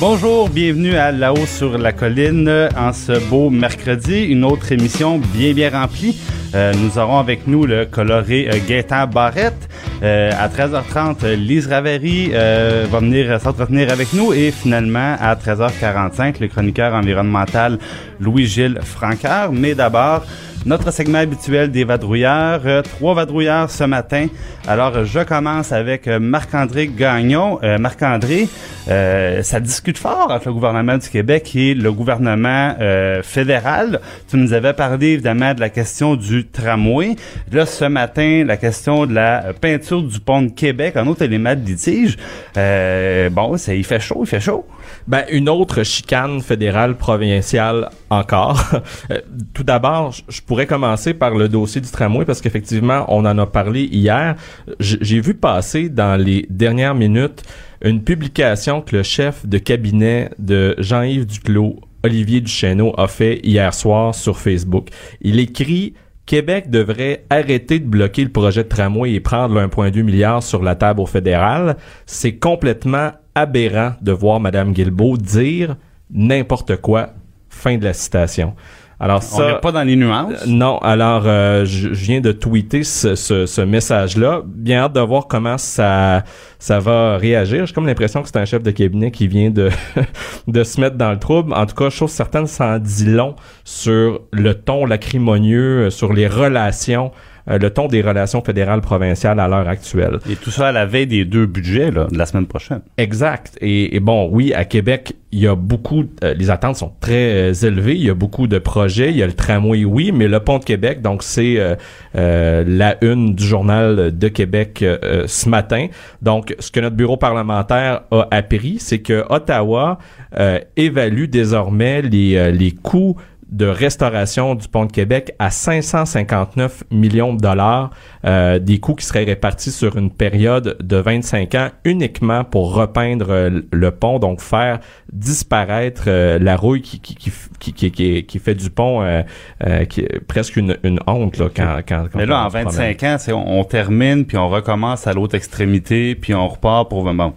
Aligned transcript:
Bonjour, 0.00 0.48
bienvenue 0.48 0.96
à 0.96 1.12
La-haut 1.12 1.44
sur 1.44 1.76
la 1.76 1.92
colline 1.92 2.48
en 2.74 2.90
ce 2.94 3.20
beau 3.28 3.50
mercredi. 3.50 4.24
Une 4.24 4.44
autre 4.44 4.72
émission 4.72 5.18
bien 5.18 5.52
bien 5.52 5.68
remplie. 5.68 6.18
Euh, 6.54 6.72
nous 6.72 6.98
aurons 6.98 7.18
avec 7.18 7.46
nous 7.46 7.66
le 7.66 7.84
coloré 7.84 8.48
euh, 8.48 8.56
Gaétan 8.66 9.06
Barrette. 9.06 9.68
Euh, 10.02 10.30
à 10.32 10.48
13h30, 10.48 11.34
Lise 11.34 11.66
Ravary 11.66 12.30
euh, 12.32 12.86
va 12.90 13.00
venir 13.00 13.38
s'entretenir 13.42 13.92
avec 13.92 14.14
nous 14.14 14.32
et 14.32 14.50
finalement 14.50 15.16
à 15.20 15.34
13h45, 15.34 16.40
le 16.40 16.48
chroniqueur 16.48 16.94
environnemental 16.94 17.78
Louis-Gilles 18.20 18.80
Francaire. 18.82 19.50
Mais 19.52 19.74
d'abord, 19.74 20.24
notre 20.66 20.90
segment 20.92 21.18
habituel 21.18 21.70
des 21.70 21.84
vadrouilleurs. 21.84 22.62
Euh, 22.66 22.82
trois 22.82 23.14
vadrouilleurs 23.14 23.70
ce 23.70 23.84
matin. 23.84 24.26
Alors, 24.66 25.04
je 25.04 25.20
commence 25.20 25.72
avec 25.72 26.06
euh, 26.06 26.18
Marc-André 26.18 26.88
Gagnon. 26.88 27.58
Euh, 27.62 27.78
Marc-André, 27.78 28.48
euh, 28.88 29.42
ça 29.42 29.60
discute 29.60 29.98
fort 29.98 30.30
entre 30.30 30.48
le 30.48 30.54
gouvernement 30.54 30.98
du 30.98 31.08
Québec 31.08 31.50
et 31.54 31.74
le 31.74 31.92
gouvernement 31.92 32.74
euh, 32.80 33.22
fédéral. 33.22 34.00
Tu 34.28 34.36
nous 34.36 34.52
avais 34.52 34.72
parlé 34.72 35.08
évidemment 35.08 35.54
de 35.54 35.60
la 35.60 35.70
question 35.70 36.16
du 36.16 36.46
tramway. 36.46 37.16
Là, 37.52 37.66
ce 37.66 37.86
matin, 37.86 38.44
la 38.46 38.56
question 38.56 39.06
de 39.06 39.14
la 39.14 39.52
peinture 39.60 40.02
du 40.02 40.20
pont 40.20 40.42
de 40.42 40.50
Québec, 40.50 40.96
un 40.96 41.06
autre 41.06 41.22
élément 41.22 41.54
de 41.54 41.64
litige. 41.64 42.16
Euh, 42.56 43.30
bon, 43.30 43.56
il 43.56 43.84
fait 43.84 44.00
chaud, 44.00 44.20
il 44.22 44.28
fait 44.28 44.40
chaud. 44.40 44.66
Ben, 45.08 45.24
une 45.30 45.48
autre 45.48 45.82
chicane 45.82 46.40
fédérale 46.40 46.96
provinciale 46.96 47.88
encore. 48.10 48.60
Euh, 49.10 49.18
Tout 49.54 49.64
d'abord, 49.64 50.12
je- 50.28 50.40
pourrais 50.42 50.66
commencer 50.66 51.14
par 51.14 51.34
le 51.34 51.48
dossier 51.48 51.80
du 51.80 51.88
tramway 51.90 52.24
parce 52.24 52.40
qu'effectivement, 52.40 53.04
on 53.08 53.24
en 53.24 53.38
a 53.38 53.46
parlé 53.46 53.84
hier. 53.84 54.36
J'ai 54.78 55.20
vu 55.20 55.34
passer 55.34 55.88
dans 55.88 56.20
les 56.20 56.46
dernières 56.50 56.94
minutes 56.94 57.42
une 57.82 58.02
publication 58.04 58.82
que 58.82 58.96
le 58.96 59.02
chef 59.02 59.46
de 59.46 59.58
cabinet 59.58 60.30
de 60.38 60.74
Jean-Yves 60.78 61.26
Duclos, 61.26 61.80
Olivier 62.02 62.40
Duchesneau, 62.40 62.94
a 62.98 63.08
fait 63.08 63.40
hier 63.42 63.72
soir 63.74 64.14
sur 64.14 64.38
Facebook. 64.38 64.88
Il 65.22 65.38
écrit 65.40 65.94
Québec 66.30 66.70
devrait 66.70 67.24
arrêter 67.28 67.80
de 67.80 67.88
bloquer 67.88 68.22
le 68.22 68.30
projet 68.30 68.62
de 68.62 68.68
tramway 68.68 69.14
et 69.14 69.18
prendre 69.18 69.52
le 69.52 69.66
1,2 69.66 70.04
milliard 70.04 70.44
sur 70.44 70.62
la 70.62 70.76
table 70.76 71.00
au 71.00 71.06
fédéral. 71.06 71.76
C'est 72.06 72.36
complètement 72.36 73.10
aberrant 73.34 73.94
de 74.00 74.12
voir 74.12 74.38
Mme 74.38 74.72
Guilbeault 74.72 75.16
dire 75.16 75.74
n'importe 76.08 76.76
quoi. 76.76 77.14
Fin 77.48 77.78
de 77.78 77.84
la 77.84 77.94
citation. 77.94 78.54
Alors 79.02 79.22
On 79.32 79.40
n'est 79.40 79.52
ça, 79.52 79.54
pas 79.54 79.72
dans 79.72 79.82
les 79.82 79.96
nuances. 79.96 80.42
euh, 80.42 80.46
non, 80.46 80.76
alors 80.78 81.22
euh, 81.24 81.64
je, 81.64 81.94
je 81.94 82.04
viens 82.04 82.20
de 82.20 82.32
tweeter 82.32 82.84
ce, 82.84 83.14
ce, 83.14 83.46
ce 83.46 83.60
message-là. 83.62 84.42
Bien 84.44 84.82
hâte 84.84 84.92
de 84.92 85.00
voir 85.00 85.26
comment 85.26 85.56
ça 85.56 86.22
ça 86.58 86.78
va 86.80 87.16
réagir. 87.16 87.64
J'ai 87.64 87.72
comme 87.72 87.86
l'impression 87.86 88.20
que 88.20 88.28
c'est 88.28 88.36
un 88.36 88.44
chef 88.44 88.62
de 88.62 88.70
cabinet 88.70 89.10
qui 89.10 89.26
vient 89.26 89.48
de 89.50 89.70
de 90.46 90.62
se 90.64 90.78
mettre 90.80 90.96
dans 90.96 91.10
le 91.12 91.18
trouble. 91.18 91.54
En 91.54 91.64
tout 91.64 91.74
cas, 91.74 91.88
chose 91.88 92.10
certaine, 92.10 92.46
ça 92.46 92.74
en 92.74 92.78
dit 92.78 93.06
long 93.06 93.36
sur 93.64 94.20
le 94.32 94.52
ton 94.54 94.84
lacrimonieux, 94.84 95.86
euh, 95.86 95.90
sur 95.90 96.12
les 96.12 96.26
relations, 96.26 97.10
le 97.58 97.70
ton 97.70 97.88
des 97.88 98.02
relations 98.02 98.42
fédérales 98.42 98.80
provinciales 98.80 99.40
à 99.40 99.48
l'heure 99.48 99.68
actuelle. 99.68 100.18
Et 100.28 100.36
tout 100.36 100.50
ça 100.50 100.68
à 100.68 100.72
la 100.72 100.86
veille 100.86 101.06
des 101.06 101.24
deux 101.24 101.46
budgets 101.46 101.90
là, 101.90 102.06
de 102.10 102.18
la 102.18 102.26
semaine 102.26 102.46
prochaine. 102.46 102.80
Exact. 102.96 103.56
Et, 103.60 103.96
et 103.96 104.00
bon, 104.00 104.28
oui, 104.30 104.52
à 104.54 104.64
Québec, 104.64 105.14
il 105.32 105.40
y 105.40 105.46
a 105.46 105.54
beaucoup, 105.54 106.04
euh, 106.24 106.34
les 106.34 106.50
attentes 106.50 106.76
sont 106.76 106.92
très 107.00 107.50
euh, 107.50 107.52
élevées. 107.52 107.94
Il 107.94 108.04
y 108.04 108.10
a 108.10 108.14
beaucoup 108.14 108.46
de 108.46 108.58
projets. 108.58 109.10
Il 109.10 109.16
y 109.16 109.22
a 109.22 109.26
le 109.26 109.32
tramway, 109.32 109.84
oui, 109.84 110.10
mais 110.12 110.26
le 110.28 110.40
pont 110.40 110.58
de 110.58 110.64
Québec, 110.64 111.02
donc 111.02 111.22
c'est 111.22 111.58
euh, 111.58 111.76
euh, 112.16 112.64
la 112.66 112.96
une 113.02 113.34
du 113.34 113.44
journal 113.44 114.16
de 114.16 114.28
Québec 114.28 114.80
euh, 114.82 114.98
euh, 115.04 115.24
ce 115.26 115.48
matin. 115.48 115.86
Donc, 116.20 116.54
ce 116.58 116.70
que 116.70 116.80
notre 116.80 116.96
bureau 116.96 117.16
parlementaire 117.16 118.02
a 118.10 118.28
appris, 118.30 118.78
c'est 118.80 118.98
que 118.98 119.24
Ottawa 119.28 119.98
euh, 120.38 120.58
évalue 120.76 121.26
désormais 121.26 122.02
les, 122.02 122.36
euh, 122.36 122.50
les 122.50 122.72
coûts 122.72 123.16
de 123.50 123.66
restauration 123.66 124.54
du 124.54 124.68
pont 124.68 124.84
de 124.84 124.92
Québec 124.92 125.34
à 125.38 125.50
559 125.50 126.84
millions 126.90 127.34
de 127.34 127.40
dollars, 127.40 127.90
euh, 128.24 128.58
des 128.58 128.78
coûts 128.78 128.94
qui 128.94 129.04
seraient 129.04 129.24
répartis 129.24 129.72
sur 129.72 129.96
une 129.96 130.10
période 130.10 130.76
de 130.80 130.96
25 130.96 131.54
ans 131.54 131.68
uniquement 131.84 132.44
pour 132.44 132.74
repeindre 132.74 133.26
euh, 133.30 133.60
le 133.72 133.90
pont, 133.90 134.18
donc 134.18 134.40
faire 134.40 134.80
disparaître 135.12 136.04
euh, 136.06 136.38
la 136.38 136.56
rouille 136.56 136.82
qui, 136.82 137.00
qui, 137.00 137.14
qui, 137.58 137.90
qui, 137.90 138.24
qui, 138.24 138.38
fait 138.38 138.54
du 138.54 138.70
pont 138.70 139.02
euh, 139.02 139.22
euh, 139.66 139.84
qui 139.84 140.02
est 140.02 140.20
presque 140.20 140.56
une, 140.56 140.76
une 140.84 141.00
honte 141.06 141.38
là, 141.38 141.48
quand, 141.54 141.80
quand, 141.86 142.04
quand 142.12 142.18
Mais 142.18 142.26
là, 142.26 142.44
en 142.44 142.50
se 142.50 142.58
promène. 142.58 142.72
25 142.72 143.02
ans, 143.04 143.16
c'est 143.18 143.32
on, 143.32 143.60
on 143.60 143.64
termine, 143.64 144.24
puis 144.24 144.36
on 144.36 144.48
recommence 144.48 145.06
à 145.06 145.12
l'autre 145.12 145.34
extrémité, 145.34 146.14
puis 146.14 146.34
on 146.34 146.46
repart 146.46 146.88
pour... 146.88 147.12
Bon, 147.12 147.34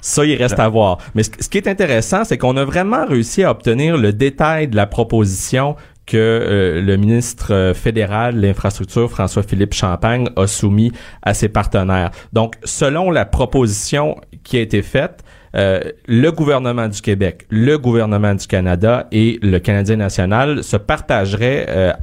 Ça, 0.00 0.24
il 0.24 0.36
reste 0.36 0.58
à 0.58 0.68
voir. 0.68 0.98
Mais 1.14 1.22
ce, 1.22 1.30
ce 1.40 1.48
qui 1.48 1.58
est 1.58 1.68
intéressant, 1.68 2.24
c'est 2.24 2.38
qu'on 2.38 2.56
a 2.56 2.64
vraiment 2.64 3.06
réussi 3.06 3.44
à 3.44 3.50
obtenir 3.50 3.96
le 3.96 4.12
détail 4.12 4.68
de 4.68 4.76
la 4.76 4.86
proposition 4.86 5.76
que 6.10 6.16
euh, 6.16 6.82
le 6.82 6.96
ministre 6.96 7.54
euh, 7.54 7.72
fédéral 7.72 8.34
de 8.34 8.40
l'infrastructure, 8.40 9.08
François-Philippe 9.08 9.74
Champagne, 9.74 10.28
a 10.34 10.48
soumis 10.48 10.90
à 11.22 11.34
ses 11.34 11.48
partenaires. 11.48 12.10
Donc, 12.32 12.56
selon 12.64 13.12
la 13.12 13.24
proposition 13.24 14.16
qui 14.42 14.58
a 14.58 14.60
été 14.60 14.82
faite, 14.82 15.22
euh, 15.54 15.80
le 16.08 16.30
gouvernement 16.30 16.88
du 16.88 17.00
Québec, 17.00 17.46
le 17.48 17.78
gouvernement 17.78 18.34
du 18.34 18.46
Canada 18.48 19.06
et 19.12 19.38
le 19.40 19.58
Canadien 19.60 19.96
national 19.96 20.64
se 20.64 20.76
partageraient 20.76 21.94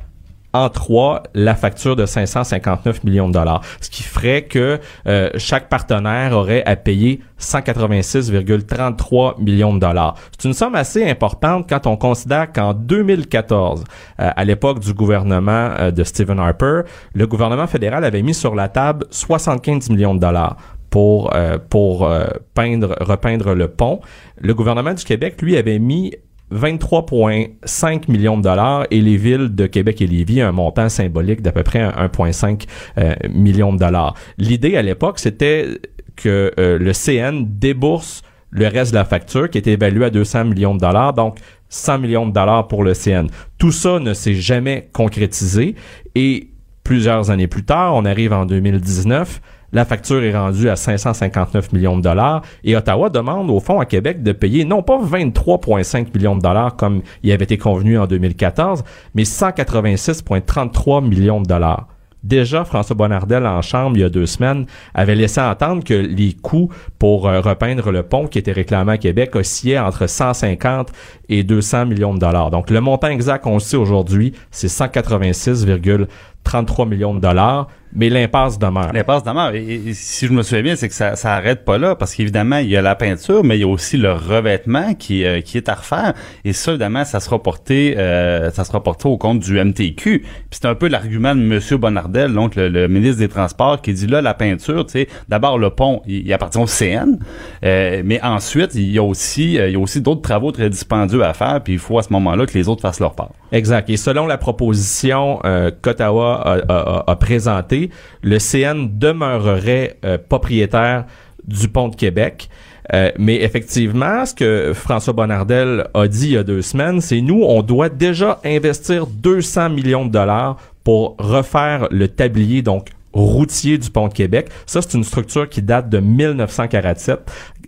en 0.58 0.70
trois 0.70 1.24
la 1.34 1.56
facture 1.56 1.96
de 1.96 2.06
559 2.06 3.04
millions 3.04 3.28
de 3.28 3.34
dollars, 3.34 3.62
ce 3.82 3.90
qui 3.90 4.04
ferait 4.04 4.44
que 4.44 4.80
euh, 5.08 5.30
chaque 5.38 5.70
partenaire 5.70 6.34
aurait 6.34 6.64
à 6.66 6.76
payer 6.76 7.22
186,33 7.40 9.42
millions 9.42 9.74
de 9.74 9.80
dollars. 9.80 10.14
C'est 10.38 10.48
une 10.48 10.54
somme 10.54 10.76
assez 10.76 11.10
importante 11.10 11.66
quand 11.70 11.88
on 11.88 11.98
considère 11.98 12.52
qu'en 12.52 12.74
2014, 12.74 13.86
euh, 14.20 14.30
à 14.36 14.46
l'époque 14.46 14.80
du 14.80 14.94
gouvernement 14.94 15.70
euh, 15.80 15.92
de 15.92 16.04
Stephen 16.04 16.40
Harper, 16.40 16.82
le 17.14 17.28
gouvernement 17.28 17.68
fédéral 17.68 18.04
avait 18.04 18.24
mis 18.24 18.34
sur 18.34 18.56
la 18.56 18.70
table 18.70 19.06
75 19.12 19.92
millions 19.92 20.16
de 20.16 20.20
dollars 20.20 20.58
pour 20.90 21.36
euh, 21.36 21.58
pour 21.70 22.10
peindre 22.54 22.96
repeindre 23.02 23.54
le 23.54 23.68
pont. 23.68 24.00
Le 24.40 24.54
gouvernement 24.54 24.94
du 24.94 25.04
Québec 25.04 25.42
lui 25.42 25.58
avait 25.58 25.80
mis 25.80 26.14
23,5 26.54 28.10
millions 28.10 28.38
de 28.38 28.44
dollars 28.44 28.86
et 28.92 29.02
les 29.02 29.18
villes 29.18 29.54
de 29.54 29.68
Québec 29.68 30.02
et 30.02 30.08
Lévis 30.08 30.42
un 30.42 30.52
montant 30.52 30.90
symbolique 30.90 31.42
d'à 31.42 31.52
peu 31.52 31.64
près 31.64 31.84
1,5 31.84 32.66
euh, 32.98 33.16
millions 33.30 33.74
de 33.74 33.80
dollars. 33.80 34.14
L'idée 34.38 34.78
à 34.78 34.82
l'époque, 34.82 35.20
c'était 35.20 35.68
que 36.16 36.54
euh, 36.60 36.78
le 36.78 36.94
CN 36.94 37.46
débourse 37.46 38.24
le 38.50 38.68
reste 38.68 38.92
de 38.92 38.96
la 38.98 39.06
facture 39.06 39.50
qui 39.50 39.58
était 39.58 39.74
évaluée 39.74 40.06
à 40.06 40.10
200 40.10 40.46
millions 40.46 40.74
de 40.74 40.80
dollars, 40.80 41.14
donc 41.14 41.38
100 41.70 42.00
millions 42.00 42.28
de 42.28 42.32
dollars 42.32 42.68
pour 42.68 42.84
le 42.84 42.94
CN. 42.94 43.28
Tout 43.58 43.72
ça 43.72 44.00
ne 44.00 44.14
s'est 44.14 44.34
jamais 44.34 44.90
concrétisé 44.94 45.76
et 46.16 46.50
plusieurs 46.84 47.30
années 47.30 47.48
plus 47.48 47.66
tard, 47.66 47.96
on 47.96 48.06
arrive 48.06 48.32
en 48.32 48.46
2019, 48.46 49.42
la 49.74 49.86
facture 49.86 50.24
est 50.24 50.36
rendue 50.36 50.70
à 50.70 50.76
559 50.76 51.74
millions 51.74 51.98
de 51.98 52.02
dollars 52.02 52.42
et 52.64 52.76
Ottawa 52.76 53.10
demande 53.10 53.50
au 53.50 53.60
fond 53.60 53.80
à 53.80 53.86
Québec 53.86 54.24
de 54.24 54.32
payer 54.32 54.66
non 54.66 54.82
pas 54.82 54.98
23,5 54.98 56.08
millions 56.16 56.36
de 56.36 56.42
dollars 56.42 56.76
comme 56.76 57.02
il 57.24 57.32
avait 57.32 57.44
été 57.44 57.58
convenu 57.58 58.00
en 58.00 58.08
2014, 58.08 58.84
mais 59.14 59.24
186,33 59.24 61.06
millions 61.06 61.42
de 61.42 61.48
dollars. 61.48 61.88
Déjà, 62.24 62.66
François 62.66 62.96
Bonnardel 62.96 63.46
en 63.46 63.62
chambre, 63.62 63.96
il 63.96 64.02
y 64.02 64.04
a 64.04 64.10
deux 64.10 64.26
semaines, 64.26 64.66
avait 64.94 65.16
laissé 65.16 65.40
entendre 65.40 65.84
que 65.84 65.94
les 65.94 66.34
coûts 66.34 66.70
pour 66.98 67.28
euh, 67.28 67.42
repeindre 67.42 67.92
le 67.92 68.04
pont 68.04 68.28
qui 68.28 68.40
était 68.40 68.52
réclamé 68.52 68.94
à 68.94 68.98
Québec 68.98 69.36
oscillaient 69.36 69.80
entre 69.80 70.08
150 70.08 70.92
et 71.30 71.44
200 71.44 71.86
millions 71.86 72.14
de 72.14 72.20
dollars. 72.20 72.52
Donc, 72.52 72.70
le 72.70 72.82
montant 72.82 73.08
exact, 73.08 73.46
on 73.46 73.54
le 73.54 73.60
sait 73.60 73.78
aujourd'hui, 73.78 74.34
c'est 74.52 74.68
186,33 74.68 76.90
millions 76.90 77.14
de 77.14 77.20
dollars. 77.20 77.68
Mais 77.94 78.10
l'impasse 78.10 78.60
demeure. 78.60 78.92
L'impasse 78.94 79.24
demeure. 79.24 79.54
Et, 79.56 79.82
et 79.88 79.94
si 79.94 80.28
je 80.28 80.34
me 80.34 80.42
souviens 80.44 80.62
bien, 80.64 80.76
c'est 80.76 80.88
que 80.90 80.94
ça, 80.94 81.16
ça 81.16 81.34
arrête 81.34 81.66
pas 81.66 81.78
là, 81.78 81.96
parce 81.96 82.14
qu'évidemment, 82.14 82.58
il 82.58 82.70
y 82.70 82.78
a 82.78 82.82
la 82.82 82.96
peinture, 82.96 83.44
mais 83.44 83.58
il 83.58 83.62
y 83.62 83.64
a 83.64 83.68
aussi 83.68 83.98
le 83.98 84.12
revêtement 84.14 84.94
qui, 84.94 85.26
euh, 85.26 85.42
qui 85.42 85.58
est 85.58 85.70
à 85.70 85.76
refaire. 85.76 86.14
Et 86.46 86.54
ça, 86.54 86.72
évidemment, 86.72 87.06
ça 87.06 87.20
sera 87.20 87.42
porté, 87.42 87.96
euh, 87.98 88.52
ça 88.52 88.64
sera 88.64 88.84
porté 88.84 89.08
au 89.08 89.18
compte 89.18 89.40
du 89.40 89.60
MTQ. 89.64 90.20
Puis 90.20 90.26
c'est 90.52 90.66
un 90.66 90.76
peu 90.76 90.88
l'argument 90.88 91.34
de 91.36 91.42
Monsieur 91.42 91.78
Bonardel, 91.78 92.34
donc 92.34 92.56
le, 92.56 92.70
le 92.70 92.88
ministre 92.88 93.20
des 93.20 93.28
Transports, 93.30 93.82
qui 93.82 93.94
dit 93.94 94.08
là, 94.08 94.22
la 94.22 94.34
peinture, 94.34 94.86
tu 94.86 94.92
sais, 94.94 95.08
d'abord 95.30 95.58
le 95.58 95.70
pont, 95.70 96.02
il, 96.08 96.26
il 96.28 96.34
appartient 96.34 96.58
au 96.60 96.68
CN, 96.68 97.18
euh, 97.64 98.02
mais 98.06 98.22
ensuite, 98.24 98.76
il 98.76 98.92
y 98.92 98.98
a 99.00 99.04
aussi, 99.04 99.58
euh, 99.58 99.68
il 99.70 99.74
y 99.74 99.76
a 99.76 99.80
aussi 99.80 100.02
d'autres 100.02 100.22
travaux 100.22 100.52
très 100.52 100.70
dispendieux 100.70 101.24
à 101.24 101.34
faire, 101.34 101.62
puis 101.64 101.74
il 101.74 101.80
faut 101.80 101.98
à 102.00 102.04
ce 102.04 102.12
moment-là 102.14 102.46
que 102.46 102.54
les 102.58 102.68
autres 102.70 102.82
fassent 102.82 103.00
leur 103.00 103.14
part. 103.16 103.32
Exact. 103.52 103.90
Et 103.90 103.98
selon 103.98 104.28
la 104.28 104.38
proposition 104.38 105.40
euh, 105.46 105.72
qu'Ottawa 105.82 106.42
a, 106.42 106.54
a- 106.58 107.00
a- 107.00 107.04
a 107.12 107.16
présentée, 107.16 107.77
le 108.22 108.38
CN 108.40 108.88
demeurerait 108.92 109.98
euh, 110.06 110.18
propriétaire 110.18 111.06
du 111.46 111.68
pont 111.68 111.88
de 111.88 111.96
Québec. 111.96 112.50
Euh, 112.94 113.12
mais 113.18 113.42
effectivement, 113.44 114.26
ce 114.26 114.34
que 114.34 114.72
François 114.74 115.14
Bonnardel 115.14 115.88
a 115.94 116.08
dit 116.08 116.28
il 116.28 116.34
y 116.34 116.38
a 116.38 116.44
deux 116.44 116.62
semaines, 116.62 117.02
c'est 117.02 117.22
nous, 117.22 117.44
on 117.44 117.62
doit 117.62 117.90
déjà 117.90 118.40
investir 118.46 119.08
200 119.08 119.70
millions 119.70 120.06
de 120.06 120.12
dollars 120.12 120.58
pour 120.84 121.16
refaire 121.20 121.88
le 121.92 122.08
tablier, 122.08 122.62
donc 122.62 122.90
routier 123.12 123.78
du 123.78 123.90
pont 123.90 124.08
de 124.08 124.14
Québec. 124.14 124.50
Ça, 124.66 124.82
c'est 124.82 124.94
une 124.96 125.04
structure 125.04 125.50
qui 125.50 125.62
date 125.62 125.90
de 125.90 126.00
1947, 126.00 127.20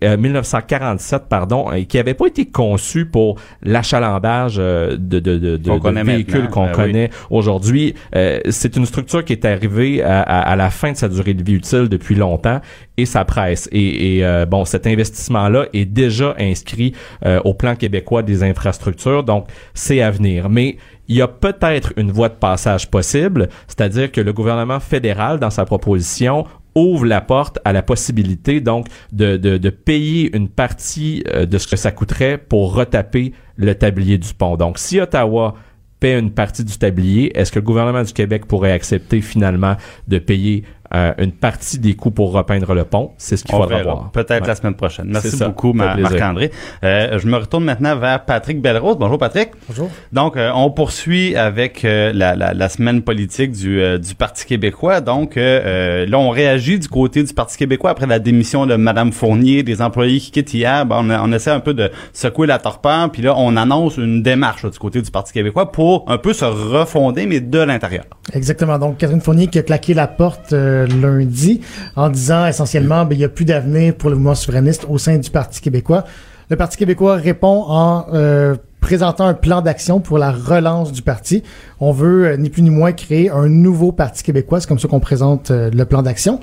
euh, 0.04 0.16
1947, 0.16 1.24
pardon, 1.28 1.70
et 1.72 1.86
qui 1.86 1.98
avait 1.98 2.14
pas 2.14 2.26
été 2.26 2.46
conçue 2.46 3.06
pour 3.06 3.36
l'achalandage 3.62 4.56
euh, 4.58 4.96
de, 4.98 5.18
de, 5.20 5.38
de, 5.38 5.56
de- 5.56 5.78
de 5.78 6.02
véhicules 6.04 6.48
qu'on 6.48 6.64
Ben 6.66 6.70
oui. 6.70 6.74
connaît 6.76 7.10
aujourd'hui. 7.30 7.94
Euh, 8.14 8.40
c'est 8.50 8.76
une 8.76 8.86
structure 8.86 9.24
qui 9.24 9.32
est 9.32 9.44
arrivée 9.44 10.02
à, 10.02 10.20
à- 10.22 10.40
à 10.52 10.56
la 10.56 10.70
fin 10.70 10.92
de 10.92 10.96
sa 10.96 11.08
durée 11.08 11.34
de 11.34 11.42
vie 11.42 11.54
utile 11.54 11.88
depuis 11.88 12.14
longtemps 12.14 12.60
et 12.96 13.06
ça 13.06 13.24
presse. 13.24 13.68
Et, 13.72 14.16
et, 14.18 14.24
euh, 14.24 14.46
bon, 14.46 14.64
cet 14.64 14.86
investissement-là 14.86 15.66
est 15.72 15.84
déjà 15.86 16.34
inscrit 16.38 16.92
euh, 17.24 17.40
au 17.44 17.54
plan 17.54 17.74
québécois 17.76 18.22
des 18.22 18.42
infrastructures, 18.42 19.24
donc 19.24 19.46
c'est 19.74 20.00
à 20.02 20.10
venir. 20.10 20.48
Mais 20.50 20.76
il 21.08 21.16
y 21.16 21.22
a 21.22 21.28
peut-être 21.28 21.92
une 21.96 22.12
voie 22.12 22.28
de 22.28 22.34
passage 22.34 22.88
possible, 22.88 23.48
c'est-à-dire 23.66 24.12
que 24.12 24.20
le 24.20 24.32
gouvernement 24.32 24.78
fédéral, 24.78 25.40
dans 25.40 25.50
sa 25.50 25.64
proposition, 25.64 26.44
ouvre 26.74 27.06
la 27.06 27.20
porte 27.20 27.58
à 27.64 27.72
la 27.72 27.82
possibilité 27.82 28.60
donc 28.60 28.86
de, 29.12 29.36
de, 29.36 29.58
de 29.58 29.70
payer 29.70 30.34
une 30.36 30.48
partie 30.48 31.24
euh, 31.28 31.46
de 31.46 31.58
ce 31.58 31.66
que 31.66 31.76
ça 31.76 31.90
coûterait 31.90 32.38
pour 32.38 32.74
retaper 32.74 33.32
le 33.56 33.74
tablier 33.74 34.18
du 34.18 34.32
pont. 34.34 34.56
Donc, 34.56 34.78
si 34.78 35.00
Ottawa 35.00 35.54
paie 36.00 36.18
une 36.18 36.30
partie 36.30 36.64
du 36.64 36.76
tablier, 36.78 37.36
est-ce 37.38 37.52
que 37.52 37.58
le 37.58 37.64
gouvernement 37.64 38.02
du 38.02 38.12
Québec 38.12 38.46
pourrait 38.46 38.72
accepter 38.72 39.20
finalement 39.20 39.76
de 40.08 40.18
payer 40.18 40.64
euh, 40.94 41.12
une 41.18 41.32
partie 41.32 41.78
des 41.78 41.94
coûts 41.94 42.10
pour 42.10 42.32
repeindre 42.32 42.74
le 42.74 42.84
pont? 42.84 43.12
C'est 43.18 43.36
ce 43.36 43.44
qu'il 43.44 43.54
faudra 43.54 43.82
voir. 43.82 44.10
Peut-être 44.12 44.42
Ouais. 44.42 44.48
la 44.48 44.54
semaine 44.54 44.74
prochaine. 44.74 45.06
Merci 45.08 45.36
beaucoup, 45.38 45.72
Ma-. 45.72 45.96
Marc-André. 45.96 46.50
Euh, 46.84 47.18
je 47.18 47.26
me 47.26 47.36
retourne 47.36 47.64
maintenant 47.64 47.96
vers 47.96 48.24
Patrick 48.24 48.60
Belrose. 48.60 48.96
Bonjour, 48.98 49.18
Patrick. 49.18 49.50
Bonjour. 49.68 49.90
Donc, 50.12 50.36
euh, 50.36 50.50
on 50.54 50.70
poursuit 50.70 51.36
avec 51.36 51.84
euh, 51.84 52.12
la, 52.14 52.34
la, 52.36 52.54
la 52.54 52.68
semaine 52.68 53.02
politique 53.02 53.52
du, 53.52 53.80
euh, 53.80 53.98
du 53.98 54.14
Parti 54.14 54.46
québécois. 54.46 55.00
Donc, 55.00 55.36
là, 55.36 56.06
on 56.18 56.30
réagit 56.30 56.78
du 56.78 56.88
côté 56.88 57.22
du 57.22 57.32
Parti 57.34 57.56
québécois 57.56 57.90
après 57.90 58.06
la 58.06 58.18
démission 58.18 58.66
de 58.66 58.74
Madame 58.76 59.12
Fournier, 59.12 59.62
des 59.62 59.82
employés 59.82 60.18
qui 60.20 60.30
quittent 60.30 60.54
hier. 60.54 60.86
Ben, 60.86 61.20
on, 61.22 61.32
essaie 61.32 61.50
un 61.50 61.60
peu 61.60 61.74
de 61.74 61.90
secouer 62.12 62.46
la 62.46 62.58
torpeur. 62.58 63.10
Puis 63.10 63.22
là, 63.22 63.34
on 63.36 63.56
annonce 63.56 63.96
une 63.96 64.22
démarche 64.22 64.64
là, 64.64 64.70
du 64.70 64.78
côté 64.78 65.00
du 65.02 65.10
Parti 65.10 65.32
québécois 65.32 65.70
pour 65.72 66.04
un 66.08 66.18
peu 66.18 66.32
se 66.32 66.44
refonder, 66.44 67.26
mais 67.26 67.40
de 67.40 67.58
l'intérieur. 67.58 68.04
Exactement. 68.32 68.78
Donc, 68.78 68.98
Catherine 68.98 69.20
Fournier 69.20 69.46
qui 69.48 69.58
a 69.58 69.62
claqué 69.62 69.94
la 69.94 70.06
porte 70.06 70.52
euh, 70.80 70.86
lundi 70.86 71.60
en 71.96 72.08
disant 72.08 72.46
essentiellement, 72.46 73.04
ben, 73.04 73.14
il 73.14 73.18
n'y 73.18 73.24
a 73.24 73.28
plus 73.28 73.44
d'avenir 73.44 73.94
pour 73.94 74.10
le 74.10 74.16
mouvement 74.16 74.34
souverainiste 74.34 74.86
au 74.88 74.98
sein 74.98 75.18
du 75.18 75.30
Parti 75.30 75.60
québécois. 75.60 76.04
Le 76.50 76.56
Parti 76.56 76.76
québécois 76.76 77.14
répond 77.14 77.64
en 77.68 78.06
euh, 78.12 78.56
présentant 78.80 79.26
un 79.26 79.34
plan 79.34 79.62
d'action 79.62 80.00
pour 80.00 80.18
la 80.18 80.32
relance 80.32 80.90
du 80.90 81.00
parti. 81.00 81.44
On 81.78 81.92
veut 81.92 82.26
euh, 82.26 82.36
ni 82.36 82.50
plus 82.50 82.62
ni 82.62 82.70
moins 82.70 82.90
créer 82.90 83.30
un 83.30 83.48
nouveau 83.48 83.92
Parti 83.92 84.24
québécois. 84.24 84.60
C'est 84.60 84.66
comme 84.66 84.80
ça 84.80 84.88
qu'on 84.88 84.98
présente 84.98 85.52
euh, 85.52 85.70
le 85.72 85.84
plan 85.84 86.02
d'action. 86.02 86.40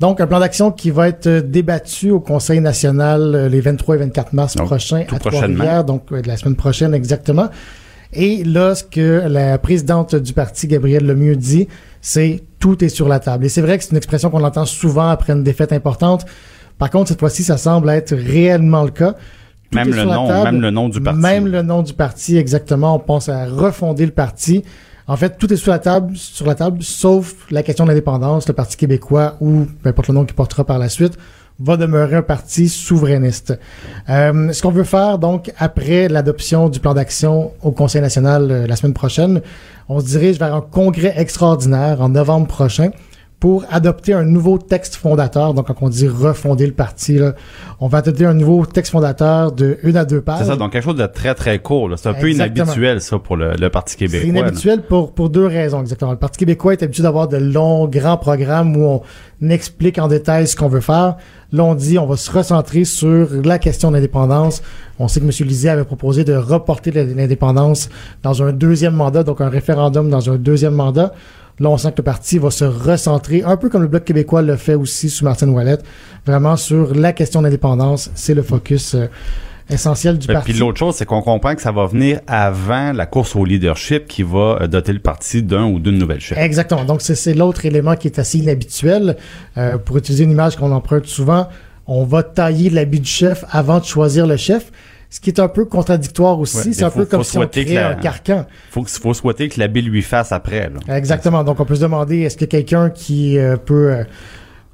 Donc, 0.00 0.22
un 0.22 0.26
plan 0.26 0.40
d'action 0.40 0.72
qui 0.72 0.90
va 0.90 1.08
être 1.08 1.28
débattu 1.28 2.10
au 2.10 2.18
Conseil 2.18 2.60
national 2.60 3.48
les 3.48 3.60
23 3.60 3.96
et 3.96 3.98
24 3.98 4.32
mars 4.32 4.56
Donc, 4.56 4.66
prochains 4.68 5.02
à. 5.02 5.18
Trois-Rivières, 5.18 5.84
donc 5.84 6.10
de 6.10 6.26
la 6.26 6.38
semaine 6.38 6.56
prochaine 6.56 6.94
exactement. 6.94 7.50
Et 8.14 8.44
là, 8.44 8.74
ce 8.74 8.84
que 8.84 9.24
la 9.28 9.58
présidente 9.58 10.14
du 10.14 10.32
parti, 10.32 10.66
Gabrielle 10.66 11.06
Lemieux, 11.06 11.36
dit, 11.36 11.68
c'est 12.02 12.42
tout 12.58 12.84
est 12.84 12.90
sur 12.90 13.08
la 13.08 13.20
table. 13.20 13.46
Et 13.46 13.48
c'est 13.48 13.62
vrai 13.62 13.78
que 13.78 13.84
c'est 13.84 13.92
une 13.92 13.96
expression 13.96 14.28
qu'on 14.28 14.44
entend 14.44 14.66
souvent 14.66 15.08
après 15.08 15.32
une 15.32 15.44
défaite 15.44 15.72
importante. 15.72 16.26
Par 16.76 16.90
contre, 16.90 17.08
cette 17.08 17.20
fois-ci, 17.20 17.44
ça 17.44 17.56
semble 17.56 17.88
être 17.88 18.14
réellement 18.14 18.82
le 18.82 18.90
cas. 18.90 19.12
Tout 19.70 19.78
Même 19.78 19.94
le 19.94 20.04
nom, 20.04 20.26
table. 20.28 20.50
même 20.50 20.60
le 20.60 20.70
nom 20.70 20.88
du 20.90 21.00
parti. 21.00 21.20
Même 21.20 21.46
le 21.46 21.62
nom 21.62 21.82
du 21.82 21.94
parti, 21.94 22.36
exactement. 22.36 22.96
On 22.96 22.98
pense 22.98 23.30
à 23.30 23.46
refonder 23.46 24.04
le 24.04 24.12
parti. 24.12 24.64
En 25.06 25.16
fait, 25.16 25.38
tout 25.38 25.52
est 25.52 25.56
sur 25.56 25.72
la 25.72 25.78
table, 25.78 26.16
sur 26.16 26.46
la 26.46 26.54
table, 26.54 26.82
sauf 26.82 27.34
la 27.50 27.62
question 27.62 27.84
de 27.84 27.90
l'indépendance. 27.90 28.46
Le 28.48 28.54
Parti 28.54 28.76
québécois 28.76 29.36
ou 29.40 29.66
peu 29.82 29.88
importe 29.88 30.08
le 30.08 30.14
nom 30.14 30.24
qu'il 30.24 30.34
portera 30.34 30.64
par 30.64 30.78
la 30.78 30.88
suite 30.88 31.16
va 31.58 31.76
demeurer 31.76 32.16
un 32.16 32.22
parti 32.22 32.68
souverainiste. 32.68 33.58
Euh, 34.08 34.52
ce 34.52 34.62
qu'on 34.62 34.70
veut 34.70 34.84
faire, 34.84 35.18
donc, 35.18 35.52
après 35.58 36.08
l'adoption 36.08 36.68
du 36.68 36.80
plan 36.80 36.94
d'action 36.94 37.52
au 37.62 37.72
Conseil 37.72 38.00
national 38.00 38.50
euh, 38.50 38.66
la 38.66 38.74
semaine 38.76 38.94
prochaine, 38.94 39.42
on 39.88 40.00
se 40.00 40.06
dirige 40.06 40.38
vers 40.38 40.54
un 40.54 40.60
congrès 40.60 41.14
extraordinaire 41.16 42.00
en 42.00 42.10
novembre 42.10 42.46
prochain 42.46 42.90
pour 43.42 43.64
adopter 43.72 44.12
un 44.12 44.22
nouveau 44.22 44.56
texte 44.56 44.94
fondateur. 44.94 45.52
Donc, 45.52 45.66
quand 45.66 45.74
on 45.80 45.88
dit 45.88 46.06
refonder 46.06 46.64
le 46.64 46.72
parti, 46.72 47.18
là, 47.18 47.34
on 47.80 47.88
va 47.88 47.98
adopter 47.98 48.24
un 48.24 48.34
nouveau 48.34 48.64
texte 48.66 48.92
fondateur 48.92 49.50
de 49.50 49.78
une 49.82 49.96
à 49.96 50.04
deux 50.04 50.20
pages. 50.20 50.38
C'est 50.38 50.44
ça, 50.44 50.54
donc 50.54 50.70
quelque 50.70 50.84
chose 50.84 50.94
de 50.94 51.06
très, 51.06 51.34
très 51.34 51.58
court. 51.58 51.90
C'est 51.96 52.08
un 52.08 52.14
peu 52.14 52.30
inhabituel, 52.30 53.00
ça, 53.00 53.18
pour 53.18 53.36
le, 53.36 53.54
le 53.58 53.68
Parti 53.68 53.96
C'est 53.98 54.06
québécois. 54.06 54.32
là. 54.32 54.38
inhabituel 54.42 54.82
pour, 54.82 55.10
pour 55.12 55.28
deux 55.28 55.44
raisons, 55.44 55.80
exactement. 55.80 56.12
Le 56.12 56.18
Parti 56.18 56.38
québécois 56.38 56.74
est 56.74 56.84
habitué 56.84 57.02
d'avoir 57.02 57.26
de 57.26 57.36
longs, 57.36 57.88
grands 57.88 58.16
programmes 58.16 58.76
où 58.76 58.84
on 59.42 59.50
explique 59.50 59.98
en 59.98 60.06
détail 60.06 60.46
ce 60.46 60.54
qu'on 60.54 60.68
veut 60.68 60.80
faire. 60.80 61.16
Là, 61.50 61.64
on 61.64 61.74
dit 61.74 61.98
on 61.98 62.06
va 62.06 62.16
se 62.16 62.30
recentrer 62.30 62.84
sur 62.84 63.26
la 63.44 63.58
question 63.58 63.90
de 63.90 63.96
l'indépendance. 63.96 64.62
On 65.00 65.08
sait 65.08 65.18
que 65.18 65.24
M. 65.24 65.32
Lisée 65.48 65.68
avait 65.68 65.82
proposé 65.82 66.22
de 66.22 66.34
reporter 66.34 66.92
l'indépendance 66.92 67.88
dans 68.22 68.40
un 68.44 68.52
deuxième 68.52 68.94
mandat, 68.94 69.24
donc 69.24 69.40
un 69.40 69.48
référendum 69.48 70.08
dans 70.10 70.30
un 70.30 70.36
deuxième 70.36 70.74
mandat. 70.74 71.12
Là, 71.58 71.70
on 71.70 71.76
sent 71.76 71.92
que 71.92 71.98
le 71.98 72.02
parti 72.04 72.38
va 72.38 72.50
se 72.50 72.64
recentrer, 72.64 73.42
un 73.44 73.56
peu 73.56 73.68
comme 73.68 73.82
le 73.82 73.88
Bloc 73.88 74.04
québécois 74.04 74.42
le 74.42 74.56
fait 74.56 74.74
aussi 74.74 75.10
sous 75.10 75.24
Martine 75.24 75.50
Ouellette, 75.50 75.84
vraiment 76.26 76.56
sur 76.56 76.94
la 76.94 77.12
question 77.12 77.40
de 77.40 77.46
l'indépendance. 77.46 78.10
C'est 78.14 78.34
le 78.34 78.42
focus 78.42 78.94
euh, 78.94 79.06
essentiel 79.70 80.18
du 80.18 80.26
Ben, 80.26 80.34
parti. 80.34 80.52
Puis 80.52 80.60
l'autre 80.60 80.78
chose, 80.78 80.94
c'est 80.94 81.04
qu'on 81.04 81.22
comprend 81.22 81.54
que 81.54 81.62
ça 81.62 81.72
va 81.72 81.86
venir 81.86 82.20
avant 82.26 82.92
la 82.92 83.06
course 83.06 83.36
au 83.36 83.44
leadership 83.44 84.06
qui 84.06 84.22
va 84.22 84.58
euh, 84.60 84.66
doter 84.66 84.92
le 84.92 84.98
parti 84.98 85.42
d'un 85.42 85.64
ou 85.64 85.78
d'une 85.78 85.98
nouvelle 85.98 86.20
chef. 86.20 86.38
Exactement. 86.38 86.84
Donc, 86.84 87.02
c'est 87.02 87.14
c'est 87.14 87.34
l'autre 87.34 87.64
élément 87.66 87.96
qui 87.96 88.08
est 88.08 88.18
assez 88.18 88.38
inhabituel. 88.38 89.16
Euh, 89.56 89.78
pour 89.78 89.98
utiliser 89.98 90.24
une 90.24 90.30
image 90.30 90.56
qu'on 90.56 90.72
emprunte 90.72 91.06
souvent, 91.06 91.48
on 91.86 92.04
va 92.04 92.22
tailler 92.22 92.70
l'habit 92.70 93.00
du 93.00 93.08
chef 93.08 93.44
avant 93.50 93.78
de 93.78 93.84
choisir 93.84 94.26
le 94.26 94.36
chef, 94.36 94.70
ce 95.14 95.20
qui 95.20 95.28
est 95.28 95.38
un 95.40 95.48
peu 95.48 95.66
contradictoire 95.66 96.40
aussi. 96.40 96.56
Ouais, 96.56 96.72
c'est 96.72 96.84
un 96.84 96.90
faut- 96.90 97.00
peu 97.00 97.04
comme 97.04 97.22
si 97.22 97.36
on 97.36 97.46
créait 97.46 97.74
la- 97.74 97.90
un 97.90 97.94
carcan. 97.96 98.46
Faut, 98.70 98.82
faut 98.86 99.12
souhaiter 99.12 99.50
que 99.50 99.60
l'abbé 99.60 99.82
lui 99.82 100.00
fasse 100.00 100.32
après. 100.32 100.70
Là. 100.70 100.96
Exactement. 100.96 101.44
Donc, 101.44 101.60
on 101.60 101.66
peut 101.66 101.74
se 101.74 101.82
demander, 101.82 102.20
est-ce 102.20 102.38
que 102.38 102.46
quelqu'un 102.46 102.88
qui 102.88 103.36
euh, 103.38 103.56
peut 103.58 103.92
euh, 103.92 104.04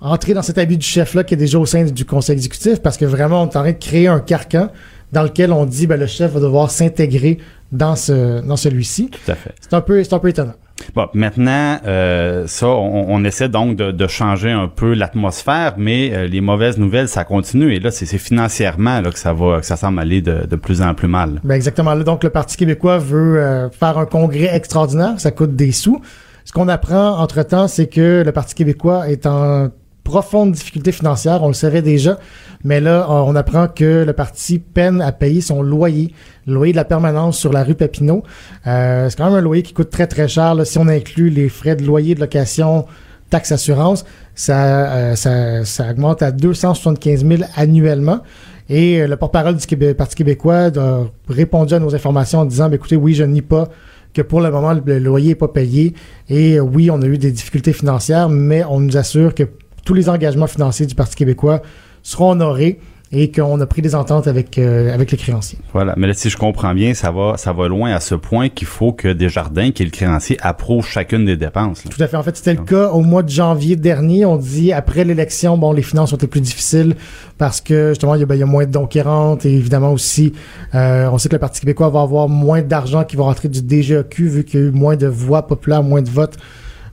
entrer 0.01 0.35
dans 0.35 0.43
cet 0.43 0.57
habit 0.59 0.79
du 0.79 0.87
chef-là 0.87 1.25
qui 1.25 1.35
est 1.35 1.39
déjà 1.39 1.59
au 1.59 1.67
sein 1.67 1.85
du 1.85 2.05
conseil 2.05 2.37
exécutif? 2.37 2.79
Parce 2.81 2.97
que 2.97 3.05
vraiment, 3.05 3.43
on 3.43 3.47
est 3.47 3.57
en 3.57 3.63
train 3.63 3.73
de 3.73 3.79
créer 3.79 4.07
un 4.07 4.21
carcan 4.21 4.71
dans 5.11 5.25
lequel 5.25 5.53
on 5.53 5.67
dit, 5.67 5.89
ben, 5.89 5.99
le 5.99 6.07
chef 6.07 6.31
va 6.33 6.39
devoir 6.41 6.71
s'intégrer 6.71 7.39
dans 7.73 7.97
ce 7.97 8.41
dans 8.47 8.57
celui-ci. 8.57 9.11
Tout 9.11 9.33
à 9.33 9.35
fait. 9.35 9.55
C'est 9.61 9.75
un 9.75 9.81
peu, 9.81 10.05
c'est 10.05 10.13
un 10.15 10.19
peu 10.21 10.29
étonnant. 10.29 10.55
Bon, 10.95 11.07
maintenant, 11.13 11.79
euh, 11.87 12.47
ça, 12.47 12.69
on, 12.69 13.07
on 13.09 13.25
essaie 13.25 13.49
donc 13.49 13.77
de, 13.77 13.91
de 13.91 14.07
changer 14.07 14.51
un 14.51 14.69
peu 14.69 14.95
l'atmosphère, 14.95 15.75
mais 15.77 16.13
euh, 16.13 16.27
les 16.27 16.41
mauvaises 16.41 16.79
nouvelles, 16.79 17.09
ça 17.09 17.25
continue. 17.25 17.75
Et 17.75 17.81
là, 17.81 17.91
c'est 17.91 18.07
financièrement 18.19 19.01
là, 19.01 19.11
que 19.11 19.19
ça 19.19 19.33
va, 19.33 19.61
que 19.61 19.67
ça 19.67 19.77
semble 19.77 19.99
aller 19.99 20.23
de, 20.23 20.47
de 20.47 20.57
plus 20.57 20.81
en 20.81 20.95
plus 20.95 21.09
mal. 21.09 21.41
Ben 21.45 21.55
exactement. 21.55 21.95
Là, 21.95 22.05
donc, 22.05 22.25
le 22.25 22.31
Parti 22.31 22.57
québécois 22.57 22.99
veut 22.99 23.39
euh, 23.39 23.71
faire 23.71 23.99
un 23.99 24.07
congrès 24.07 24.55
extraordinaire. 24.55 25.15
Ça 25.19 25.31
coûte 25.31 25.57
des 25.57 25.73
sous. 25.73 26.01
Ce 26.45 26.53
qu'on 26.53 26.69
apprend 26.69 27.19
entre-temps, 27.19 27.69
c'est 27.69 27.89
que 27.89 28.23
le 28.25 28.33
Parti 28.33 28.55
québécois 28.55 29.09
est 29.09 29.27
en 29.27 29.69
profonde 30.05 30.53
difficulté 30.53 30.93
financière. 30.93 31.43
On 31.43 31.49
le 31.49 31.55
savait 31.55 31.83
déjà. 31.83 32.19
Mais 32.65 32.81
là, 32.81 33.07
on 33.09 33.37
apprend 33.37 33.69
que 33.69 34.05
le 34.05 34.13
parti 34.13 34.59
peine 34.59 35.01
à 35.01 35.13
payer 35.13 35.41
son 35.41 35.63
loyer, 35.63 36.13
le 36.47 36.55
loyer 36.55 36.73
de 36.73 36.77
la 36.77 36.85
permanence 36.85 37.39
sur 37.39 37.53
la 37.53 37.63
rue 37.63 37.75
Papineau. 37.75 38.23
Euh, 38.67 39.09
c'est 39.09 39.17
quand 39.17 39.27
même 39.27 39.35
un 39.35 39.41
loyer 39.41 39.63
qui 39.63 39.73
coûte 39.73 39.91
très, 39.91 40.07
très 40.07 40.29
cher. 40.29 40.55
Si 40.65 40.79
on 40.79 40.89
inclut 40.89 41.31
les 41.31 41.49
frais 41.49 41.77
de 41.77 41.85
loyer, 41.85 42.15
de 42.15 42.21
location, 42.21 42.87
taxes, 43.31 43.53
assurance, 43.53 44.05
ça, 44.35 44.93
euh, 44.93 45.15
ça, 45.15 45.65
ça 45.65 45.91
augmente 45.91 46.23
à 46.23 46.33
275 46.33 47.25
000 47.25 47.43
annuellement. 47.57 48.21
Et 48.69 49.01
euh, 49.01 49.07
le 49.07 49.17
porte-parole 49.17 49.57
du 49.57 49.95
Parti 49.95 50.17
québécois 50.17 50.71
a 50.77 51.05
répondu 51.29 51.75
à 51.75 51.79
nos 51.79 51.95
informations 51.95 52.41
en 52.41 52.45
disant, 52.45 52.69
Ben, 52.69 52.75
écoutez, 52.75 52.97
oui, 52.97 53.15
je 53.15 53.25
nie 53.25 53.43
pas 53.43 53.69
que 54.15 54.23
pour 54.23 54.41
le 54.41 54.51
moment, 54.51 54.73
le 54.73 54.99
loyer 54.99 55.29
n'est 55.29 55.35
pas 55.35 55.49
payé. 55.49 55.95
Et 56.29 56.59
euh, 56.59 56.61
oui, 56.61 56.91
on 56.91 57.01
a 57.03 57.07
eu 57.07 57.19
des 57.19 57.31
difficultés 57.31 57.73
financières, 57.73 58.29
mais 58.29 58.65
on 58.65 58.81
nous 58.81 58.97
assure 58.97 59.35
que 59.35 59.45
tous 59.85 59.95
les 59.95 60.09
engagements 60.09 60.47
financiers 60.47 60.87
du 60.87 60.95
Parti 60.95 61.17
québécois 61.17 61.63
seront 62.09 62.31
honorés 62.31 62.79
et 63.11 63.31
qu'on 63.31 63.59
a 63.61 63.67
pris 63.67 63.81
des 63.81 63.95
ententes 63.95 64.27
avec 64.27 64.59
euh, 64.59 64.93
avec 64.93 65.11
les 65.11 65.17
créanciers. 65.17 65.59
Voilà, 65.73 65.95
mais 65.97 66.07
là, 66.07 66.13
si 66.13 66.29
je 66.29 66.37
comprends 66.37 66.75
bien, 66.75 66.93
ça 66.93 67.11
va 67.11 67.39
ça 67.39 67.53
va 67.55 67.67
loin 67.67 67.91
à 67.91 68.01
ce 68.01 68.15
point 68.15 68.51
qu'il 68.51 68.67
faut 68.67 68.93
que 68.93 69.09
Desjardins, 69.09 69.71
qui 69.71 69.83
est 69.83 69.87
le 69.87 69.91
créancier, 69.91 70.37
approuve 70.43 70.87
chacune 70.87 71.25
des 71.25 71.37
dépenses. 71.37 71.85
là. 71.85 71.91
Tout 71.91 72.03
à 72.03 72.07
fait. 72.07 72.17
En 72.19 72.23
fait, 72.23 72.37
c'était 72.37 72.55
le 72.55 72.65
cas 72.65 72.91
au 72.91 73.01
mois 73.01 73.23
de 73.23 73.31
janvier 73.31 73.77
dernier. 73.77 74.27
On 74.27 74.37
dit 74.37 74.73
après 74.73 75.05
l'élection, 75.05 75.57
bon, 75.57 75.73
les 75.73 75.83
finances 75.83 76.13
ont 76.13 76.17
été 76.17 76.27
plus 76.27 76.43
difficiles 76.43 76.97
parce 77.39 77.63
que 77.63 77.91
justement, 77.91 78.15
il 78.15 78.21
y 78.21 78.23
a, 78.23 78.27
ben, 78.27 78.35
il 78.35 78.41
y 78.41 78.43
a 78.43 78.47
moins 78.47 78.67
de 78.67 78.73
dons 78.73 78.87
qui 78.87 79.01
rentrent 79.01 79.47
et 79.47 79.55
évidemment 79.55 79.93
aussi, 79.93 80.35
euh, 80.75 81.09
on 81.11 81.17
sait 81.17 81.31
que 81.31 81.35
le 81.35 81.41
Parti 81.41 81.61
québécois 81.61 81.89
va 81.89 82.03
avoir 82.03 82.29
moins 82.29 82.61
d'argent 82.61 83.05
qui 83.05 83.17
va 83.17 83.25
rentrer 83.25 83.49
du 83.49 83.61
DGEQ 83.61 84.29
vu 84.29 84.45
qu'il 84.45 84.61
y 84.61 84.63
a 84.63 84.67
eu 84.67 84.71
moins 84.71 84.97
de 84.97 85.07
voix 85.07 85.47
populaires, 85.47 85.83
moins 85.83 86.03
de 86.03 86.11
votes 86.11 86.37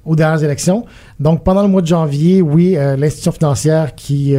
aux 0.06 0.16
dernières 0.16 0.44
élections. 0.44 0.86
Donc, 1.20 1.44
pendant 1.44 1.64
le 1.64 1.68
mois 1.68 1.82
de 1.82 1.88
janvier, 1.88 2.42
oui, 2.42 2.78
euh, 2.78 2.96
l'institution 2.96 3.32
financière 3.32 3.96
qui 3.96 4.36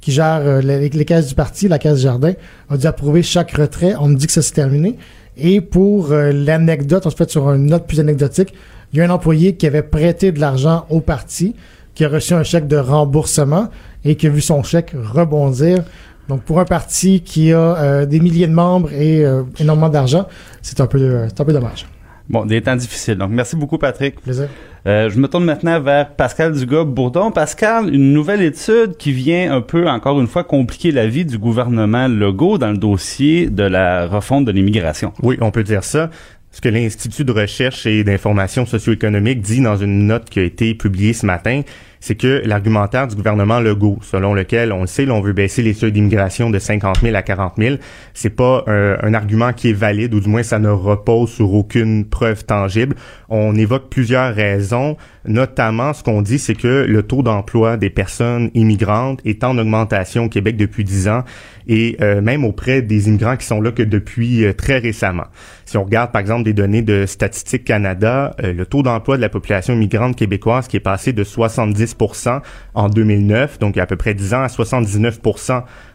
qui 0.00 0.12
gère 0.12 0.40
euh, 0.42 0.60
les, 0.60 0.88
les 0.88 1.04
caisses 1.04 1.28
du 1.28 1.34
parti, 1.34 1.68
la 1.68 1.78
caisse 1.78 1.98
Jardin, 1.98 2.34
a 2.70 2.76
dû 2.76 2.86
approuver 2.86 3.22
chaque 3.22 3.52
retrait. 3.52 3.94
On 3.98 4.08
me 4.08 4.16
dit 4.16 4.26
que 4.26 4.32
ça 4.32 4.42
s'est 4.42 4.54
terminé. 4.54 4.96
Et 5.36 5.60
pour 5.60 6.12
euh, 6.12 6.32
l'anecdote, 6.32 7.06
on 7.06 7.10
se 7.10 7.16
fait 7.16 7.30
sur 7.30 7.50
une 7.52 7.66
note 7.66 7.86
plus 7.86 8.00
anecdotique, 8.00 8.54
il 8.92 8.98
y 8.98 9.02
a 9.02 9.04
un 9.04 9.10
employé 9.10 9.54
qui 9.54 9.66
avait 9.66 9.82
prêté 9.82 10.32
de 10.32 10.40
l'argent 10.40 10.86
au 10.88 11.00
parti, 11.00 11.54
qui 11.94 12.04
a 12.04 12.08
reçu 12.08 12.34
un 12.34 12.42
chèque 12.42 12.66
de 12.66 12.76
remboursement 12.76 13.68
et 14.04 14.16
qui 14.16 14.26
a 14.26 14.30
vu 14.30 14.40
son 14.40 14.62
chèque 14.62 14.92
rebondir. 14.94 15.84
Donc, 16.28 16.42
pour 16.42 16.60
un 16.60 16.64
parti 16.64 17.20
qui 17.20 17.52
a 17.52 17.58
euh, 17.58 18.06
des 18.06 18.20
milliers 18.20 18.46
de 18.46 18.52
membres 18.52 18.92
et 18.92 19.24
énormément 19.58 19.88
d'argent, 19.88 20.26
c'est 20.62 20.80
un 20.80 20.86
peu, 20.86 21.26
un 21.38 21.44
peu 21.44 21.52
dommage. 21.52 21.86
Bon, 22.28 22.44
des 22.44 22.60
temps 22.60 22.76
difficiles. 22.76 23.16
Donc, 23.16 23.30
merci 23.30 23.56
beaucoup, 23.56 23.78
Patrick. 23.78 24.20
Plaisir. 24.20 24.48
Euh, 24.86 25.10
je 25.10 25.18
me 25.18 25.28
tourne 25.28 25.44
maintenant 25.44 25.80
vers 25.80 26.14
Pascal 26.14 26.52
Dugas-Bourdon. 26.52 27.30
Pascal, 27.30 27.92
une 27.92 28.12
nouvelle 28.12 28.42
étude 28.42 28.96
qui 28.98 29.12
vient 29.12 29.52
un 29.52 29.60
peu, 29.60 29.88
encore 29.88 30.20
une 30.20 30.26
fois, 30.26 30.44
compliquer 30.44 30.92
la 30.92 31.06
vie 31.06 31.24
du 31.24 31.38
gouvernement 31.38 32.08
Legault 32.08 32.58
dans 32.58 32.70
le 32.70 32.78
dossier 32.78 33.50
de 33.50 33.64
la 33.64 34.06
refonte 34.06 34.44
de 34.44 34.52
l'immigration. 34.52 35.12
Oui, 35.22 35.36
on 35.40 35.50
peut 35.50 35.64
dire 35.64 35.84
ça. 35.84 36.10
Ce 36.50 36.60
que 36.60 36.68
l'Institut 36.68 37.24
de 37.24 37.32
recherche 37.32 37.86
et 37.86 38.04
d'information 38.04 38.64
socio-économique 38.64 39.42
dit 39.42 39.60
dans 39.60 39.76
une 39.76 40.06
note 40.06 40.30
qui 40.30 40.40
a 40.40 40.42
été 40.42 40.74
publiée 40.74 41.12
ce 41.12 41.26
matin, 41.26 41.62
c'est 42.00 42.14
que 42.14 42.42
l'argumentaire 42.44 43.06
du 43.06 43.16
gouvernement 43.16 43.60
Legault, 43.60 43.98
selon 44.02 44.34
lequel, 44.34 44.72
on 44.72 44.82
le 44.82 44.86
sait, 44.86 45.04
l'on 45.06 45.20
veut 45.20 45.32
baisser 45.32 45.62
les 45.62 45.74
seuils 45.74 45.92
d'immigration 45.92 46.50
de 46.50 46.58
50 46.58 47.00
000 47.02 47.16
à 47.16 47.22
40 47.22 47.54
000, 47.58 47.76
c'est 48.14 48.30
pas 48.30 48.64
un, 48.66 48.96
un 49.02 49.14
argument 49.14 49.52
qui 49.52 49.70
est 49.70 49.74
valide, 49.74 50.14
ou 50.14 50.20
du 50.20 50.28
moins 50.28 50.42
ça 50.42 50.58
ne 50.58 50.68
repose 50.68 51.30
sur 51.30 51.52
aucune 51.54 52.04
preuve 52.04 52.44
tangible. 52.44 52.96
On 53.28 53.54
évoque 53.54 53.90
plusieurs 53.90 54.34
raisons, 54.34 54.96
notamment 55.24 55.92
ce 55.92 56.02
qu'on 56.02 56.22
dit, 56.22 56.38
c'est 56.38 56.54
que 56.54 56.86
le 56.88 57.02
taux 57.02 57.22
d'emploi 57.22 57.76
des 57.76 57.90
personnes 57.90 58.50
immigrantes 58.54 59.20
est 59.24 59.44
en 59.44 59.58
augmentation 59.58 60.24
au 60.24 60.28
Québec 60.28 60.56
depuis 60.56 60.84
10 60.84 61.08
ans, 61.08 61.24
et 61.68 61.96
euh, 62.00 62.20
même 62.20 62.44
auprès 62.44 62.82
des 62.82 63.08
immigrants 63.08 63.36
qui 63.36 63.46
sont 63.46 63.60
là 63.60 63.70
que 63.70 63.82
depuis 63.82 64.44
euh, 64.44 64.54
très 64.54 64.78
récemment. 64.78 65.26
Si 65.66 65.76
on 65.76 65.84
regarde 65.84 66.12
par 66.12 66.20
exemple 66.20 66.44
des 66.44 66.54
données 66.54 66.82
de 66.82 67.04
Statistique 67.04 67.64
Canada, 67.64 68.34
euh, 68.42 68.54
le 68.54 68.64
taux 68.64 68.82
d'emploi 68.82 69.16
de 69.16 69.22
la 69.22 69.28
population 69.28 69.74
immigrante 69.74 70.16
québécoise 70.16 70.66
qui 70.66 70.78
est 70.78 70.80
passé 70.80 71.12
de 71.12 71.24
70 71.24 71.87
en 72.74 72.88
2009, 72.88 73.58
donc 73.58 73.76
il 73.76 73.78
y 73.78 73.80
a 73.80 73.84
à 73.84 73.86
peu 73.86 73.96
près 73.96 74.14
10 74.14 74.34
ans, 74.34 74.42
à 74.42 74.48
79 74.48 75.20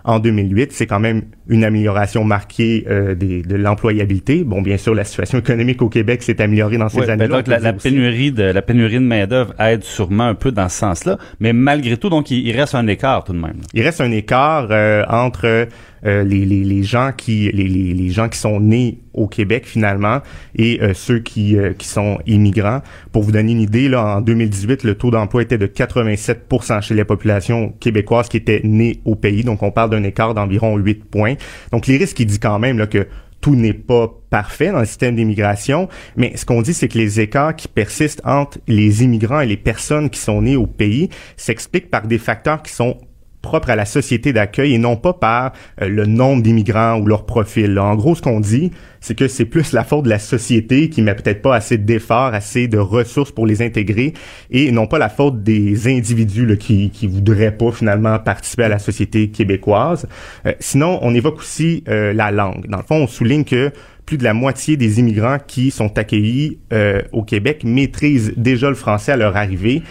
en 0.05 0.19
2008, 0.19 0.71
c'est 0.73 0.85
quand 0.87 0.99
même 0.99 1.21
une 1.47 1.63
amélioration 1.63 2.23
marquée 2.23 2.85
euh, 2.89 3.15
des, 3.15 3.41
de 3.41 3.55
l'employabilité. 3.55 4.43
Bon, 4.43 4.61
bien 4.61 4.77
sûr, 4.77 4.93
la 4.95 5.03
situation 5.03 5.37
économique 5.39 5.81
au 5.81 5.89
Québec 5.89 6.23
s'est 6.23 6.41
améliorée 6.41 6.77
dans 6.77 6.89
ces 6.89 6.99
Ouais, 6.99 7.07
ben 7.07 7.13
années-là. 7.13 7.37
donc 7.37 7.47
la, 7.47 7.59
la 7.59 7.73
pénurie 7.73 8.31
de 8.31 8.43
la 8.43 8.61
pénurie 8.61 8.95
de 8.95 8.99
main 8.99 9.27
d'œuvre 9.27 9.53
aide 9.59 9.83
sûrement 9.83 10.25
un 10.27 10.35
peu 10.35 10.51
dans 10.51 10.69
ce 10.69 10.77
sens-là, 10.79 11.17
mais 11.39 11.53
malgré 11.53 11.97
tout, 11.97 12.09
donc 12.09 12.31
il, 12.31 12.45
il 12.47 12.57
reste 12.57 12.75
un 12.75 12.87
écart 12.87 13.23
tout 13.23 13.33
de 13.33 13.39
même. 13.39 13.57
Il 13.73 13.81
reste 13.81 14.01
un 14.01 14.11
écart 14.11 14.67
euh, 14.71 15.03
entre 15.09 15.67
euh, 16.05 16.23
les, 16.23 16.45
les, 16.45 16.63
les 16.65 16.83
gens 16.83 17.11
qui 17.15 17.49
les, 17.53 17.67
les, 17.67 17.93
les 17.93 18.09
gens 18.09 18.27
qui 18.27 18.37
sont 18.37 18.59
nés 18.59 18.99
au 19.13 19.27
Québec 19.27 19.63
finalement 19.65 20.19
et 20.55 20.81
euh, 20.81 20.93
ceux 20.93 21.19
qui 21.19 21.55
euh, 21.57 21.71
qui 21.77 21.87
sont 21.87 22.19
immigrants. 22.27 22.81
Pour 23.13 23.23
vous 23.23 23.31
donner 23.31 23.51
une 23.53 23.61
idée, 23.61 23.87
là, 23.87 24.17
en 24.17 24.21
2018, 24.21 24.83
le 24.83 24.95
taux 24.95 25.11
d'emploi 25.11 25.43
était 25.43 25.57
de 25.57 25.67
87% 25.67 26.81
chez 26.81 26.93
les 26.93 27.05
populations 27.05 27.73
québécoises 27.79 28.27
qui 28.27 28.37
étaient 28.37 28.61
nées 28.63 28.99
au 29.05 29.15
pays. 29.15 29.43
Donc 29.43 29.63
on 29.63 29.71
parle 29.71 29.91
d'un 29.93 30.03
écart 30.03 30.33
d'environ 30.33 30.77
8 30.77 31.05
points. 31.05 31.35
Donc 31.71 31.87
les 31.87 31.97
risques, 31.97 32.19
il 32.19 32.25
dit 32.25 32.39
quand 32.39 32.59
même 32.59 32.87
que 32.87 33.07
tout 33.41 33.55
n'est 33.55 33.73
pas 33.73 34.07
parfait 34.29 34.71
dans 34.71 34.79
le 34.79 34.85
système 34.85 35.15
d'immigration, 35.15 35.89
mais 36.15 36.37
ce 36.37 36.45
qu'on 36.45 36.61
dit, 36.61 36.73
c'est 36.73 36.87
que 36.87 36.97
les 36.97 37.19
écarts 37.19 37.55
qui 37.55 37.67
persistent 37.67 38.21
entre 38.23 38.57
les 38.67 39.03
immigrants 39.03 39.41
et 39.41 39.45
les 39.45 39.57
personnes 39.57 40.09
qui 40.09 40.19
sont 40.19 40.41
nées 40.41 40.55
au 40.55 40.65
pays 40.65 41.09
s'expliquent 41.35 41.91
par 41.91 42.07
des 42.07 42.17
facteurs 42.17 42.63
qui 42.63 42.71
sont 42.71 42.97
propres 43.43 43.69
à 43.69 43.75
la 43.75 43.85
société 43.85 44.33
d'accueil 44.33 44.73
et 44.73 44.77
non 44.79 44.95
pas 44.95 45.13
par 45.13 45.53
euh, 45.81 45.87
le 45.87 46.07
nombre 46.07 46.41
d'immigrants 46.41 46.97
ou 46.99 47.05
leur 47.05 47.27
profil. 47.27 47.77
En 47.77 47.93
gros, 47.93 48.15
ce 48.15 48.23
qu'on 48.23 48.39
dit, 48.39 48.71
c'est 49.03 49.15
que 49.15 49.27
c'est 49.27 49.45
plus 49.45 49.73
la 49.73 49.83
faute 49.83 50.05
de 50.05 50.09
la 50.09 50.17
société 50.17 50.89
qui 50.89 51.03
met 51.03 51.13
peut-être 51.13 51.41
pas 51.41 51.55
assez 51.55 51.77
d'efforts, 51.77 52.33
assez 52.33 52.67
de 52.67 52.77
ressources 52.79 53.31
pour 53.31 53.45
les 53.45 53.61
intégrer 53.61 54.13
et 54.49 54.71
non 54.71 54.87
pas 54.87 54.97
la 54.97 55.09
faute 55.09 55.43
des 55.43 55.87
individus 55.87 56.45
là, 56.45 56.55
qui 56.55 56.89
qui 56.89 57.05
voudraient 57.05 57.55
pas 57.55 57.71
finalement 57.71 58.17
participer 58.17 58.63
à 58.63 58.69
la 58.69 58.79
société 58.79 59.29
québécoise. 59.29 60.07
Euh, 60.45 60.53
sinon, 60.59 60.99
on 61.01 61.13
évoque 61.13 61.39
aussi 61.39 61.83
euh, 61.89 62.13
la 62.13 62.31
langue. 62.31 62.67
Dans 62.67 62.77
le 62.77 62.83
fond, 62.83 63.03
on 63.03 63.07
souligne 63.07 63.43
que 63.43 63.71
plus 64.05 64.17
de 64.17 64.23
la 64.23 64.33
moitié 64.33 64.77
des 64.77 64.99
immigrants 64.99 65.37
qui 65.45 65.71
sont 65.71 65.97
accueillis 65.97 66.59
euh, 66.71 67.01
au 67.11 67.23
Québec 67.23 67.63
maîtrisent 67.63 68.33
déjà 68.37 68.69
le 68.69 68.75
français 68.75 69.11
à 69.11 69.17
leur 69.17 69.37
arrivée 69.37 69.81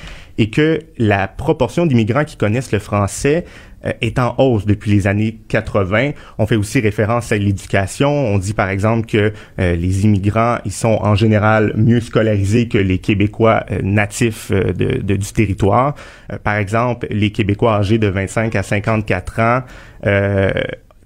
et 0.42 0.50
que 0.50 0.80
la 0.98 1.28
proportion 1.28 1.86
d'immigrants 1.86 2.24
qui 2.24 2.36
connaissent 2.36 2.72
le 2.72 2.80
français 2.80 3.44
euh, 3.84 3.92
est 4.00 4.18
en 4.18 4.34
hausse 4.38 4.66
depuis 4.66 4.90
les 4.90 5.06
années 5.06 5.38
80. 5.46 6.10
On 6.38 6.48
fait 6.48 6.56
aussi 6.56 6.80
référence 6.80 7.30
à 7.30 7.36
l'éducation. 7.36 8.10
On 8.10 8.38
dit 8.38 8.52
par 8.52 8.68
exemple 8.68 9.06
que 9.06 9.32
euh, 9.60 9.76
les 9.76 10.04
immigrants, 10.04 10.58
ils 10.64 10.72
sont 10.72 10.98
en 11.00 11.14
général 11.14 11.74
mieux 11.76 12.00
scolarisés 12.00 12.66
que 12.66 12.76
les 12.76 12.98
Québécois 12.98 13.64
euh, 13.70 13.78
natifs 13.84 14.50
du 14.50 15.32
territoire. 15.32 15.94
Par 16.42 16.56
exemple, 16.56 17.06
les 17.10 17.30
Québécois 17.30 17.76
âgés 17.76 17.98
de 17.98 18.08
25 18.08 18.56
à 18.56 18.64
54 18.64 19.40
ans 19.40 19.62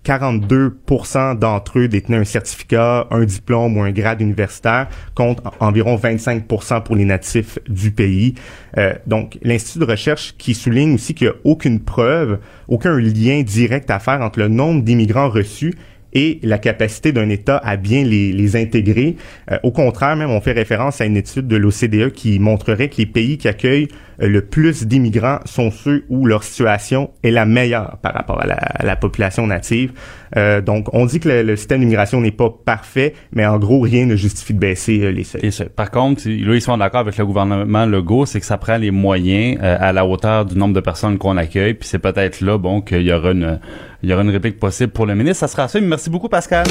42% 0.06 1.38
d'entre 1.38 1.78
eux 1.80 1.88
détenaient 1.88 2.18
un 2.18 2.24
certificat, 2.24 3.06
un 3.10 3.24
diplôme 3.24 3.76
ou 3.76 3.82
un 3.82 3.90
grade 3.90 4.20
universitaire, 4.20 4.88
contre 5.14 5.42
en- 5.60 5.66
environ 5.66 5.96
25% 5.96 6.80
pour 6.82 6.96
les 6.96 7.04
natifs 7.04 7.58
du 7.68 7.90
pays. 7.90 8.34
Euh, 8.78 8.94
donc, 9.06 9.38
l'Institut 9.42 9.80
de 9.80 9.84
recherche 9.90 10.34
qui 10.38 10.54
souligne 10.54 10.94
aussi 10.94 11.14
qu'il 11.14 11.28
n'y 11.28 11.32
a 11.32 11.36
aucune 11.44 11.80
preuve, 11.80 12.38
aucun 12.68 12.98
lien 12.98 13.42
direct 13.42 13.90
à 13.90 13.98
faire 13.98 14.20
entre 14.20 14.38
le 14.38 14.48
nombre 14.48 14.82
d'immigrants 14.82 15.28
reçus 15.28 15.74
et 16.16 16.40
la 16.42 16.58
capacité 16.58 17.12
d'un 17.12 17.28
État 17.28 17.58
à 17.58 17.76
bien 17.76 18.02
les, 18.02 18.32
les 18.32 18.56
intégrer. 18.56 19.16
Euh, 19.52 19.58
au 19.62 19.70
contraire, 19.70 20.16
même, 20.16 20.30
on 20.30 20.40
fait 20.40 20.52
référence 20.52 21.02
à 21.02 21.04
une 21.04 21.16
étude 21.16 21.46
de 21.46 21.56
l'OCDE 21.56 22.10
qui 22.10 22.38
montrerait 22.38 22.88
que 22.88 22.96
les 22.96 23.06
pays 23.06 23.36
qui 23.36 23.48
accueillent 23.48 23.88
euh, 24.22 24.26
le 24.26 24.40
plus 24.40 24.86
d'immigrants 24.86 25.40
sont 25.44 25.70
ceux 25.70 26.06
où 26.08 26.26
leur 26.26 26.42
situation 26.42 27.10
est 27.22 27.30
la 27.30 27.44
meilleure 27.44 27.98
par 28.00 28.14
rapport 28.14 28.40
à 28.40 28.46
la, 28.46 28.54
à 28.54 28.84
la 28.86 28.96
population 28.96 29.46
native. 29.46 29.92
Euh, 30.36 30.60
donc, 30.60 30.88
on 30.92 31.06
dit 31.06 31.20
que 31.20 31.28
le, 31.28 31.42
le 31.42 31.56
système 31.56 31.80
d'immigration 31.80 32.20
n'est 32.20 32.30
pas 32.30 32.50
parfait, 32.50 33.14
mais 33.32 33.46
en 33.46 33.58
gros, 33.58 33.80
rien 33.80 34.06
ne 34.06 34.16
justifie 34.16 34.54
de 34.54 34.58
baisser 34.58 35.00
euh, 35.02 35.10
les 35.10 35.24
seuils. 35.24 35.68
Par 35.74 35.90
contre, 35.90 36.26
là, 36.26 36.54
ils 36.54 36.62
sont 36.62 36.76
d'accord 36.78 37.00
avec 37.00 37.16
le 37.18 37.26
gouvernement 37.26 37.86
Legault, 37.86 38.26
c'est 38.26 38.40
que 38.40 38.46
ça 38.46 38.56
prend 38.56 38.78
les 38.78 38.90
moyens 38.90 39.58
euh, 39.62 39.76
à 39.78 39.92
la 39.92 40.06
hauteur 40.06 40.44
du 40.46 40.56
nombre 40.56 40.74
de 40.74 40.80
personnes 40.80 41.18
qu'on 41.18 41.36
accueille, 41.36 41.74
puis 41.74 41.88
c'est 41.88 41.98
peut-être 41.98 42.40
là, 42.40 42.58
bon, 42.58 42.80
qu'il 42.80 43.02
y 43.02 43.12
aura 43.12 43.32
une, 43.32 43.60
il 44.06 44.10
y 44.10 44.12
aura 44.12 44.22
une 44.22 44.30
réplique 44.30 44.60
possible 44.60 44.92
pour 44.92 45.04
le 45.04 45.16
ministre. 45.16 45.40
Ça 45.40 45.48
sera 45.48 45.66
ça. 45.66 45.80
Merci 45.80 46.10
beaucoup, 46.10 46.28
Pascal. 46.28 46.64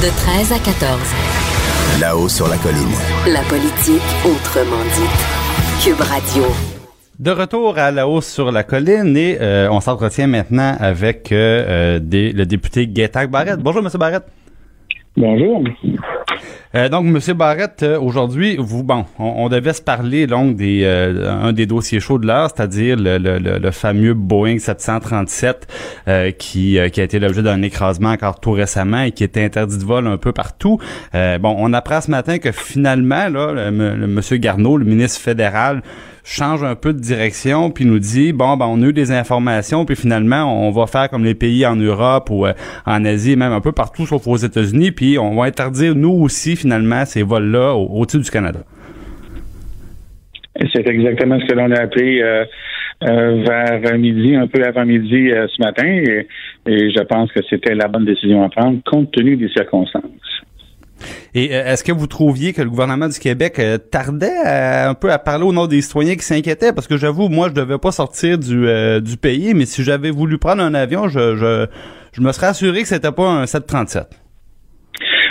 De 0.00 0.08
13 0.08 0.52
à 0.52 0.58
14. 0.58 1.00
Là-haut 2.00 2.28
sur 2.30 2.48
la 2.48 2.56
colline. 2.56 2.88
La 3.26 3.42
politique 3.42 4.00
autrement 4.24 4.82
dite. 4.96 5.84
Cube 5.84 6.00
Radio. 6.00 6.44
De 7.18 7.30
retour 7.30 7.76
à 7.76 7.90
la 7.90 8.08
hausse 8.08 8.26
sur 8.26 8.50
la 8.50 8.62
colline 8.62 9.14
et 9.18 9.36
euh, 9.38 9.68
on 9.70 9.80
s'entretient 9.80 10.26
maintenant 10.26 10.76
avec 10.80 11.30
euh, 11.30 11.36
euh, 11.36 11.98
des- 12.02 12.32
le 12.32 12.46
député 12.46 12.86
Gaétac 12.86 13.30
Barrette. 13.30 13.60
Bonjour, 13.60 13.82
Monsieur 13.82 13.98
Barrette. 13.98 14.24
Bonjour. 15.14 15.62
Euh, 16.74 16.88
donc, 16.88 17.04
Monsieur 17.04 17.34
Barrette, 17.34 17.82
euh, 17.82 18.00
aujourd'hui, 18.00 18.56
vous, 18.58 18.82
bon, 18.82 19.04
on, 19.18 19.44
on 19.44 19.48
devait 19.50 19.74
se 19.74 19.82
parler 19.82 20.26
donc 20.26 20.56
des 20.56 20.84
euh, 20.84 21.30
un 21.30 21.52
des 21.52 21.66
dossiers 21.66 22.00
chauds 22.00 22.18
de 22.18 22.26
l'heure, 22.26 22.50
c'est-à-dire 22.54 22.96
le, 22.96 23.18
le, 23.18 23.38
le, 23.38 23.70
fameux 23.70 24.14
Boeing 24.14 24.58
737 24.58 25.66
euh, 26.08 26.30
qui 26.30 26.78
euh, 26.78 26.88
qui 26.88 27.02
a 27.02 27.04
été 27.04 27.18
l'objet 27.18 27.42
d'un 27.42 27.60
écrasement 27.60 28.10
encore 28.10 28.40
tout 28.40 28.52
récemment 28.52 29.02
et 29.02 29.12
qui 29.12 29.22
était 29.22 29.44
interdit 29.44 29.76
de 29.76 29.84
vol 29.84 30.06
un 30.06 30.16
peu 30.16 30.32
partout. 30.32 30.78
Bon, 31.12 31.54
on 31.58 31.72
apprend 31.72 32.00
ce 32.00 32.10
matin 32.10 32.38
que 32.38 32.52
finalement, 32.52 33.28
là, 33.28 33.52
le, 33.52 33.94
le 33.96 34.06
Monsieur 34.06 34.38
Garneau, 34.38 34.76
le 34.76 34.84
ministre 34.84 35.20
fédéral, 35.20 35.82
change 36.24 36.62
un 36.62 36.74
peu 36.74 36.92
de 36.92 37.00
direction 37.00 37.70
puis 37.70 37.84
nous 37.84 37.98
dit 37.98 38.32
bon 38.32 38.56
ben 38.56 38.66
on 38.66 38.82
a 38.82 38.86
eu 38.86 38.92
des 38.92 39.10
informations 39.10 39.84
puis 39.84 39.96
finalement 39.96 40.66
on 40.66 40.70
va 40.70 40.86
faire 40.86 41.08
comme 41.08 41.24
les 41.24 41.34
pays 41.34 41.66
en 41.66 41.76
Europe 41.76 42.30
ou 42.30 42.46
euh, 42.46 42.52
en 42.86 43.04
Asie 43.04 43.36
même 43.36 43.52
un 43.52 43.60
peu 43.60 43.72
partout 43.72 44.06
sauf 44.06 44.26
aux 44.26 44.36
États-Unis 44.36 44.92
puis 44.92 45.18
on 45.18 45.34
va 45.34 45.44
interdire 45.44 45.94
nous 45.94 46.12
aussi 46.12 46.56
finalement 46.56 47.04
ces 47.04 47.22
vols 47.22 47.50
là 47.50 47.74
au-dessus 47.74 48.20
du 48.20 48.30
Canada. 48.30 48.60
C'est 50.72 50.86
exactement 50.86 51.40
ce 51.40 51.46
que 51.46 51.54
l'on 51.54 51.70
a 51.72 51.80
appelé 51.80 52.20
euh, 52.20 52.44
euh, 53.04 53.42
vers 53.80 53.98
midi, 53.98 54.36
un 54.36 54.46
peu 54.46 54.62
avant 54.64 54.84
midi 54.84 55.30
ce 55.30 55.62
matin, 55.62 55.86
et, 55.86 56.26
je 56.66 57.02
pense 57.04 57.32
que 57.32 57.40
c'était 57.48 57.74
la 57.74 57.88
bonne 57.88 58.04
décision 58.04 58.44
à 58.44 58.50
prendre 58.50 58.78
compte 58.84 59.10
tenu 59.12 59.36
des 59.36 59.48
circonstances. 59.48 60.02
Et 61.34 61.46
est-ce 61.46 61.84
que 61.84 61.92
vous 61.92 62.06
trouviez 62.06 62.52
que 62.52 62.62
le 62.62 62.70
gouvernement 62.70 63.08
du 63.08 63.18
Québec 63.18 63.60
tardait 63.90 64.36
un 64.44 64.94
peu 64.94 65.10
à 65.12 65.18
parler 65.18 65.44
au 65.44 65.52
nom 65.52 65.66
des 65.66 65.80
citoyens 65.80 66.14
qui 66.14 66.24
s'inquiétaient? 66.24 66.72
Parce 66.72 66.86
que 66.86 66.96
j'avoue, 66.96 67.28
moi, 67.28 67.48
je 67.48 67.54
devais 67.54 67.78
pas 67.78 67.92
sortir 67.92 68.38
du, 68.38 68.66
du 69.00 69.16
pays, 69.16 69.54
mais 69.54 69.66
si 69.66 69.82
j'avais 69.82 70.10
voulu 70.10 70.38
prendre 70.38 70.62
un 70.62 70.74
avion, 70.74 71.08
je, 71.08 71.36
je, 71.36 71.66
je 72.12 72.20
me 72.20 72.32
serais 72.32 72.48
assuré 72.48 72.82
que 72.82 72.88
c'était 72.88 73.12
pas 73.12 73.28
un 73.28 73.46
737. 73.46 74.22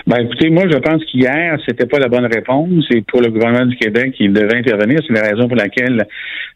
Ben, 0.08 0.26
écoutez, 0.26 0.50
moi, 0.50 0.64
je 0.70 0.78
pense 0.78 1.04
qu'hier, 1.06 1.58
c'était 1.66 1.86
pas 1.86 2.00
la 2.00 2.08
bonne 2.08 2.26
réponse. 2.26 2.86
Et 2.92 3.02
pour 3.02 3.22
le 3.22 3.30
gouvernement 3.30 3.66
du 3.66 3.76
Québec, 3.78 4.16
il 4.20 4.34
devait 4.34 4.58
intervenir. 4.58 5.00
C'est 5.08 5.14
la 5.14 5.30
raison 5.30 5.48
pour 5.48 5.56
laquelle 5.56 6.06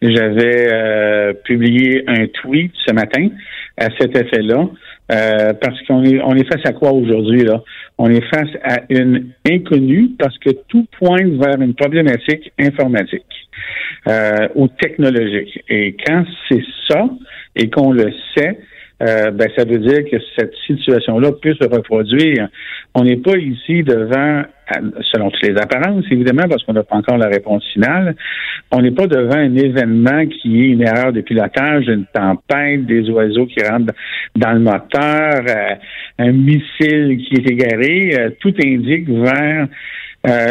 j'avais 0.02 0.68
euh, 0.74 1.34
publié 1.44 2.04
un 2.08 2.28
tweet 2.28 2.74
ce 2.86 2.94
matin 2.94 3.30
à 3.78 3.88
cet 4.00 4.16
effet-là. 4.16 4.68
Euh, 5.12 5.54
parce 5.54 5.80
qu'on 5.84 6.04
est, 6.04 6.20
on 6.22 6.36
est 6.36 6.52
face 6.52 6.66
à 6.66 6.74
quoi 6.74 6.92
aujourd'hui, 6.92 7.44
là? 7.44 7.62
On 7.98 8.10
est 8.10 8.24
face 8.34 8.50
à 8.64 8.80
une 8.90 9.30
inconnue 9.48 10.10
parce 10.18 10.38
que 10.40 10.50
tout 10.68 10.88
pointe 10.98 11.34
vers 11.34 11.62
une 11.62 11.76
problématique 11.76 12.52
informatique 12.60 13.22
euh, 14.08 14.48
ou 14.56 14.68
technologique. 14.68 15.64
Et 15.70 15.96
quand 16.06 16.26
c'est 16.50 16.64
ça 16.88 17.08
et 17.56 17.70
qu'on 17.70 17.92
le 17.92 18.12
sait, 18.36 18.58
euh, 19.04 19.32
ben, 19.32 19.50
ça 19.58 19.66
veut 19.66 19.80
dire 19.80 20.06
que 20.10 20.18
cette 20.38 20.54
situation-là 20.66 21.32
peut 21.42 21.54
se 21.54 21.68
reproduire. 21.68 22.48
On 22.94 23.04
n'est 23.04 23.18
pas 23.18 23.36
ici 23.36 23.84
devant, 23.84 24.44
selon 25.12 25.30
toutes 25.32 25.48
les 25.48 25.58
apparences, 25.58 26.06
évidemment, 26.10 26.48
parce 26.50 26.64
qu'on 26.64 26.74
n'a 26.74 26.84
pas 26.84 26.96
encore 26.96 27.18
la 27.18 27.28
réponse 27.28 27.66
finale, 27.74 28.16
on 28.72 28.82
n'est 28.82 28.92
pas 28.92 29.08
devant 29.08 29.36
un 29.36 29.54
événement 29.54 30.26
qui 30.28 30.62
est 30.62 30.70
une 30.70 30.82
erreur 30.82 31.12
de 31.12 31.20
pilotage, 31.20 31.88
une 31.90 32.06
tempête, 32.14 32.86
des 32.86 33.10
oiseaux 33.10 33.48
qui 33.48 33.62
rentrent 33.66 33.94
dans 34.38 34.54
le 34.54 34.60
moteur, 34.60 35.44
euh, 35.46 35.76
un 36.20 36.32
missile 36.32 37.18
qui 37.18 37.36
est 37.36 37.52
égaré. 37.52 38.12
Euh, 38.18 38.30
tout 38.40 38.54
indique 38.64 39.10
vers 39.10 39.68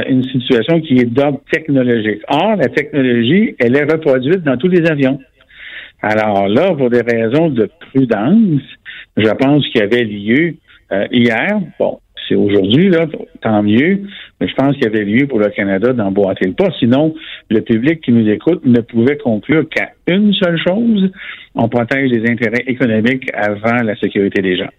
une 0.08 0.22
situation 0.22 0.80
qui 0.80 0.98
est 0.98 1.04
d'ordre 1.04 1.40
technologique. 1.50 2.20
Or, 2.28 2.54
la 2.54 2.68
technologie, 2.68 3.56
elle 3.58 3.74
est 3.74 3.82
reproduite 3.82 4.44
dans 4.44 4.56
tous 4.56 4.68
les 4.68 4.88
avions. 4.88 5.18
Alors 6.06 6.48
là, 6.48 6.74
pour 6.74 6.90
des 6.90 7.00
raisons 7.00 7.48
de 7.48 7.66
prudence, 7.80 8.60
je 9.16 9.30
pense 9.30 9.66
qu'il 9.68 9.80
y 9.80 9.84
avait 9.84 10.04
lieu 10.04 10.54
euh, 10.92 11.06
hier. 11.10 11.58
Bon, 11.78 11.98
c'est 12.28 12.34
aujourd'hui, 12.34 12.90
là, 12.90 13.06
tant 13.40 13.62
mieux, 13.62 14.00
mais 14.38 14.46
je 14.46 14.54
pense 14.54 14.74
qu'il 14.74 14.84
y 14.84 14.86
avait 14.86 15.06
lieu 15.06 15.26
pour 15.26 15.38
le 15.38 15.48
Canada 15.48 15.94
d'emboîter 15.94 16.46
le 16.46 16.52
pas. 16.52 16.68
Sinon, 16.78 17.14
le 17.48 17.62
public 17.62 18.02
qui 18.02 18.12
nous 18.12 18.28
écoute 18.28 18.66
ne 18.66 18.82
pouvait 18.82 19.16
conclure 19.16 19.66
qu'à 19.66 19.92
une 20.06 20.34
seule 20.34 20.58
chose, 20.58 21.10
on 21.54 21.70
protège 21.70 22.10
les 22.10 22.30
intérêts 22.30 22.64
économiques 22.66 23.30
avant 23.32 23.82
la 23.82 23.96
sécurité 23.96 24.42
des 24.42 24.58
gens. 24.58 24.70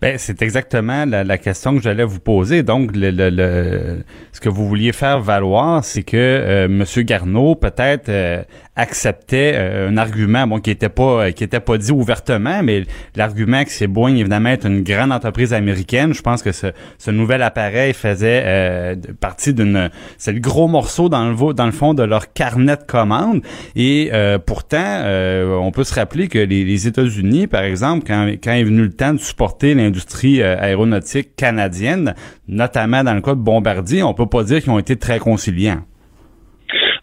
Ben, 0.00 0.16
c'est 0.18 0.42
exactement 0.42 1.04
la, 1.04 1.38
question 1.38 1.76
que 1.76 1.82
j'allais 1.82 2.04
vous 2.04 2.20
poser. 2.20 2.62
Donc, 2.62 2.94
le, 2.94 3.10
le, 3.10 4.02
ce 4.32 4.40
que 4.40 4.48
vous 4.48 4.66
vouliez 4.66 4.92
faire 4.92 5.20
valoir, 5.20 5.84
c'est 5.84 6.02
que 6.02 6.16
euh, 6.16 6.64
M. 6.64 6.84
Garneau 7.04 7.54
peut-être 7.54 8.08
euh, 8.08 8.42
acceptait 8.76 9.52
euh, 9.54 9.90
un 9.90 9.96
argument, 9.96 10.46
bon, 10.46 10.60
qui 10.60 10.70
était 10.70 10.88
pas 10.88 11.30
qui 11.32 11.44
était 11.44 11.60
pas 11.60 11.76
dit 11.78 11.92
ouvertement, 11.92 12.62
mais 12.62 12.84
l'argument 13.16 13.64
que 13.64 13.70
c'est 13.70 13.86
Boeing 13.86 14.16
évidemment 14.16 14.50
est 14.50 14.64
une 14.64 14.82
grande 14.82 15.12
entreprise 15.12 15.52
américaine. 15.52 16.14
Je 16.14 16.22
pense 16.22 16.42
que 16.42 16.52
ce, 16.52 16.68
ce 16.98 17.10
nouvel 17.10 17.42
appareil 17.42 17.92
faisait 17.92 18.96
partie 19.20 19.52
d'une, 19.52 19.90
c'est 20.16 20.32
le 20.32 20.40
gros 20.40 20.68
morceau 20.68 21.08
dans 21.08 21.28
le 21.28 21.54
dans 21.54 21.66
le 21.66 21.72
fond 21.72 21.94
de 21.94 22.02
leur 22.02 22.32
carnet 22.32 22.76
de 22.76 22.82
commandes. 22.82 23.42
Et 23.76 24.10
pourtant, 24.46 25.02
on 25.04 25.70
peut 25.72 25.84
se 25.84 25.94
rappeler 25.94 26.28
que 26.28 26.38
les, 26.38 26.64
les 26.64 26.86
États-Unis, 26.86 27.46
par 27.46 27.62
exemple, 27.62 28.04
quand 28.06 28.30
quand 28.42 28.52
est 28.52 28.64
venu 28.64 28.82
le 28.82 28.92
temps 28.92 29.12
de 29.12 29.18
supporter 29.18 29.74
l'industrie 29.82 30.42
euh, 30.42 30.56
aéronautique 30.58 31.36
canadienne, 31.36 32.14
notamment 32.48 33.04
dans 33.04 33.14
le 33.14 33.20
cas 33.20 33.34
de 33.34 33.40
Bombardier, 33.40 34.02
on 34.02 34.14
peut 34.14 34.26
pas 34.26 34.44
dire 34.44 34.60
qu'ils 34.60 34.70
ont 34.70 34.78
été 34.78 34.96
très 34.96 35.18
conciliants. 35.18 35.82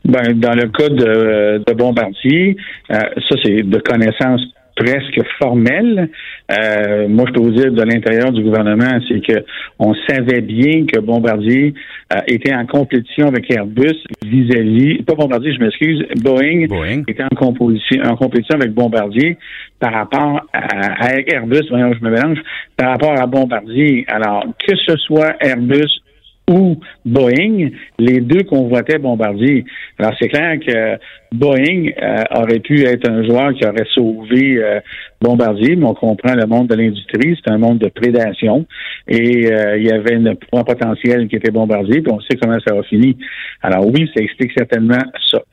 Ben, 0.05 0.33
dans 0.39 0.55
le 0.55 0.67
cas 0.69 0.89
de, 0.89 1.73
Bombardier, 1.73 2.57
euh, 2.91 2.95
ça 3.29 3.35
c'est 3.43 3.61
de 3.61 3.77
connaissance 3.79 4.41
presque 4.79 5.21
formelle. 5.41 6.09
Euh, 6.51 7.07
moi, 7.07 7.25
je 7.27 7.33
peux 7.33 7.41
vous 7.41 7.51
dire 7.51 7.71
de 7.71 7.81
l'intérieur 7.83 8.31
du 8.31 8.41
gouvernement, 8.41 8.99
c'est 9.07 9.19
que 9.25 9.43
on 9.77 9.93
savait 10.07 10.41
bien 10.41 10.85
que 10.85 10.99
Bombardier 10.99 11.73
euh, 12.13 12.19
était 12.27 12.53
en 12.53 12.65
compétition 12.65 13.27
avec 13.27 13.51
Airbus 13.51 13.97
vis-à-vis, 14.25 15.03
pas 15.03 15.15
Bombardier, 15.15 15.53
je 15.53 15.59
m'excuse, 15.59 16.03
Boeing, 16.21 16.67
était 17.07 17.23
en 17.23 17.35
compétition, 17.35 18.01
en 18.03 18.15
compétition 18.15 18.55
avec 18.55 18.73
Bombardier 18.73 19.37
par 19.79 19.93
rapport 19.93 20.41
à, 20.53 21.13
Airbus, 21.27 21.67
voyons, 21.69 21.93
je 21.93 22.03
me 22.03 22.11
mélange, 22.11 22.39
par 22.77 22.91
rapport 22.91 23.19
à 23.19 23.27
Bombardier. 23.27 24.05
Alors, 24.07 24.45
que 24.65 24.75
ce 24.75 24.95
soit 24.97 25.35
Airbus 25.41 26.01
ou 26.49 26.77
Boeing, 27.05 27.69
les 27.99 28.19
deux 28.19 28.43
convoitaient 28.43 28.97
Bombardier. 28.97 29.63
Alors 29.99 30.13
c'est 30.19 30.27
clair 30.27 30.59
que 30.59 30.97
Boeing 31.31 31.91
euh, 32.01 32.23
aurait 32.31 32.59
pu 32.59 32.83
être 32.85 33.07
un 33.07 33.23
joueur 33.23 33.53
qui 33.53 33.65
aurait 33.65 33.85
sauvé 33.93 34.57
euh, 34.57 34.79
Bombardier, 35.21 35.75
mais 35.75 35.85
on 35.85 35.93
comprend 35.93 36.33
le 36.33 36.47
monde 36.47 36.67
de 36.67 36.75
l'industrie, 36.75 37.37
c'est 37.41 37.51
un 37.51 37.59
monde 37.59 37.77
de 37.77 37.89
prédation 37.89 38.65
et 39.07 39.51
euh, 39.51 39.77
il 39.77 39.85
y 39.85 39.91
avait 39.91 40.15
une 40.15 40.35
point 40.51 40.63
potentiel 40.63 41.27
qui 41.27 41.35
était 41.35 41.51
Bombardier, 41.51 42.01
puis 42.01 42.11
on 42.11 42.19
sait 42.21 42.35
comment 42.41 42.57
ça 42.67 42.75
a 42.75 42.83
fini. 42.83 43.15
Alors 43.61 43.85
oui, 43.85 44.09
ça 44.15 44.23
explique 44.23 44.51
certainement 44.57 44.97
ça. 45.31 45.43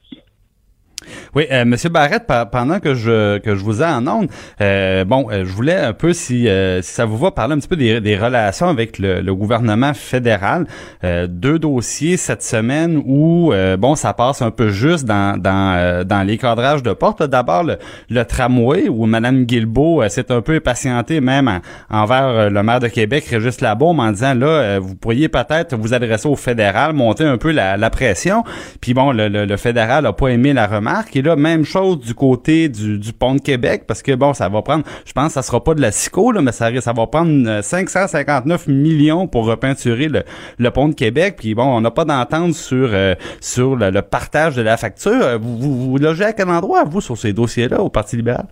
Oui, 1.35 1.47
euh, 1.51 1.65
Monsieur 1.65 1.89
Barrette, 1.91 2.25
pendant 2.51 2.81
que 2.81 2.95
je 2.95 3.39
que 3.39 3.55
je 3.55 3.65
vous 3.65 3.83
ai 3.83 3.87
en 3.87 4.07
onde, 4.07 4.29
euh, 4.61 5.05
bon, 5.05 5.27
euh, 5.31 5.45
je 5.45 5.53
voulais 5.53 5.77
un 5.77 5.93
peu 5.93 6.13
si, 6.13 6.49
si 6.83 6.93
ça 6.93 7.05
vous 7.05 7.19
va 7.19 7.31
parler 7.31 7.55
un 7.55 7.59
petit 7.59 7.69
peu 7.69 7.77
des, 7.77 8.01
des 8.01 8.17
relations 8.17 8.69
avec 8.69 8.99
le, 8.99 9.21
le 9.21 9.35
gouvernement 9.35 9.95
fédéral. 9.95 10.67
deux 11.29 11.59
dossiers 11.59 12.17
cette 12.17 12.43
semaine 12.43 13.03
où 13.05 13.53
bon, 13.79 13.95
ça 13.95 14.13
passe 14.13 14.43
un 14.43 14.51
peu 14.51 14.71
juste 14.71 15.05
dans 15.05 15.39
dans 15.41 16.05
dans 16.07 16.23
les 16.23 16.39
cadrages 16.39 16.83
de 16.83 16.93
porte. 16.93 17.23
D'abord 17.23 17.65
le, 17.65 17.79
le, 18.11 18.25
tramway 18.25 18.89
où 18.89 19.07
Madame 19.07 19.45
Guilbeault 19.45 20.09
s'est 20.09 20.31
un 20.33 20.41
peu 20.41 20.57
impatientée 20.57 21.21
même 21.21 21.61
envers 21.91 22.51
le 22.51 22.63
maire 22.63 22.81
de 22.81 22.89
Québec, 22.89 23.25
Régis 23.31 23.61
Labaume, 23.61 24.01
en 24.01 24.11
disant 24.13 24.35
là, 24.35 24.79
vous 24.79 24.95
pourriez 24.95 25.29
peut-être 25.29 25.77
vous 25.77 25.95
adresser 25.95 26.29
au 26.29 26.37
fédéral, 26.37 26.93
monter 26.93 27.25
un 27.25 27.39
peu 27.39 27.53
la, 27.53 27.77
la 27.77 27.91
pression. 27.91 28.45
Puis 28.81 28.95
bon, 28.95 29.13
le, 29.13 29.29
le, 29.29 29.57
fédéral 29.57 30.07
a 30.07 30.13
pas 30.13 30.29
aimé 30.29 30.53
la 30.53 30.67
remarque. 30.67 30.96
Et 31.15 31.23
là, 31.23 31.37
même 31.37 31.65
chose 31.65 32.01
du 32.01 32.15
côté 32.15 32.69
du, 32.69 33.13
pont 33.13 33.35
de 33.35 33.41
Québec, 33.41 33.85
parce 33.87 34.03
que 34.03 34.13
bon, 34.13 34.35
ça 34.35 34.49
va 34.49 34.63
prendre, 34.63 34.85
je 35.05 35.13
pense 35.13 35.29
que 35.29 35.33
ça 35.35 35.43
sera 35.43 35.63
pas 35.63 35.75
de 35.75 35.81
la 35.81 35.91
SICO, 35.91 36.33
là, 36.33 36.43
mais 36.43 36.53
ça, 36.53 36.71
ça 36.81 36.93
va 36.93 37.07
prendre 37.07 37.61
559 37.63 38.69
euh, 38.69 38.73
millions 38.73 39.27
pour 39.27 39.47
repeinturer 39.47 40.09
le, 40.59 40.71
pont 40.71 40.89
de 40.89 40.95
Québec. 40.95 41.37
Puis 41.39 41.55
bon, 41.55 41.65
on 41.65 41.81
n'a 41.81 41.91
pas 41.91 42.05
d'entente 42.05 42.55
sur 42.55 42.91
euh, 42.93 43.15
sur 43.41 43.77
le, 43.77 44.03
partage 44.03 44.57
de 44.57 44.63
la 44.63 44.77
facture. 44.77 45.13
Euh, 45.13 45.39
vous, 45.39 45.59
vous, 45.59 45.91
vous 45.91 45.99
logez 45.99 46.25
à 46.25 46.33
quel 46.33 46.49
endroit, 46.49 46.85
vous, 46.85 47.01
sur 47.01 47.17
ces 47.17 47.33
dossiers-là, 47.33 47.81
au 47.81 47.89
Parti 47.89 48.17
libéral? 48.17 48.47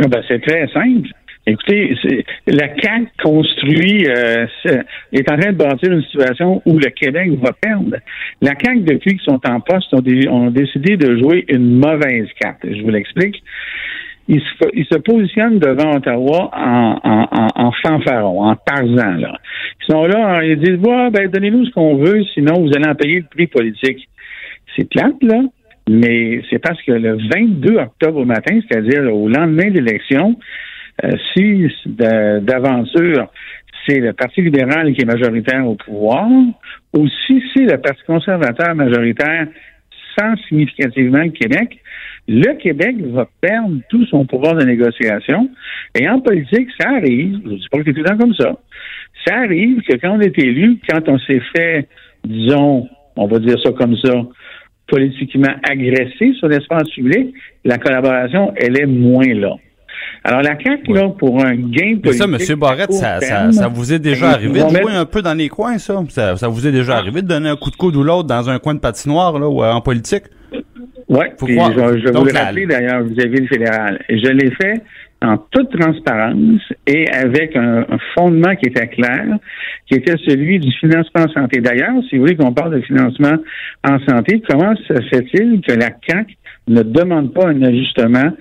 Ah, 0.00 0.08
ben, 0.08 0.22
c'est 0.26 0.40
très 0.40 0.66
simple. 0.68 1.08
Écoutez, 1.44 1.96
la 2.46 2.68
CAQ 2.68 3.08
construit 3.20 4.06
euh, 4.06 4.46
est 5.12 5.28
en 5.28 5.36
train 5.36 5.50
de 5.50 5.56
bâtir 5.56 5.90
une 5.90 6.02
situation 6.02 6.62
où 6.64 6.78
le 6.78 6.88
Québec 6.90 7.30
va 7.42 7.52
perdre. 7.52 7.96
La 8.40 8.52
CAQ, 8.52 8.80
depuis 8.82 9.16
qu'ils 9.16 9.24
sont 9.24 9.40
en 9.44 9.60
poste, 9.60 9.92
ont, 9.92 10.50
décidé 10.50 10.96
de 10.96 11.18
jouer 11.18 11.44
une 11.48 11.78
mauvaise 11.78 12.28
carte. 12.40 12.60
Je 12.62 12.80
vous 12.82 12.90
l'explique. 12.90 13.42
Ils 14.28 14.40
se, 14.40 14.98
positionnent 14.98 15.58
devant 15.58 15.96
Ottawa 15.96 16.50
en, 16.54 17.00
en, 17.02 17.48
en, 17.56 17.72
fanfaron, 17.84 18.44
en 18.44 18.54
tarzan. 18.54 19.16
Là. 19.16 19.36
Ils 19.80 19.92
sont 19.92 20.06
là, 20.06 20.44
ils 20.44 20.60
disent 20.60 20.78
ben, 20.78 21.26
donnez-nous 21.26 21.66
ce 21.66 21.70
qu'on 21.72 21.96
veut, 21.96 22.22
sinon 22.34 22.60
vous 22.60 22.70
allez 22.76 22.88
en 22.88 22.94
payer 22.94 23.16
le 23.16 23.26
prix 23.28 23.48
politique. 23.48 24.08
C'est 24.76 24.88
plate, 24.88 25.20
là, 25.22 25.40
mais 25.90 26.40
c'est 26.48 26.60
parce 26.60 26.80
que 26.82 26.92
le 26.92 27.18
22 27.34 27.78
octobre 27.78 28.20
au 28.20 28.24
matin, 28.24 28.60
c'est-à-dire 28.68 29.12
au 29.12 29.28
lendemain 29.28 29.70
de 29.70 29.80
l'élection, 29.80 30.36
si 31.34 31.68
d'aventure 31.86 33.28
c'est 33.86 33.98
le 33.98 34.12
Parti 34.12 34.42
libéral 34.42 34.92
qui 34.94 35.02
est 35.02 35.04
majoritaire 35.04 35.66
au 35.66 35.74
pouvoir, 35.74 36.28
ou 36.94 37.08
si 37.26 37.42
c'est 37.52 37.64
le 37.64 37.78
Parti 37.78 38.02
conservateur 38.06 38.74
majoritaire 38.74 39.48
sans 40.18 40.36
significativement 40.48 41.22
le 41.22 41.30
Québec, 41.30 41.78
le 42.28 42.54
Québec 42.54 42.96
va 43.12 43.28
perdre 43.40 43.78
tout 43.88 44.06
son 44.06 44.26
pouvoir 44.26 44.54
de 44.54 44.64
négociation. 44.64 45.50
Et 45.98 46.08
en 46.08 46.20
politique, 46.20 46.68
ça 46.78 46.90
arrive, 46.90 47.40
je 47.44 47.50
ne 47.50 47.56
dis 47.56 47.68
pas 47.70 47.78
que 47.78 47.84
c'est 47.86 47.92
tout 47.94 48.02
le 48.02 48.04
temps 48.04 48.18
comme 48.18 48.34
ça, 48.34 48.56
ça 49.26 49.36
arrive 49.38 49.82
que 49.82 49.96
quand 49.96 50.16
on 50.16 50.20
est 50.20 50.38
élu, 50.38 50.78
quand 50.88 51.08
on 51.08 51.18
s'est 51.18 51.42
fait, 51.56 51.88
disons, 52.24 52.88
on 53.16 53.26
va 53.26 53.38
dire 53.38 53.58
ça 53.62 53.72
comme 53.72 53.96
ça, 53.96 54.12
politiquement 54.86 55.54
agressé 55.68 56.34
sur 56.38 56.48
l'espace 56.48 56.88
public, 56.90 57.34
la 57.64 57.78
collaboration, 57.78 58.52
elle 58.56 58.78
est 58.78 58.86
moins 58.86 59.32
là. 59.34 59.56
Alors, 60.24 60.42
la 60.42 60.56
CAQ, 60.58 60.92
là, 60.92 61.08
pour 61.08 61.44
un 61.44 61.54
gain 61.54 61.96
politique... 61.96 62.04
Mais 62.04 62.12
ça, 62.12 62.24
M. 62.24 62.58
Barrette, 62.58 62.92
ça, 62.92 63.20
ça, 63.20 63.52
ça, 63.52 63.68
vous 63.68 63.92
est 63.92 63.98
déjà 63.98 64.30
arrivé 64.30 64.62
de 64.62 64.68
jouer 64.68 64.92
un 64.92 65.04
peu 65.04 65.22
dans 65.22 65.34
les 65.34 65.48
coins, 65.48 65.78
ça? 65.78 66.02
ça? 66.08 66.36
ça? 66.36 66.48
vous 66.48 66.66
est 66.66 66.72
déjà 66.72 66.96
arrivé 66.96 67.22
de 67.22 67.26
donner 67.26 67.48
un 67.48 67.56
coup 67.56 67.70
de 67.70 67.76
coude 67.76 67.96
ou 67.96 68.02
l'autre 68.02 68.28
dans 68.28 68.48
un 68.48 68.58
coin 68.58 68.74
de 68.74 68.80
patinoire, 68.80 69.38
là, 69.38 69.48
ou 69.48 69.62
en 69.62 69.80
politique? 69.80 70.24
Oui, 71.08 71.26
je, 71.40 71.46
je 71.46 72.12
vous 72.12 72.24
le 72.24 72.32
rappeler 72.32 72.66
d'ailleurs 72.66 73.02
vis-à-vis 73.02 73.40
le 73.40 73.46
fédéral. 73.46 74.00
Je 74.08 74.28
l'ai 74.28 74.50
fait 74.52 74.82
en 75.22 75.38
toute 75.50 75.70
transparence 75.78 76.60
et 76.86 77.08
avec 77.10 77.56
un, 77.56 77.86
fondement 78.14 78.54
qui 78.56 78.66
était 78.66 78.88
clair, 78.88 79.24
qui 79.86 79.94
était 79.94 80.16
celui 80.26 80.58
du 80.58 80.72
financement 80.72 81.22
en 81.24 81.28
santé. 81.28 81.60
D'ailleurs, 81.60 81.94
si 82.08 82.16
vous 82.16 82.22
voulez 82.22 82.36
qu'on 82.36 82.52
parle 82.52 82.74
de 82.74 82.80
financement 82.80 83.36
en 83.84 83.98
santé, 84.00 84.42
comment 84.48 84.74
se 84.76 84.94
fait-il 85.10 85.60
que 85.66 85.72
la 85.72 85.90
CAC 85.90 86.26
ne 86.68 86.82
demande 86.82 87.32
pas 87.32 87.48
un 87.48 87.62
ajustement 87.62 88.32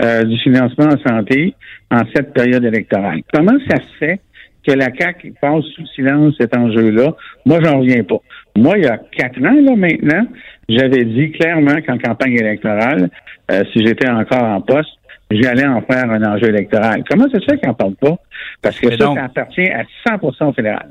euh, 0.00 0.24
du 0.24 0.38
financement 0.38 0.86
en 0.86 0.98
santé 1.08 1.54
en 1.90 2.02
cette 2.14 2.32
période 2.32 2.64
électorale? 2.64 3.20
Comment 3.32 3.58
ça 3.68 3.76
se 3.76 3.98
fait 3.98 4.20
que 4.66 4.72
la 4.72 4.90
CAC 4.90 5.32
passe 5.40 5.64
sous 5.74 5.86
silence 5.94 6.34
cet 6.38 6.56
enjeu-là? 6.56 7.14
Moi, 7.46 7.58
j'en 7.62 7.80
reviens 7.80 8.02
pas. 8.04 8.18
Moi, 8.56 8.78
il 8.78 8.84
y 8.84 8.88
a 8.88 8.98
quatre 8.98 9.38
ans, 9.40 9.54
là, 9.54 9.76
maintenant, 9.76 10.26
j'avais 10.68 11.04
dit 11.04 11.32
clairement 11.32 11.80
qu'en 11.86 11.98
campagne 11.98 12.34
électorale, 12.34 13.10
euh, 13.50 13.64
si 13.72 13.84
j'étais 13.84 14.08
encore 14.08 14.44
en 14.44 14.60
poste, 14.60 14.90
j'allais 15.30 15.66
en 15.66 15.80
faire 15.82 16.10
un 16.10 16.22
enjeu 16.24 16.48
électoral. 16.48 17.04
Comment 17.08 17.28
ça 17.30 17.38
se 17.40 17.44
fait 17.44 17.58
qu'on 17.58 17.68
n'en 17.68 17.74
parle 17.74 17.94
pas? 17.96 18.16
Parce 18.62 18.78
que 18.78 18.90
ça, 18.90 19.14
ça 19.14 19.24
appartient 19.24 19.70
à 19.70 19.84
100 20.06 20.46
au 20.48 20.52
fédéral. 20.52 20.90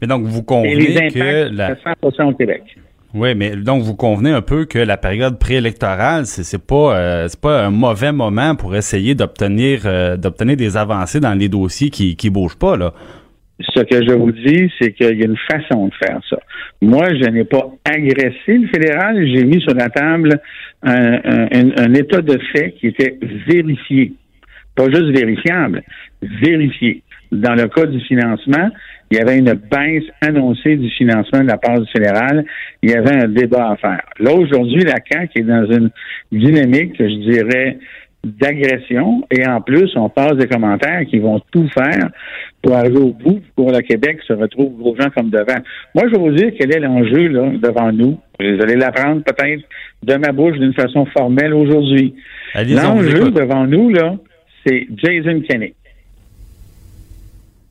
Mais 0.00 0.06
donc, 0.06 0.22
vous 0.22 0.42
convenez 0.42 1.10
que... 1.10 1.54
La... 1.54 1.76
100 1.76 2.28
au 2.28 2.32
Québec. 2.34 2.62
Oui, 3.14 3.34
mais 3.34 3.56
donc 3.56 3.82
vous 3.82 3.96
convenez 3.96 4.32
un 4.32 4.42
peu 4.42 4.66
que 4.66 4.78
la 4.78 4.98
période 4.98 5.38
préélectorale, 5.38 6.26
c'est 6.26 6.64
pas 6.64 6.98
euh, 6.98 7.28
c'est 7.28 7.40
pas 7.40 7.64
un 7.64 7.70
mauvais 7.70 8.12
moment 8.12 8.54
pour 8.54 8.76
essayer 8.76 9.14
d'obtenir 9.14 9.82
euh, 9.86 10.16
d'obtenir 10.18 10.56
des 10.56 10.76
avancées 10.76 11.18
dans 11.18 11.32
les 11.32 11.48
dossiers 11.48 11.88
qui 11.88 12.16
qui 12.16 12.28
bougent 12.28 12.58
pas 12.58 12.76
là. 12.76 12.92
Ce 13.60 13.80
que 13.80 14.06
je 14.06 14.12
vous 14.12 14.30
dis, 14.30 14.70
c'est 14.78 14.92
qu'il 14.92 15.18
y 15.18 15.22
a 15.22 15.26
une 15.26 15.36
façon 15.50 15.88
de 15.88 15.94
faire 15.94 16.20
ça. 16.30 16.38
Moi, 16.80 17.08
je 17.14 17.28
n'ai 17.28 17.42
pas 17.42 17.68
agressé 17.84 18.56
le 18.56 18.68
fédéral, 18.68 19.26
j'ai 19.34 19.42
mis 19.44 19.60
sur 19.60 19.74
la 19.74 19.88
table 19.88 20.40
un, 20.82 21.94
état 21.94 22.20
de 22.20 22.38
fait 22.52 22.72
qui 22.78 22.86
était 22.88 23.18
vérifié. 23.48 24.12
Pas 24.76 24.84
juste 24.84 25.10
vérifiable, 25.10 25.82
vérifié. 26.22 27.02
Dans 27.30 27.54
le 27.54 27.68
cas 27.68 27.86
du 27.86 28.00
financement, 28.00 28.70
il 29.10 29.18
y 29.18 29.20
avait 29.20 29.38
une 29.38 29.52
baisse 29.52 30.04
annoncée 30.20 30.76
du 30.76 30.90
financement 30.90 31.40
de 31.40 31.48
la 31.48 31.58
part 31.58 31.80
du 31.80 31.90
fédéral. 31.90 32.44
Il 32.82 32.90
y 32.90 32.94
avait 32.94 33.24
un 33.24 33.28
débat 33.28 33.70
à 33.70 33.76
faire. 33.76 34.02
Là, 34.18 34.32
aujourd'hui, 34.32 34.82
la 34.84 34.96
CAQ 35.10 35.40
est 35.40 35.42
dans 35.42 35.66
une 35.70 35.90
dynamique, 36.32 36.94
je 36.98 37.30
dirais, 37.30 37.78
d'agression 38.24 39.22
et 39.30 39.46
en 39.46 39.60
plus, 39.60 39.90
on 39.96 40.08
passe 40.08 40.34
des 40.36 40.48
commentaires 40.48 41.04
qui 41.08 41.18
vont 41.18 41.40
tout 41.52 41.68
faire 41.68 42.10
pour 42.62 42.74
arriver 42.74 42.98
au 42.98 43.12
bout 43.12 43.40
pour 43.54 43.70
le 43.70 43.80
Québec 43.80 44.18
se 44.26 44.32
retrouve 44.32 44.76
gros 44.76 44.96
gens 44.96 45.10
comme 45.10 45.30
devant. 45.30 45.58
Moi, 45.94 46.04
je 46.06 46.10
vais 46.10 46.18
vous 46.18 46.32
dire 46.32 46.52
quel 46.58 46.74
est 46.74 46.80
l'enjeu 46.80 47.28
là 47.28 47.50
devant 47.62 47.92
nous. 47.92 48.18
Vous 48.40 48.62
allez 48.62 48.74
l'apprendre 48.74 49.22
peut-être 49.22 49.62
de 50.02 50.14
ma 50.16 50.32
bouche 50.32 50.58
d'une 50.58 50.74
façon 50.74 51.06
formelle 51.06 51.54
aujourd'hui. 51.54 52.14
L'enjeu 52.54 53.30
devant 53.30 53.66
nous, 53.66 53.90
là, 53.90 54.16
c'est 54.66 54.86
Jason 54.96 55.40
Kenney. 55.48 55.74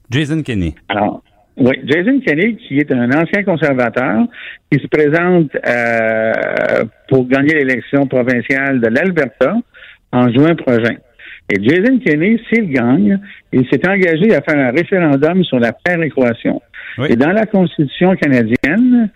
Jason 0.10 0.42
Kenney. 0.42 0.76
Alors, 0.90 1.22
oui, 1.58 1.74
Jason 1.86 2.20
Kenney, 2.26 2.56
qui 2.56 2.78
est 2.78 2.92
un 2.92 3.10
ancien 3.12 3.44
conservateur, 3.44 4.26
qui 4.72 4.80
se 4.80 4.88
présente 4.88 5.50
euh, 5.66 6.84
pour 7.10 7.28
gagner 7.28 7.56
l'élection 7.56 8.06
provinciale 8.06 8.80
de 8.80 8.88
l'Alberta 8.88 9.56
en 10.12 10.32
juin 10.32 10.56
prochain. 10.56 10.96
Et 11.50 11.64
Jason 11.64 12.00
Kenney, 12.00 12.40
s'il 12.50 12.70
gagne, 12.70 13.20
il 13.54 13.68
s'est 13.70 13.88
engagé 13.88 14.36
à 14.36 14.42
faire 14.42 14.58
un 14.58 14.72
référendum 14.72 15.44
sur 15.44 15.60
la 15.60 15.72
péréquation. 15.72 16.62
Et 17.10 17.16
dans 17.16 17.32
la 17.32 17.46
Constitution 17.46 18.16
canadienne, 18.16 19.10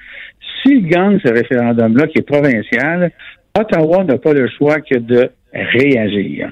s'il 0.61 0.87
gagne 0.87 1.19
ce 1.23 1.31
référendum-là, 1.31 2.07
qui 2.07 2.19
est 2.19 2.27
provincial, 2.27 3.11
Ottawa 3.57 4.03
n'a 4.03 4.17
pas 4.17 4.33
le 4.33 4.47
choix 4.47 4.79
que 4.79 4.97
de 4.97 5.29
réagir. 5.53 6.51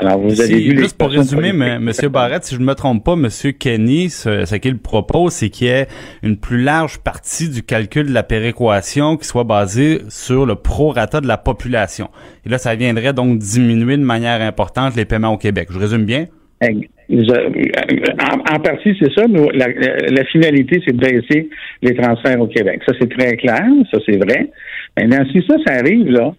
Alors, 0.00 0.18
vous 0.18 0.40
avez 0.40 0.60
vu 0.60 0.78
Juste 0.78 0.96
pour 0.96 1.10
résumer, 1.10 1.48
M. 1.48 1.90
Barrett, 2.10 2.42
si 2.42 2.54
je 2.54 2.60
ne 2.60 2.64
me 2.64 2.74
trompe 2.74 3.04
pas, 3.04 3.12
M. 3.12 3.28
Kenny, 3.58 4.08
ce, 4.08 4.56
qu'il 4.56 4.78
propose, 4.78 5.34
c'est 5.34 5.50
qu'il 5.50 5.66
y 5.66 5.70
ait 5.70 5.88
une 6.22 6.38
plus 6.38 6.62
large 6.62 7.00
partie 7.00 7.50
du 7.50 7.62
calcul 7.62 8.06
de 8.06 8.14
la 8.14 8.22
péréquation 8.22 9.18
qui 9.18 9.26
soit 9.26 9.44
basée 9.44 10.00
sur 10.08 10.46
le 10.46 10.54
prorata 10.54 11.20
de 11.20 11.26
la 11.26 11.36
population. 11.36 12.08
Et 12.46 12.48
là, 12.48 12.56
ça 12.56 12.74
viendrait 12.74 13.12
donc 13.12 13.38
diminuer 13.38 13.98
de 13.98 14.02
manière 14.02 14.40
importante 14.40 14.96
les 14.96 15.04
paiements 15.04 15.34
au 15.34 15.38
Québec. 15.38 15.68
Je 15.70 15.78
résume 15.78 16.06
bien? 16.06 16.26
en, 16.62 18.60
partie, 18.60 18.96
c'est 18.98 19.12
ça, 19.12 19.26
mais 19.28 19.48
la, 19.52 20.24
finalité, 20.24 20.80
c'est 20.86 20.96
de 20.96 20.98
baisser 20.98 21.50
les 21.82 21.94
transferts 21.94 22.40
au 22.40 22.46
Québec. 22.46 22.80
Ça, 22.86 22.94
c'est 22.98 23.10
très 23.10 23.36
clair, 23.36 23.66
ça, 23.90 23.98
c'est 24.06 24.16
vrai. 24.16 24.48
Maintenant, 24.96 25.24
si 25.30 25.44
ça, 25.46 25.56
ça 25.66 25.74
arrive, 25.74 26.08
là, 26.10 26.32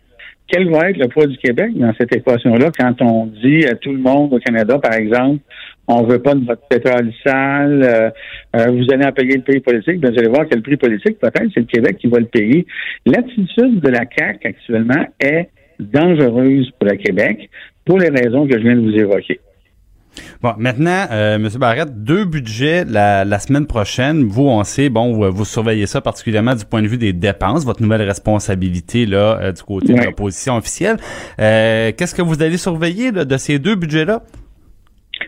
quel 0.51 0.69
va 0.69 0.89
être 0.89 0.97
le 0.97 1.07
poids 1.07 1.27
du 1.27 1.37
Québec 1.37 1.71
dans 1.75 1.93
cette 1.97 2.13
équation-là 2.15 2.71
quand 2.77 3.01
on 3.01 3.27
dit 3.27 3.65
à 3.65 3.75
tout 3.75 3.91
le 3.91 3.99
monde 3.99 4.33
au 4.33 4.39
Canada, 4.39 4.77
par 4.79 4.93
exemple, 4.93 5.39
on 5.87 6.03
veut 6.03 6.19
pas 6.19 6.35
de 6.35 6.45
votre 6.45 6.67
pétrole 6.67 7.11
sale, 7.25 7.83
euh, 7.83 8.09
euh, 8.55 8.71
vous 8.71 8.85
allez 8.91 9.05
en 9.05 9.11
payer 9.11 9.37
le 9.37 9.43
prix 9.43 9.59
politique, 9.61 9.99
bien, 9.99 10.11
vous 10.11 10.19
allez 10.19 10.27
voir 10.27 10.45
quel 10.49 10.61
prix 10.61 10.77
politique, 10.77 11.19
peut-être, 11.19 11.47
c'est 11.53 11.61
le 11.61 11.65
Québec 11.65 11.97
qui 11.97 12.07
va 12.07 12.19
le 12.19 12.25
payer. 12.25 12.65
L'attitude 13.05 13.79
de 13.79 13.89
la 13.89 14.05
CAQ 14.17 14.47
actuellement 14.47 15.05
est 15.19 15.49
dangereuse 15.79 16.69
pour 16.77 16.89
le 16.89 16.97
Québec 16.97 17.49
pour 17.85 17.97
les 17.97 18.09
raisons 18.09 18.47
que 18.47 18.53
je 18.53 18.63
viens 18.63 18.75
de 18.75 18.81
vous 18.81 18.95
évoquer. 18.95 19.39
Bon, 20.41 20.53
maintenant, 20.57 21.05
euh, 21.11 21.35
M. 21.35 21.47
Barrette, 21.59 22.03
deux 22.03 22.25
budgets 22.25 22.83
la, 22.85 23.23
la, 23.23 23.39
semaine 23.39 23.67
prochaine. 23.67 24.23
Vous, 24.23 24.43
on 24.43 24.63
sait, 24.63 24.89
bon, 24.89 25.29
vous, 25.29 25.45
surveillez 25.45 25.85
ça 25.85 26.01
particulièrement 26.01 26.55
du 26.55 26.65
point 26.65 26.81
de 26.81 26.87
vue 26.87 26.97
des 26.97 27.13
dépenses, 27.13 27.65
votre 27.65 27.81
nouvelle 27.81 28.01
responsabilité 28.01 29.05
là 29.05 29.39
euh, 29.41 29.51
du 29.51 29.61
côté 29.63 29.93
de 29.93 30.03
l'opposition 30.03 30.57
officielle. 30.57 30.97
Euh, 31.39 31.91
Qu'est-ce 31.97 32.15
que 32.15 32.21
vous 32.21 32.41
allez 32.41 32.57
surveiller 32.57 33.11
de 33.11 33.37
ces 33.37 33.59
deux 33.59 33.75
budgets-là? 33.75 34.21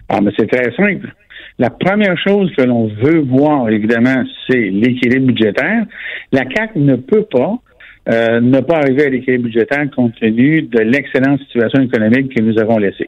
Ah, 0.09 0.19
mais 0.21 0.31
c'est 0.37 0.47
très 0.47 0.71
simple. 0.75 1.13
La 1.59 1.69
première 1.69 2.17
chose 2.17 2.51
que 2.57 2.63
l'on 2.63 2.87
veut 2.87 3.19
voir, 3.19 3.69
évidemment, 3.69 4.23
c'est 4.49 4.69
l'équilibre 4.69 5.27
budgétaire. 5.27 5.85
La 6.31 6.45
CAC 6.45 6.75
ne 6.75 6.95
peut 6.95 7.25
pas 7.31 7.59
ne 8.07 8.59
pas 8.59 8.79
arriver 8.79 9.05
à 9.05 9.09
l'équilibre 9.09 9.45
budgétaire 9.45 9.85
compte 9.95 10.13
tenu 10.19 10.63
de 10.63 10.79
l'excellente 10.79 11.39
situation 11.39 11.83
économique 11.83 12.35
que 12.35 12.41
nous 12.41 12.59
avons 12.59 12.77
laissée 12.77 13.07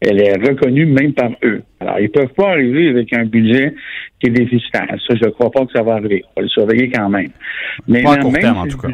elle 0.00 0.20
est 0.20 0.34
reconnue 0.34 0.86
même 0.86 1.12
par 1.12 1.30
eux. 1.42 1.62
Alors, 1.80 1.98
ils 2.00 2.10
peuvent 2.10 2.32
pas 2.36 2.50
arriver 2.50 2.88
avec 2.88 3.12
un 3.12 3.24
budget 3.24 3.74
qui 4.20 4.28
est 4.28 4.32
déficitaire. 4.32 4.88
Ça, 5.06 5.14
je 5.14 5.24
ne 5.24 5.30
crois 5.30 5.50
pas 5.50 5.64
que 5.66 5.72
ça 5.72 5.82
va 5.82 5.94
arriver. 5.94 6.24
On 6.34 6.40
va 6.40 6.42
le 6.42 6.48
surveiller 6.48 6.90
quand 6.90 7.08
même. 7.08 7.28
Mais 7.88 8.02
pas 8.02 8.14
à 8.14 8.18
court 8.18 8.32
terme, 8.32 8.58
en 8.58 8.66
tout 8.66 8.78
cas. 8.78 8.88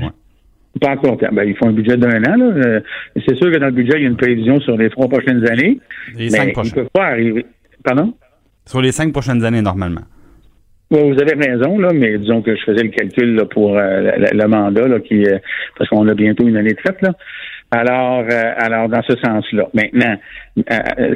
Pas 0.80 0.90
à 0.90 0.96
court 0.96 1.18
terme. 1.18 1.36
Ben, 1.36 1.44
ils 1.44 1.56
font 1.56 1.68
un 1.68 1.72
budget 1.72 1.96
d'un 1.96 2.22
an. 2.24 2.40
Euh, 2.40 2.80
c'est 3.26 3.36
sûr 3.36 3.52
que 3.52 3.58
dans 3.58 3.66
le 3.66 3.72
budget, 3.72 3.94
il 3.96 4.02
y 4.02 4.06
a 4.06 4.08
une 4.08 4.16
prévision 4.16 4.60
sur 4.60 4.76
les 4.76 4.90
trois 4.90 5.08
prochaines 5.08 5.46
années. 5.48 5.78
Les 6.16 6.24
mais 6.24 6.30
cinq 6.30 6.52
prochaines. 6.52 6.72
Ils 6.74 6.78
ne 6.78 6.82
peuvent 6.82 6.92
pas 6.92 7.06
arriver. 7.06 7.46
Pardon? 7.84 8.14
Sur 8.66 8.80
les 8.80 8.92
cinq 8.92 9.12
prochaines 9.12 9.44
années, 9.44 9.62
normalement. 9.62 10.02
vous 10.90 10.98
avez 10.98 11.34
raison, 11.34 11.78
là, 11.78 11.92
mais 11.92 12.16
disons 12.18 12.42
que 12.42 12.54
je 12.54 12.62
faisais 12.62 12.84
le 12.84 12.90
calcul 12.90 13.34
là, 13.34 13.44
pour 13.44 13.76
euh, 13.76 14.12
le, 14.32 14.46
mandat, 14.46 14.86
là, 14.88 15.00
qui, 15.00 15.24
euh, 15.24 15.38
parce 15.76 15.90
qu'on 15.90 16.06
a 16.08 16.14
bientôt 16.14 16.46
une 16.46 16.56
année 16.56 16.74
de 16.74 16.80
fête. 16.80 17.02
Là. 17.02 17.12
Alors, 17.74 18.26
euh, 18.30 18.52
alors 18.58 18.90
dans 18.90 19.02
ce 19.02 19.16
sens-là. 19.16 19.66
Maintenant, 19.72 20.16
euh, 20.58 21.14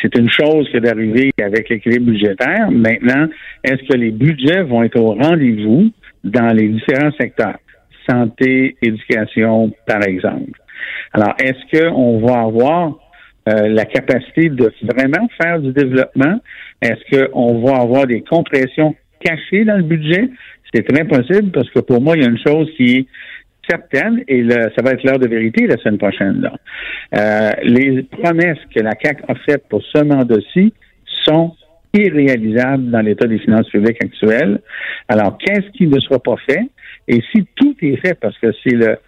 c'est 0.00 0.16
une 0.16 0.30
chose 0.30 0.68
que 0.72 0.78
d'arriver 0.78 1.32
avec 1.42 1.68
l'équilibre 1.68 2.12
budgétaire. 2.12 2.70
Maintenant, 2.70 3.26
est-ce 3.64 3.82
que 3.88 3.96
les 3.96 4.12
budgets 4.12 4.62
vont 4.62 4.84
être 4.84 5.00
au 5.00 5.14
rendez-vous 5.14 5.90
dans 6.22 6.54
les 6.54 6.68
différents 6.68 7.10
secteurs? 7.20 7.58
Santé, 8.08 8.76
éducation, 8.82 9.72
par 9.84 10.00
exemple. 10.04 10.52
Alors, 11.12 11.34
est-ce 11.42 11.76
qu'on 11.76 12.24
va 12.24 12.42
avoir 12.42 12.96
euh, 13.48 13.68
la 13.68 13.84
capacité 13.84 14.48
de 14.48 14.72
vraiment 14.82 15.28
faire 15.42 15.58
du 15.58 15.72
développement? 15.72 16.38
Est-ce 16.82 17.16
qu'on 17.16 17.58
va 17.62 17.78
avoir 17.78 18.06
des 18.06 18.20
compressions 18.20 18.94
cachées 19.18 19.64
dans 19.64 19.76
le 19.76 19.82
budget? 19.82 20.28
C'est 20.72 20.86
très 20.86 21.04
possible 21.04 21.50
parce 21.50 21.68
que 21.70 21.80
pour 21.80 22.00
moi, 22.00 22.16
il 22.16 22.22
y 22.22 22.26
a 22.26 22.28
une 22.28 22.38
chose 22.46 22.70
qui 22.76 22.94
est 22.94 23.06
certaines, 23.68 24.22
et 24.28 24.46
ça 24.48 24.82
va 24.82 24.92
être 24.92 25.02
l'heure 25.04 25.18
de 25.18 25.28
vérité 25.28 25.66
la 25.66 25.76
semaine 25.76 25.98
prochaine. 25.98 26.40
Là. 26.40 26.52
Euh, 27.16 27.50
les 27.62 28.02
promesses 28.04 28.58
que 28.74 28.80
la 28.80 28.92
CAC 28.92 29.22
a 29.28 29.34
faites 29.46 29.68
pour 29.68 29.82
ce 29.82 30.02
mandat-ci 30.02 30.72
sont 31.24 31.54
irréalisables 31.94 32.90
dans 32.90 33.00
l'état 33.00 33.26
des 33.26 33.38
finances 33.38 33.68
publiques 33.70 34.02
actuelles. 34.02 34.60
Alors, 35.08 35.38
qu'est-ce 35.38 35.70
qui 35.70 35.86
ne 35.86 35.98
sera 36.00 36.18
pas 36.18 36.36
fait? 36.48 36.68
Et 37.08 37.22
si 37.32 37.46
tout 37.54 37.74
est 37.82 37.96
fait, 37.96 38.14
parce 38.20 38.36
que 38.38 38.48
c'est 38.62 38.74
le, 38.74 38.98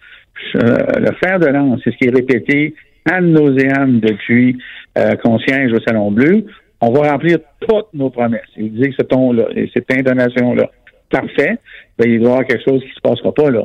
euh, 0.55 0.77
le 0.99 1.11
fer 1.23 1.39
de 1.39 1.47
lance, 1.47 1.81
c'est 1.83 1.91
ce 1.91 1.97
qui 1.97 2.07
est 2.07 2.15
répété 2.15 2.73
ad 3.05 3.23
nauseam 3.23 3.99
depuis 3.99 4.57
euh, 4.97 5.15
qu'on 5.15 5.39
siège 5.39 5.71
au 5.73 5.79
Salon 5.85 6.11
Bleu, 6.11 6.45
on 6.81 6.91
va 6.91 7.11
remplir 7.11 7.39
toutes 7.61 7.93
nos 7.93 8.09
promesses. 8.09 8.41
Il 8.57 8.73
dit 8.73 8.89
que 8.89 8.95
ce 8.99 9.03
ton-là 9.03 9.47
et 9.55 9.69
cette 9.73 9.91
intonation-là, 9.91 10.69
parfait, 11.09 11.57
ben, 11.97 12.09
il 12.09 12.19
doit 12.19 12.29
y 12.29 12.31
avoir 12.31 12.45
quelque 12.45 12.63
chose 12.63 12.81
qui 12.81 12.89
ne 12.89 12.93
se 12.93 13.01
passera 13.01 13.33
pas 13.33 13.49
là. 13.49 13.63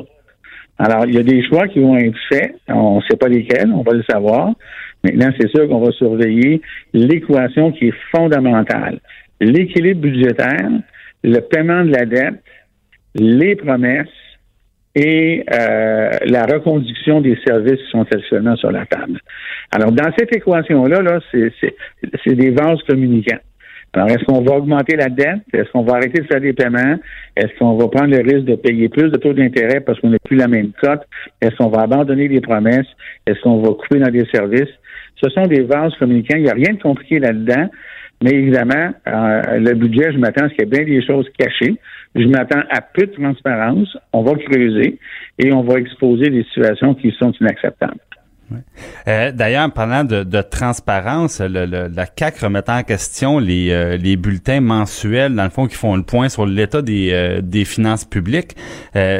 Alors, 0.77 1.05
il 1.05 1.15
y 1.15 1.17
a 1.17 1.23
des 1.23 1.43
choix 1.43 1.67
qui 1.67 1.79
vont 1.79 1.97
être 1.97 2.17
faits. 2.29 2.55
On 2.67 2.97
ne 2.97 3.01
sait 3.09 3.17
pas 3.17 3.27
lesquels, 3.27 3.71
on 3.73 3.81
va 3.81 3.93
le 3.93 4.03
savoir. 4.09 4.53
Maintenant, 5.03 5.29
c'est 5.39 5.49
sûr 5.49 5.67
qu'on 5.67 5.79
va 5.79 5.91
surveiller 5.91 6.61
l'équation 6.93 7.71
qui 7.71 7.87
est 7.87 7.93
fondamentale. 8.11 8.99
L'équilibre 9.39 10.01
budgétaire, 10.01 10.69
le 11.23 11.39
paiement 11.39 11.83
de 11.85 11.91
la 11.91 12.05
dette, 12.05 12.43
les 13.15 13.55
promesses 13.55 14.07
et 14.95 15.43
euh, 15.51 16.09
la 16.25 16.45
reconduction 16.45 17.21
des 17.21 17.37
services 17.45 17.79
qui 17.79 17.91
sont 17.91 18.01
actuellement 18.01 18.55
sur 18.55 18.71
la 18.71 18.85
table. 18.85 19.19
Alors, 19.71 19.91
dans 19.91 20.11
cette 20.17 20.35
équation-là, 20.35 21.01
là, 21.01 21.19
c'est 21.31 22.35
des 22.35 22.51
vases 22.51 22.81
communicants. 22.87 23.39
Alors, 23.95 24.09
est-ce 24.09 24.25
qu'on 24.25 24.41
va 24.41 24.57
augmenter 24.57 24.97
la 24.97 25.07
dette? 25.07 25.43
Est-ce 25.53 25.71
qu'on 25.71 25.83
va 25.83 25.93
arrêter 25.93 26.21
de 26.21 26.27
faire 26.27 26.41
des 26.41 26.51
paiements? 26.51 26.97
Est-ce 27.37 27.57
qu'on 27.57 27.77
va 27.77 27.87
prendre 27.87 28.13
le 28.13 28.17
risque 28.17 28.45
de 28.45 28.55
payer 28.55 28.89
plus 28.89 29.09
de 29.09 29.15
taux 29.15 29.31
d'intérêt 29.31 29.79
parce 29.79 29.97
qu'on 30.01 30.09
n'a 30.09 30.19
plus 30.19 30.35
la 30.35 30.49
même 30.49 30.71
cote? 30.81 31.03
Est-ce 31.41 31.55
qu'on 31.55 31.69
va 31.69 31.83
abandonner 31.83 32.27
des 32.27 32.41
promesses? 32.41 32.87
Est-ce 33.25 33.39
qu'on 33.41 33.61
va 33.61 33.69
couper 33.69 33.99
dans 33.99 34.11
des 34.11 34.25
services? 34.33 34.73
Ce 35.23 35.29
sont 35.29 35.43
des 35.43 35.61
vases 35.61 35.95
communicants. 35.97 36.35
Il 36.35 36.43
n'y 36.43 36.49
a 36.49 36.53
rien 36.53 36.73
de 36.73 36.81
compliqué 36.81 37.19
là-dedans. 37.19 37.69
Mais 38.21 38.31
évidemment, 38.31 38.91
euh, 39.07 39.59
le 39.59 39.73
budget, 39.75 40.11
je 40.11 40.17
m'attends 40.17 40.45
à 40.45 40.49
ce 40.49 40.55
qu'il 40.55 40.65
y 40.65 40.67
ait 40.67 40.83
bien 40.83 40.83
des 40.83 41.05
choses 41.05 41.29
cachées. 41.37 41.75
Je 42.15 42.27
m'attends 42.27 42.63
à 42.69 42.81
peu 42.81 43.05
de 43.05 43.13
transparence. 43.13 43.97
On 44.11 44.23
va 44.23 44.33
creuser 44.35 44.99
et 45.39 45.53
on 45.53 45.61
va 45.61 45.79
exposer 45.79 46.29
des 46.29 46.43
situations 46.43 46.95
qui 46.95 47.11
sont 47.17 47.31
inacceptables. 47.39 47.99
Euh, 49.07 49.31
d'ailleurs, 49.31 49.71
parlant 49.71 50.03
de, 50.03 50.23
de 50.23 50.41
transparence, 50.41 51.41
le, 51.41 51.65
la 51.93 52.05
CAC 52.05 52.37
remettant 52.37 52.77
en 52.77 52.83
question 52.83 53.39
les, 53.39 53.71
euh, 53.71 53.97
les 53.97 54.15
bulletins 54.15 54.61
mensuels, 54.61 55.35
dans 55.35 55.43
le 55.43 55.49
fond, 55.49 55.67
qui 55.67 55.75
font 55.75 55.95
le 55.95 56.03
point 56.03 56.29
sur 56.29 56.45
l'état 56.45 56.81
des, 56.81 57.11
euh, 57.11 57.41
des 57.41 57.65
finances 57.65 58.05
publiques. 58.05 58.55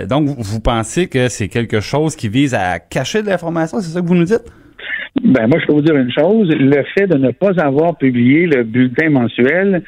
donc, 0.08 0.30
vous 0.38 0.60
pensez 0.60 1.08
que 1.08 1.28
c'est 1.28 1.48
quelque 1.48 1.80
chose 1.80 2.16
qui 2.16 2.30
vise 2.30 2.54
à 2.54 2.80
cacher 2.80 3.22
de 3.22 3.28
l'information, 3.28 3.80
c'est 3.80 3.92
ça 3.92 4.02
que 4.02 4.08
vous 4.08 4.16
nous 4.16 4.26
dites? 4.26 4.46
Ben, 5.24 5.48
moi, 5.48 5.60
je 5.60 5.66
peux 5.66 5.74
vous 5.74 5.82
dire 5.82 5.96
une 5.96 6.12
chose. 6.12 6.50
Le 6.50 6.84
fait 6.94 7.08
de 7.08 7.18
ne 7.18 7.32
pas 7.32 7.52
avoir 7.58 7.98
publié 7.98 8.48
le 8.48 8.64
bulletin 8.64 9.10
mensuel, 9.10 9.84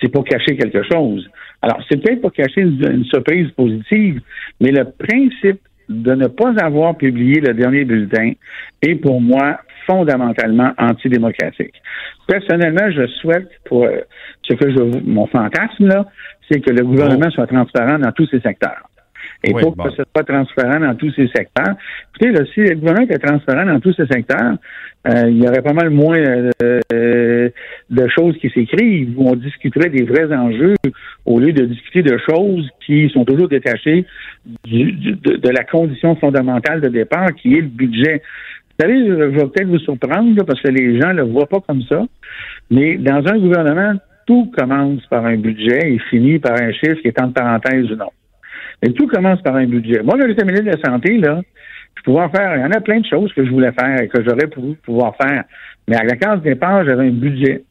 c'est 0.00 0.08
pour 0.08 0.24
cacher 0.24 0.56
quelque 0.56 0.82
chose. 0.90 1.28
Alors, 1.62 1.80
c'est 1.88 2.02
peut-être 2.02 2.22
pour 2.22 2.32
cacher 2.32 2.62
une 2.62 3.04
surprise 3.04 3.50
positive, 3.50 4.20
mais 4.60 4.70
le 4.70 4.84
principe 4.84 5.60
de 5.90 6.14
ne 6.14 6.28
pas 6.28 6.52
avoir 6.62 6.96
publié 6.96 7.40
le 7.40 7.52
dernier 7.52 7.84
bulletin 7.84 8.32
est 8.80 8.94
pour 8.94 9.20
moi 9.20 9.58
fondamentalement 9.86 10.72
antidémocratique. 10.78 11.74
Personnellement, 12.28 12.90
je 12.90 13.06
souhaite 13.20 13.50
pour 13.64 13.88
ce 14.42 14.54
que 14.54 14.70
je 14.70 15.00
mon 15.04 15.26
fantasme 15.26 15.88
là, 15.88 16.06
c'est 16.48 16.60
que 16.60 16.70
le 16.70 16.84
gouvernement 16.84 17.28
soit 17.30 17.48
transparent 17.48 17.98
dans 17.98 18.12
tous 18.12 18.26
ses 18.26 18.40
secteurs. 18.40 18.88
Et 19.42 19.52
pour 19.52 19.76
que 19.76 19.90
ce 19.90 20.02
soit 20.14 20.24
transparent 20.24 20.80
dans 20.80 20.94
tous 20.94 21.12
ces 21.12 21.26
secteurs, 21.28 21.74
écoutez, 22.10 22.30
là, 22.32 22.44
si 22.54 22.60
le 22.60 22.74
gouvernement 22.76 23.06
était 23.06 23.18
transparent 23.18 23.64
dans 23.64 23.80
tous 23.80 23.94
ces 23.94 24.06
secteurs, 24.06 24.56
euh, 25.08 25.30
il 25.30 25.42
y 25.42 25.48
aurait 25.48 25.62
pas 25.62 25.72
mal 25.72 25.88
moins 25.88 26.18
euh, 26.18 27.48
de 27.88 28.08
choses 28.08 28.36
qui 28.36 28.50
s'écrivent 28.50 29.18
où 29.18 29.30
on 29.30 29.34
discuterait 29.34 29.88
des 29.88 30.02
vrais 30.02 30.30
enjeux 30.34 30.74
au 31.24 31.40
lieu 31.40 31.52
de 31.54 31.64
discuter 31.64 32.02
de 32.02 32.18
choses 32.18 32.68
qui 32.84 33.08
sont 33.08 33.24
toujours 33.24 33.48
détachées 33.48 34.04
du, 34.64 34.92
de, 34.92 35.36
de, 35.36 35.48
la 35.48 35.64
condition 35.64 36.16
fondamentale 36.16 36.82
de 36.82 36.88
départ 36.88 37.34
qui 37.34 37.54
est 37.54 37.62
le 37.62 37.68
budget. 37.68 38.22
Vous 38.78 38.86
savez, 38.86 39.06
je 39.06 39.12
vais 39.12 39.46
peut-être 39.46 39.68
vous 39.68 39.78
surprendre 39.78 40.44
parce 40.44 40.60
que 40.60 40.68
les 40.68 41.00
gens 41.00 41.14
ne 41.14 41.22
le 41.22 41.22
voient 41.22 41.48
pas 41.48 41.60
comme 41.60 41.82
ça, 41.82 42.02
mais 42.70 42.96
dans 42.96 43.26
un 43.26 43.38
gouvernement, 43.38 43.94
tout 44.26 44.52
commence 44.56 45.04
par 45.06 45.24
un 45.24 45.36
budget 45.36 45.92
et 45.92 45.98
finit 46.10 46.38
par 46.38 46.60
un 46.60 46.72
chiffre 46.72 47.00
qui 47.00 47.08
est 47.08 47.20
entre 47.20 47.34
parenthèses 47.34 47.90
ou 47.90 47.96
non. 47.96 48.10
Et 48.82 48.92
tout 48.92 49.06
commence 49.06 49.40
par 49.42 49.56
un 49.56 49.66
budget. 49.66 50.02
Moi, 50.02 50.16
quand 50.18 50.26
j'étais 50.26 50.44
ministre 50.44 50.66
de 50.66 50.76
la 50.76 50.90
Santé, 50.90 51.18
là, 51.18 51.40
je 52.00 52.10
pouvais 52.10 52.28
faire, 52.30 52.56
il 52.56 52.60
y 52.60 52.64
en 52.64 52.70
a 52.70 52.80
plein 52.80 53.00
de 53.00 53.06
choses 53.06 53.32
que 53.34 53.44
je 53.44 53.50
voulais 53.50 53.72
faire 53.72 54.00
et 54.00 54.08
que 54.08 54.22
j'aurais 54.24 54.46
pu 54.46 54.60
pouvoir 54.82 55.14
faire. 55.20 55.44
Mais 55.86 55.96
à 55.96 56.04
la 56.04 56.16
case 56.16 56.40
départ, 56.40 56.84
j'avais 56.84 57.08
un 57.08 57.12
budget. 57.12 57.62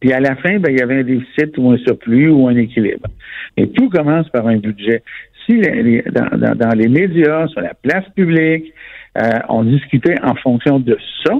Puis 0.00 0.12
à 0.12 0.20
la 0.20 0.36
fin, 0.36 0.58
ben, 0.58 0.70
il 0.70 0.78
y 0.78 0.82
avait 0.82 1.00
un 1.00 1.02
déficit 1.02 1.56
ou 1.58 1.70
un 1.70 1.76
surplus 1.78 2.30
ou 2.30 2.48
un 2.48 2.56
équilibre. 2.56 3.08
Et 3.56 3.68
tout 3.70 3.90
commence 3.90 4.28
par 4.30 4.46
un 4.46 4.56
budget. 4.56 5.02
Si 5.44 5.60
dans, 5.60 6.74
les 6.74 6.88
médias, 6.88 7.46
sur 7.48 7.60
la 7.60 7.74
place 7.74 8.08
publique, 8.16 8.72
euh, 9.18 9.38
on 9.50 9.64
discutait 9.64 10.16
en 10.22 10.34
fonction 10.36 10.78
de 10.80 10.96
ça, 11.24 11.34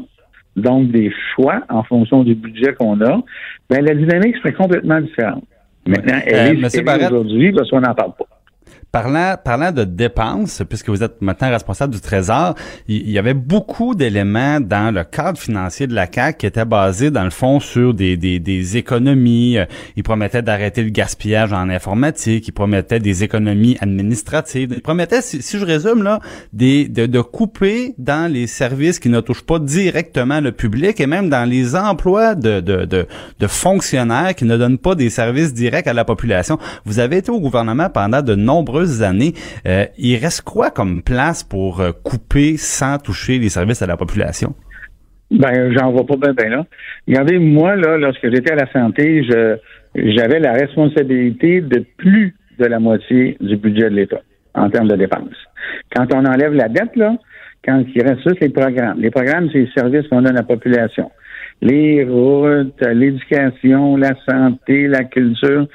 donc 0.56 0.90
des 0.90 1.10
choix 1.34 1.62
en 1.70 1.82
fonction 1.82 2.22
du 2.22 2.34
budget 2.34 2.74
qu'on 2.74 3.00
a, 3.00 3.22
ben 3.70 3.84
la 3.84 3.94
dynamique 3.94 4.36
serait 4.36 4.52
complètement 4.52 5.00
différente. 5.00 5.44
Maintenant, 5.86 6.20
elle 6.26 6.62
euh, 6.62 6.68
est 6.68 7.06
aujourd'hui 7.06 7.52
parce 7.52 7.70
qu'on 7.70 7.80
n'en 7.80 7.94
parle 7.94 8.12
pas. 8.18 8.26
Parlant, 8.94 9.34
parlant 9.42 9.72
de 9.72 9.82
dépenses, 9.82 10.62
puisque 10.68 10.88
vous 10.88 11.02
êtes 11.02 11.20
maintenant 11.20 11.50
responsable 11.50 11.92
du 11.92 12.00
Trésor, 12.00 12.54
il 12.86 13.10
y, 13.10 13.18
avait 13.18 13.34
beaucoup 13.34 13.96
d'éléments 13.96 14.60
dans 14.60 14.94
le 14.94 15.02
cadre 15.02 15.36
financier 15.36 15.88
de 15.88 15.94
la 15.96 16.06
CAC 16.06 16.38
qui 16.38 16.46
étaient 16.46 16.64
basés, 16.64 17.10
dans 17.10 17.24
le 17.24 17.30
fond, 17.30 17.58
sur 17.58 17.92
des, 17.92 18.16
des, 18.16 18.38
des 18.38 18.76
économies. 18.76 19.58
Euh, 19.58 19.64
il 19.96 20.04
promettait 20.04 20.42
d'arrêter 20.42 20.84
le 20.84 20.90
gaspillage 20.90 21.52
en 21.52 21.70
informatique, 21.70 22.46
il 22.46 22.52
promettait 22.52 23.00
des 23.00 23.24
économies 23.24 23.76
administratives, 23.80 24.72
il 24.72 24.80
promettait, 24.80 25.22
si, 25.22 25.42
je 25.42 25.64
résume, 25.64 26.04
là, 26.04 26.20
des, 26.52 26.86
de, 26.86 27.06
de 27.06 27.20
couper 27.20 27.96
dans 27.98 28.32
les 28.32 28.46
services 28.46 29.00
qui 29.00 29.08
ne 29.08 29.18
touchent 29.18 29.42
pas 29.42 29.58
directement 29.58 30.40
le 30.40 30.52
public 30.52 31.00
et 31.00 31.08
même 31.08 31.28
dans 31.28 31.50
les 31.50 31.74
emplois 31.74 32.36
de, 32.36 32.60
de, 32.60 32.84
de, 32.84 33.08
de 33.40 33.46
fonctionnaires 33.48 34.36
qui 34.36 34.44
ne 34.44 34.56
donnent 34.56 34.78
pas 34.78 34.94
des 34.94 35.10
services 35.10 35.52
directs 35.52 35.88
à 35.88 35.94
la 35.94 36.04
population. 36.04 36.60
Vous 36.84 37.00
avez 37.00 37.16
été 37.16 37.32
au 37.32 37.40
gouvernement 37.40 37.90
pendant 37.90 38.22
de 38.22 38.36
années. 39.02 39.32
Euh, 39.66 39.86
il 39.98 40.16
reste 40.16 40.42
quoi 40.42 40.70
comme 40.70 41.02
place 41.02 41.42
pour 41.42 41.80
euh, 41.80 41.92
couper 41.92 42.56
sans 42.56 42.98
toucher 42.98 43.38
les 43.38 43.48
services 43.48 43.82
à 43.82 43.86
la 43.86 43.96
population? 43.96 44.54
Ben, 45.30 45.72
j'en 45.76 45.90
vois 45.92 46.06
pas 46.06 46.16
bien, 46.16 46.48
là. 46.48 46.66
Regardez, 47.08 47.38
moi, 47.38 47.76
là, 47.76 47.96
lorsque 47.96 48.30
j'étais 48.30 48.52
à 48.52 48.56
la 48.56 48.70
santé, 48.72 49.22
j'avais 49.94 50.38
la 50.38 50.52
responsabilité 50.52 51.60
de 51.60 51.84
plus 51.96 52.34
de 52.58 52.66
la 52.66 52.78
moitié 52.78 53.36
du 53.40 53.56
budget 53.56 53.90
de 53.90 53.96
l'État 53.96 54.20
en 54.54 54.70
termes 54.70 54.88
de 54.88 54.96
dépenses. 54.96 55.34
Quand 55.94 56.06
on 56.14 56.24
enlève 56.24 56.52
la 56.52 56.68
dette, 56.68 56.94
là, 56.94 57.16
quand 57.64 57.82
il 57.94 58.02
reste 58.02 58.22
juste 58.28 58.40
les 58.40 58.50
programmes. 58.50 59.00
Les 59.00 59.10
programmes, 59.10 59.48
c'est 59.52 59.60
les 59.60 59.70
services 59.74 60.06
qu'on 60.08 60.22
donne 60.22 60.36
à 60.36 60.40
la 60.40 60.42
population 60.42 61.10
les 61.64 62.04
routes, 62.04 62.80
l'éducation, 62.82 63.96
la 63.96 64.14
santé, 64.28 64.86
la 64.86 65.04
culture. 65.04 65.66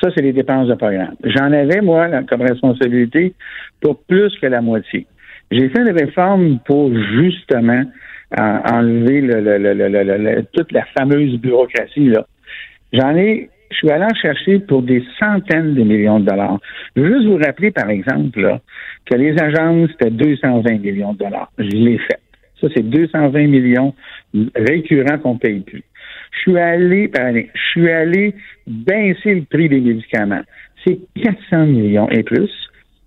Ça, 0.00 0.10
c'est 0.14 0.22
les 0.22 0.32
dépenses 0.32 0.68
de 0.68 0.74
programme. 0.74 1.14
J'en 1.24 1.52
avais, 1.52 1.80
moi, 1.80 2.08
comme 2.28 2.42
responsabilité 2.42 3.32
pour 3.80 3.98
plus 4.04 4.34
que 4.40 4.46
la 4.46 4.60
moitié. 4.60 5.06
J'ai 5.50 5.68
fait 5.68 5.80
une 5.80 5.96
réforme 5.96 6.58
pour 6.66 6.92
justement 6.94 7.84
enlever 8.36 9.20
le, 9.22 10.42
toute 10.52 10.72
la 10.72 10.84
fameuse 10.96 11.38
bureaucratie. 11.38 12.08
là. 12.08 12.26
J'en 12.92 13.16
ai, 13.16 13.48
je 13.70 13.76
suis 13.76 13.90
allé 13.90 14.04
en 14.04 14.14
chercher 14.14 14.58
pour 14.58 14.82
des 14.82 15.02
centaines 15.18 15.74
de 15.74 15.82
millions 15.82 16.20
de 16.20 16.26
dollars. 16.26 16.58
Je 16.94 17.02
veux 17.02 17.14
juste 17.14 17.26
vous 17.26 17.38
rappeler, 17.38 17.70
par 17.70 17.88
exemple, 17.88 18.58
que 19.06 19.16
les 19.16 19.40
agences, 19.40 19.90
c'était 19.92 20.10
220 20.10 20.78
millions 20.78 21.12
de 21.12 21.18
dollars. 21.18 21.50
Je 21.58 21.64
l'ai 21.64 21.98
fait. 21.98 22.20
Ça, 22.60 22.68
c'est 22.74 22.82
220 22.82 23.46
millions 23.46 23.94
récurrents 24.54 25.18
qu'on 25.18 25.36
paye 25.38 25.60
plus. 25.60 25.84
Je 26.36 26.40
suis 26.42 26.58
allé, 26.58 27.08
par 27.08 27.26
année, 27.26 27.50
je 27.54 27.60
suis 27.70 27.90
allé 27.90 28.34
baisser 28.66 29.34
le 29.34 29.42
prix 29.42 29.68
des 29.68 29.80
médicaments. 29.80 30.42
C'est 30.84 30.98
400 31.22 31.66
millions 31.66 32.08
et 32.10 32.22
plus 32.22 32.50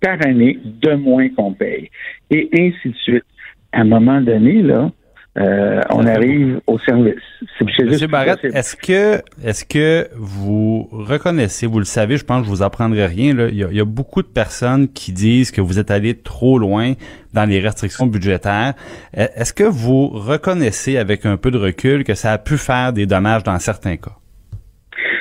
par 0.00 0.18
année 0.26 0.58
de 0.64 0.94
moins 0.94 1.28
qu'on 1.30 1.52
paye. 1.52 1.90
Et 2.30 2.48
ainsi 2.52 2.88
de 2.88 2.96
suite. 2.96 3.24
À 3.72 3.82
un 3.82 3.84
moment 3.84 4.20
donné, 4.20 4.62
là, 4.62 4.90
euh, 5.38 5.80
on 5.90 6.06
arrive 6.06 6.60
au 6.66 6.78
service. 6.80 7.14
Monsieur 7.60 8.08
Barrett, 8.08 8.44
est-ce 8.44 8.74
que 8.74 9.22
est-ce 9.44 9.64
que 9.64 10.08
vous 10.16 10.88
reconnaissez, 10.90 11.66
vous 11.66 11.78
le 11.78 11.84
savez, 11.84 12.16
je 12.16 12.24
pense 12.24 12.40
que 12.40 12.46
je 12.46 12.50
vous 12.50 12.62
apprendrai 12.64 13.06
rien. 13.06 13.34
Là, 13.34 13.46
il, 13.48 13.56
y 13.56 13.80
a, 13.80 13.84
beaucoup 13.84 14.22
de 14.22 14.28
personnes 14.28 14.88
qui 14.88 15.12
disent 15.12 15.52
que 15.52 15.60
vous 15.60 15.78
êtes 15.78 15.92
allé 15.92 16.14
trop 16.14 16.58
loin 16.58 16.94
dans 17.32 17.48
les 17.48 17.60
restrictions 17.60 18.06
budgétaires. 18.06 18.74
E, 19.16 19.28
est-ce 19.36 19.52
que 19.52 19.62
vous 19.62 20.08
reconnaissez 20.08 20.96
avec 20.96 21.24
un 21.24 21.36
peu 21.36 21.52
de 21.52 21.58
recul 21.58 22.02
que 22.02 22.14
ça 22.14 22.32
a 22.32 22.38
pu 22.38 22.56
faire 22.56 22.92
des 22.92 23.06
dommages 23.06 23.44
dans 23.44 23.58
certains 23.60 23.96
cas? 23.96 24.16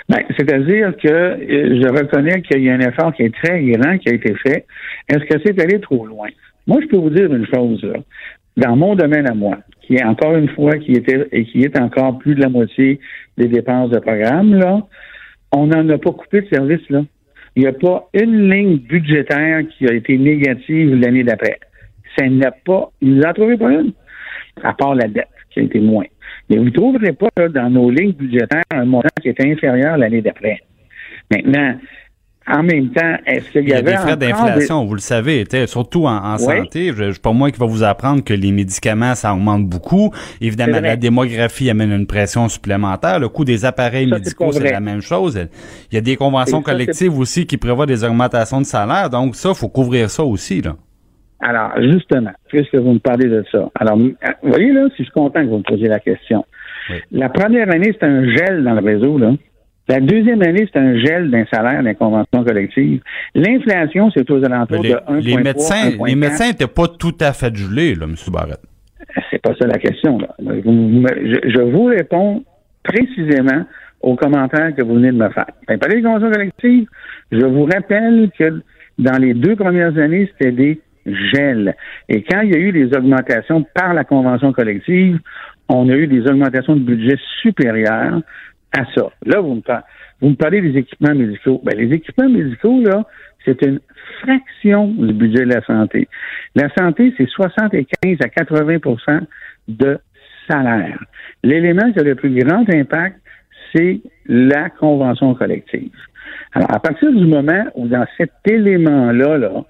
Ben, 0.10 0.24
c'est-à-dire 0.36 0.92
que 0.98 1.08
euh, 1.08 1.82
je 1.84 1.88
reconnais 1.88 2.42
qu'il 2.42 2.64
y 2.64 2.70
a 2.72 2.74
un 2.74 2.80
effort 2.80 3.14
qui 3.14 3.22
est 3.22 3.36
très 3.44 3.62
grand 3.62 3.96
qui 4.00 4.10
a 4.10 4.14
été 4.14 4.34
fait. 4.44 4.66
Est-ce 5.08 5.24
que 5.26 5.40
c'est 5.46 5.62
allé 5.62 5.80
trop 5.80 6.08
loin? 6.08 6.30
Moi, 6.66 6.80
je 6.82 6.88
peux 6.88 6.98
vous 6.98 7.12
dire 7.12 7.32
une 7.34 7.46
chose. 7.46 7.84
Là. 7.84 8.00
Dans 8.60 8.76
mon 8.76 8.94
domaine 8.94 9.26
à 9.30 9.34
moi, 9.34 9.58
qui 9.82 9.96
est 9.96 10.04
encore 10.04 10.36
une 10.36 10.50
fois, 10.50 10.78
qui 10.78 10.92
était 10.92 11.28
et 11.32 11.46
qui 11.46 11.62
est 11.62 11.80
encore 11.80 12.18
plus 12.20 12.36
de 12.36 12.42
la 12.42 12.50
moitié 12.50 13.00
des 13.38 13.48
dépenses 13.48 13.90
de 13.90 14.00
programme, 14.00 14.54
là, 14.54 14.82
on 15.54 15.68
n'en 15.68 15.88
a 15.88 15.98
pas 15.98 16.12
coupé 16.12 16.42
de 16.42 16.48
service, 16.48 16.88
là. 16.90 17.04
Il 17.56 17.62
n'y 17.62 17.68
a 17.68 17.74
pas 17.74 18.10
une 18.14 18.52
ligne 18.52 18.78
budgétaire 18.80 19.62
qui 19.70 19.88
a 19.88 19.94
été 19.94 20.18
négative 20.18 20.94
l'année 20.96 21.24
d'après. 21.24 21.58
Ça 22.18 22.28
n'a 22.28 22.52
pas, 22.52 22.92
il 23.02 23.16
n'en 23.16 23.32
trouvé 23.34 23.56
pas 23.56 23.72
une, 23.72 23.94
à 24.62 24.74
part 24.74 24.94
la 24.94 25.08
dette, 25.08 25.30
qui 25.52 25.62
a 25.62 25.64
été 25.64 25.80
moins. 25.80 26.06
Mais 26.50 26.58
vous 26.58 26.66
ne 26.66 26.70
trouverez 26.70 27.14
pas 27.14 27.48
dans 27.48 27.70
nos 27.70 27.90
lignes 27.90 28.12
budgétaires 28.12 28.64
un 28.72 28.86
montant 28.86 29.08
qui 29.22 29.30
est 29.30 29.42
inférieur 29.42 29.98
l'année 29.98 30.22
d'après. 30.22 30.60
Maintenant, 31.32 31.76
en 32.52 32.64
même 32.64 32.90
temps, 32.90 33.16
est-ce 33.26 33.52
qu'il 33.52 33.62
y, 33.62 33.66
Il 33.66 33.70
y 33.70 33.74
a 33.74 33.78
avait 33.78 33.92
des 33.92 33.98
frais 33.98 34.18
des- 34.18 34.28
d'inflation, 34.30 34.86
vous 34.86 34.94
le 34.96 35.00
savez, 35.00 35.46
surtout 35.68 36.06
en, 36.06 36.38
santé. 36.38 36.92
Je, 36.96 37.12
je 37.12 37.20
pas 37.20 37.32
moi 37.32 37.52
qui 37.52 37.60
va 37.60 37.66
vous 37.66 37.84
apprendre 37.84 38.24
que 38.24 38.34
les 38.34 38.52
médicaments, 38.52 39.16
ça 39.16 39.34
augmente 39.34 39.66
beaucoup. 39.68 40.12
Évidemment, 40.42 40.80
la 40.80 40.96
démographie 40.96 41.70
amène 41.70 41.92
une 41.92 42.08
pression 42.08 42.48
supplémentaire. 42.50 43.20
Le 43.20 43.30
coût 43.30 43.46
des 43.46 43.66
appareils 43.66 44.10
Ça, 44.10 44.16
médicaux, 44.16 44.52
c'est 44.52 44.72
la 44.72 44.80
même 44.80 45.02
chose. 45.02 45.40
Il 45.92 45.96
y 45.96 45.98
a 45.98 46.02
des 46.02 46.16
conventions 46.16 46.64
ça, 46.64 46.72
collectives 46.72 47.18
aussi 47.18 47.46
qui 47.46 47.58
prévoient 47.58 47.86
des 47.86 48.04
augmentations 48.04 48.60
de 48.62 48.66
salaire. 48.66 49.10
Donc 49.10 49.36
ça, 49.36 49.54
faut 49.54 49.70
couvrir 49.70 50.10
ça 50.10 50.24
aussi. 50.24 50.62
Là. 50.62 50.76
Alors, 51.42 51.72
justement, 51.82 52.32
puisque 52.48 52.76
vous 52.76 52.94
me 52.94 53.00
parlez 53.00 53.30
de 53.30 53.46
ça. 53.52 53.70
Alors, 53.80 53.98
m- 53.98 54.14
euh, 54.28 54.32
vous 54.44 54.50
voyez, 54.50 54.74
là, 54.74 54.88
si 54.90 54.98
je 55.00 55.04
suis 55.04 55.12
content 55.14 55.42
que 55.42 55.48
vous 55.48 55.60
me 55.60 55.64
posiez 55.64 55.88
la 55.88 56.00
question. 56.00 56.46
Oui. 56.90 56.98
La 57.12 57.30
première 57.30 57.70
année, 57.74 57.94
c'est 57.98 58.06
un 58.06 58.24
gel 58.36 58.64
dans 58.64 58.74
le 58.74 58.82
réseau, 58.86 59.18
là. 59.18 59.32
La 59.90 60.00
deuxième 60.00 60.42
année, 60.44 60.70
c'est 60.72 60.80
un 60.80 60.98
gel 61.00 61.32
d'un 61.32 61.46
salaire 61.52 61.82
d'un 61.82 61.96
convention 61.96 62.44
collective. 62.44 63.02
L'inflation, 63.34 64.12
c'est 64.12 64.30
aux 64.30 64.44
alentours 64.46 64.84
Les, 64.84 64.92
de 64.92 64.96
1,3, 64.96 65.22
les 65.26 65.38
médecins, 65.38 65.90
1,4. 65.90 66.08
les 66.08 66.16
médecins 66.16 66.48
n'étaient 66.48 66.68
pas 66.68 66.88
tout 66.88 67.16
à 67.20 67.34
fait 67.34 67.56
gelés, 67.56 67.96
là, 67.96 68.06
M. 68.06 68.14
Barrett. 68.32 68.60
C'est 69.32 69.42
pas 69.42 69.56
ça 69.60 69.66
la 69.66 69.80
question. 69.80 70.20
Là. 70.20 70.28
Je, 70.40 71.50
je 71.50 71.62
vous 71.62 71.86
réponds 71.86 72.44
précisément 72.84 73.66
aux 74.02 74.16
commentaires 74.16 74.76
que 74.76 74.84
vous 74.84 74.94
venez 74.94 75.12
de 75.12 75.18
me 75.18 75.30
faire. 75.30 75.50
Ben, 75.68 75.80
parler 75.80 75.98
des 75.98 76.04
conventions 76.04 76.32
collectives, 76.32 76.88
je 77.32 77.46
vous 77.46 77.66
rappelle 77.66 78.30
que 78.38 78.62
dans 79.00 79.18
les 79.18 79.34
deux 79.34 79.56
premières 79.56 79.98
années, 79.98 80.32
c'était 80.32 80.52
des 80.52 80.82
gels. 81.06 81.76
Et 82.08 82.24
quand 82.24 82.42
il 82.42 82.52
y 82.52 82.56
a 82.56 82.60
eu 82.60 82.72
des 82.72 82.96
augmentations 82.96 83.66
par 83.74 83.94
la 83.94 84.04
convention 84.04 84.54
collective, 84.54 85.20
on 85.68 85.90
a 85.90 85.94
eu 85.94 86.08
des 86.08 86.28
augmentations 86.28 86.76
de 86.76 86.82
budget 86.82 87.18
supérieures 87.42 88.22
à 88.78 88.86
ça. 88.96 89.10
Là, 89.26 89.40
vous 89.40 89.56
me, 89.56 89.62
par- 89.62 89.84
vous 90.22 90.30
me 90.30 90.36
parlez 90.36 90.62
des 90.62 90.78
équipements 90.78 91.16
médicaux. 91.16 91.62
Ben, 91.64 91.78
les 91.78 91.94
équipements 91.94 92.30
médicaux, 92.30 92.82
là, 92.82 93.06
c'est 93.46 93.62
une 93.66 93.80
fraction 94.22 94.88
du 94.88 95.14
budget 95.14 95.46
de 95.46 95.54
la 95.54 95.64
santé. 95.66 96.08
La 96.56 96.70
santé, 96.78 97.14
c'est 97.18 97.28
75 97.28 98.18
à 98.22 98.28
80% 98.28 99.22
de 99.68 100.00
salaire. 100.48 101.00
L'élément 101.44 101.92
qui 101.92 102.00
a 102.00 102.04
le 102.04 102.16
plus 102.16 102.34
grand 102.44 102.70
impact, 102.74 103.18
c'est 103.74 104.02
la 104.26 104.70
convention 104.70 105.36
collective. 105.36 105.92
Alors, 106.54 106.74
à 106.74 106.80
partir 106.80 107.12
du 107.14 107.26
moment 107.26 107.66
où 107.76 107.88
dans 107.88 108.06
cet 108.18 108.32
élément-là, 108.46 109.38
là, 109.38 109.64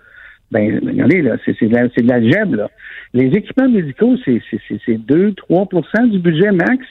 ben, 0.52 0.80
regardez, 0.84 1.22
là, 1.22 1.38
c'est, 1.46 1.62
de 1.62 1.74
la, 1.74 1.90
c'est 1.96 2.02
de 2.02 2.10
la 2.10 2.20
là. 2.20 2.70
Les 3.14 3.26
équipements 3.26 3.70
médicaux, 3.70 4.16
c'est, 4.26 4.42
c'est, 4.50 4.80
c'est 4.86 4.98
2-3% 4.98 6.10
du 6.10 6.20
budget 6.20 6.52
max. 6.52 6.86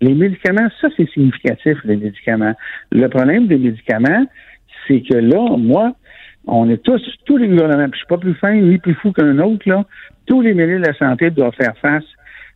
Les 0.00 0.14
médicaments, 0.14 0.68
ça, 0.80 0.88
c'est 0.96 1.08
significatif, 1.10 1.78
les 1.84 1.96
médicaments. 1.96 2.54
Le 2.92 3.08
problème 3.08 3.46
des 3.46 3.56
médicaments, 3.58 4.26
c'est 4.86 5.00
que 5.00 5.14
là, 5.14 5.56
moi, 5.56 5.94
on 6.46 6.68
est 6.70 6.82
tous, 6.82 7.02
tous 7.24 7.36
les 7.38 7.48
gouvernements, 7.48 7.88
puis 7.88 7.94
je 7.94 7.98
suis 7.98 8.06
pas 8.06 8.18
plus 8.18 8.34
fin 8.34 8.54
ni 8.54 8.78
plus 8.78 8.94
fou 8.94 9.12
qu'un 9.12 9.38
autre, 9.38 9.68
là, 9.68 9.84
tous 10.26 10.42
les 10.42 10.54
milieux 10.54 10.78
de 10.80 10.86
la 10.86 10.94
santé 10.94 11.30
doivent 11.30 11.54
faire 11.54 11.76
face 11.78 12.04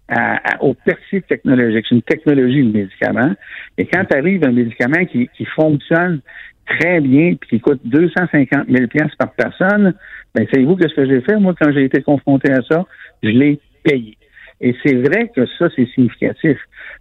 à, 0.08 0.36
à- 0.54 0.62
au 0.62 0.74
persil 0.74 1.22
technologique. 1.22 1.86
C'est 1.88 1.94
une 1.94 2.02
technologie, 2.02 2.62
le 2.62 2.72
médicament. 2.72 3.32
Et 3.78 3.86
quand 3.86 4.04
arrive 4.14 4.44
un 4.44 4.52
médicament 4.52 5.04
qui, 5.06 5.28
qui 5.36 5.44
fonctionne 5.46 6.20
très 6.66 7.00
bien, 7.00 7.34
puis 7.34 7.48
qui 7.50 7.60
coûte 7.60 7.80
250 7.84 8.68
000 8.68 8.86
pièces 8.86 9.14
par 9.18 9.32
personne, 9.32 9.94
ben 10.34 10.46
savez-vous 10.52 10.76
que 10.76 10.88
ce 10.88 10.94
que 10.94 11.06
j'ai 11.06 11.20
fait, 11.22 11.36
moi, 11.36 11.54
quand 11.60 11.72
j'ai 11.72 11.84
été 11.84 12.02
confronté 12.02 12.52
à 12.52 12.60
ça, 12.62 12.84
je 13.22 13.30
l'ai 13.30 13.58
payé. 13.82 14.16
Et 14.60 14.74
c'est 14.84 14.96
vrai 14.96 15.30
que 15.34 15.46
ça, 15.58 15.68
c'est 15.74 15.86
significatif. 15.94 16.58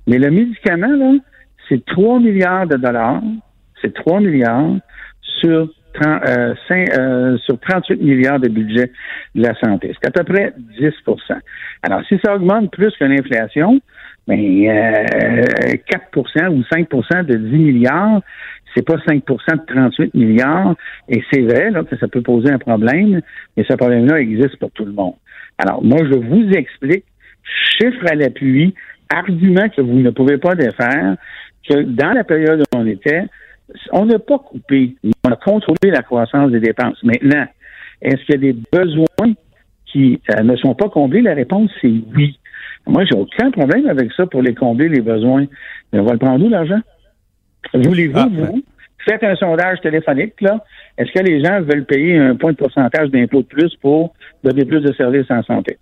Mais 0.08 0.18
le 0.18 0.32
médicament, 0.32 0.96
là, 0.96 1.14
c'est 1.68 1.86
3 1.86 2.20
milliards 2.20 2.68
de 2.68 2.78
dollars. 2.78 3.22
C'est 3.82 3.94
3 3.94 4.22
milliards 4.22 4.78
sur, 5.22 5.70
30, 5.94 6.22
euh, 6.28 6.54
euh, 6.72 7.38
38 7.48 8.02
milliards 8.02 8.40
de 8.40 8.50
budget 8.50 8.92
de 9.36 9.42
la 9.42 9.54
santé. 9.60 9.94
C'est 10.02 10.08
à 10.08 10.12
peu 10.12 10.24
près 10.24 10.54
10% 10.80 10.94
Alors, 11.84 12.02
si 12.08 12.20
ça 12.24 12.36
augmente 12.36 12.72
plus 12.72 12.92
que 12.98 13.06
l'inflation, 13.06 13.80
ben, 14.28 14.38
euh, 14.38 15.44
4% 15.88 16.50
ou 16.50 16.64
5% 16.72 17.24
de 17.24 17.36
10 17.36 17.58
milliards, 17.58 18.22
c'est 18.76 18.86
pas 18.86 18.98
5% 18.98 19.56
de 19.56 19.66
38 19.66 20.14
milliards. 20.14 20.76
Et 21.08 21.24
c'est 21.32 21.42
vrai 21.42 21.72
là, 21.72 21.84
que 21.84 21.98
ça 21.98 22.08
peut 22.08 22.22
poser 22.22 22.52
un 22.52 22.60
problème, 22.60 23.22
mais 23.58 23.66
ce 23.68 23.74
problème-là 23.74 24.20
existe 24.20 24.58
pour 24.58 24.72
tout 24.72 24.86
le 24.86 24.92
monde. 24.92 25.16
Alors, 25.58 25.84
moi, 25.84 26.00
je 26.04 26.16
vous 26.18 26.50
explique, 26.52 27.06
chiffre 27.78 28.06
à 28.10 28.16
l'appui, 28.16 28.74
argument 29.10 29.70
que 29.70 29.82
vous 29.82 30.00
ne 30.00 30.10
pouvez 30.10 30.38
pas 30.38 30.56
défaire, 30.56 31.16
que 31.68 31.82
dans 31.82 32.12
la 32.12 32.24
période 32.24 32.62
où 32.62 32.78
on 32.78 32.86
était, 32.86 33.24
on 33.92 34.06
n'a 34.06 34.20
pas 34.20 34.40
coupé, 34.40 34.96
on 35.26 35.32
a 35.32 35.36
contrôlé 35.36 35.92
la 35.92 36.02
croissance 36.02 36.52
des 36.52 36.60
dépenses. 36.60 36.98
Maintenant, 37.04 37.46
est-ce 38.02 38.24
qu'il 38.26 38.36
y 38.36 38.50
a 38.50 38.54
des 38.54 38.60
besoins 38.72 39.34
qui 39.86 40.22
euh, 40.32 40.44
ne 40.44 40.56
sont 40.56 40.76
pas 40.76 40.90
comblés? 40.90 41.22
La 41.22 41.34
réponse, 41.34 41.70
c'est 41.82 41.94
oui. 42.16 42.40
Moi, 42.88 43.06
j'ai 43.06 43.16
aucun 43.16 43.52
problème 43.52 43.88
avec 43.88 44.12
ça 44.14 44.26
pour 44.26 44.42
les 44.42 44.56
combler, 44.56 44.90
les 44.90 45.02
besoins. 45.02 45.46
Mais 45.92 46.00
on 46.00 46.06
va 46.06 46.14
le 46.14 46.20
prendre 46.20 46.44
où, 46.44 46.50
l'argent? 46.50 46.80
Voulez-vous, 47.74 48.18
Ah, 48.18 48.28
vous, 48.32 48.64
faites 49.06 49.24
un 49.24 49.36
sondage 49.36 49.82
téléphonique, 49.82 50.40
là. 50.42 50.64
Est-ce 50.98 51.12
que 51.12 51.24
les 51.24 51.44
gens 51.44 51.62
veulent 51.62 51.86
payer 51.86 52.18
un 52.18 52.36
point 52.36 52.52
de 52.52 52.58
pourcentage 52.58 53.10
d'impôt 53.10 53.42
de 53.42 53.48
plus 53.48 53.76
pour 53.76 54.14
donner 54.44 54.66
plus 54.66 54.82
de 54.82 54.94
services 54.94 55.30
en 55.30 55.44
santé? 55.44 55.78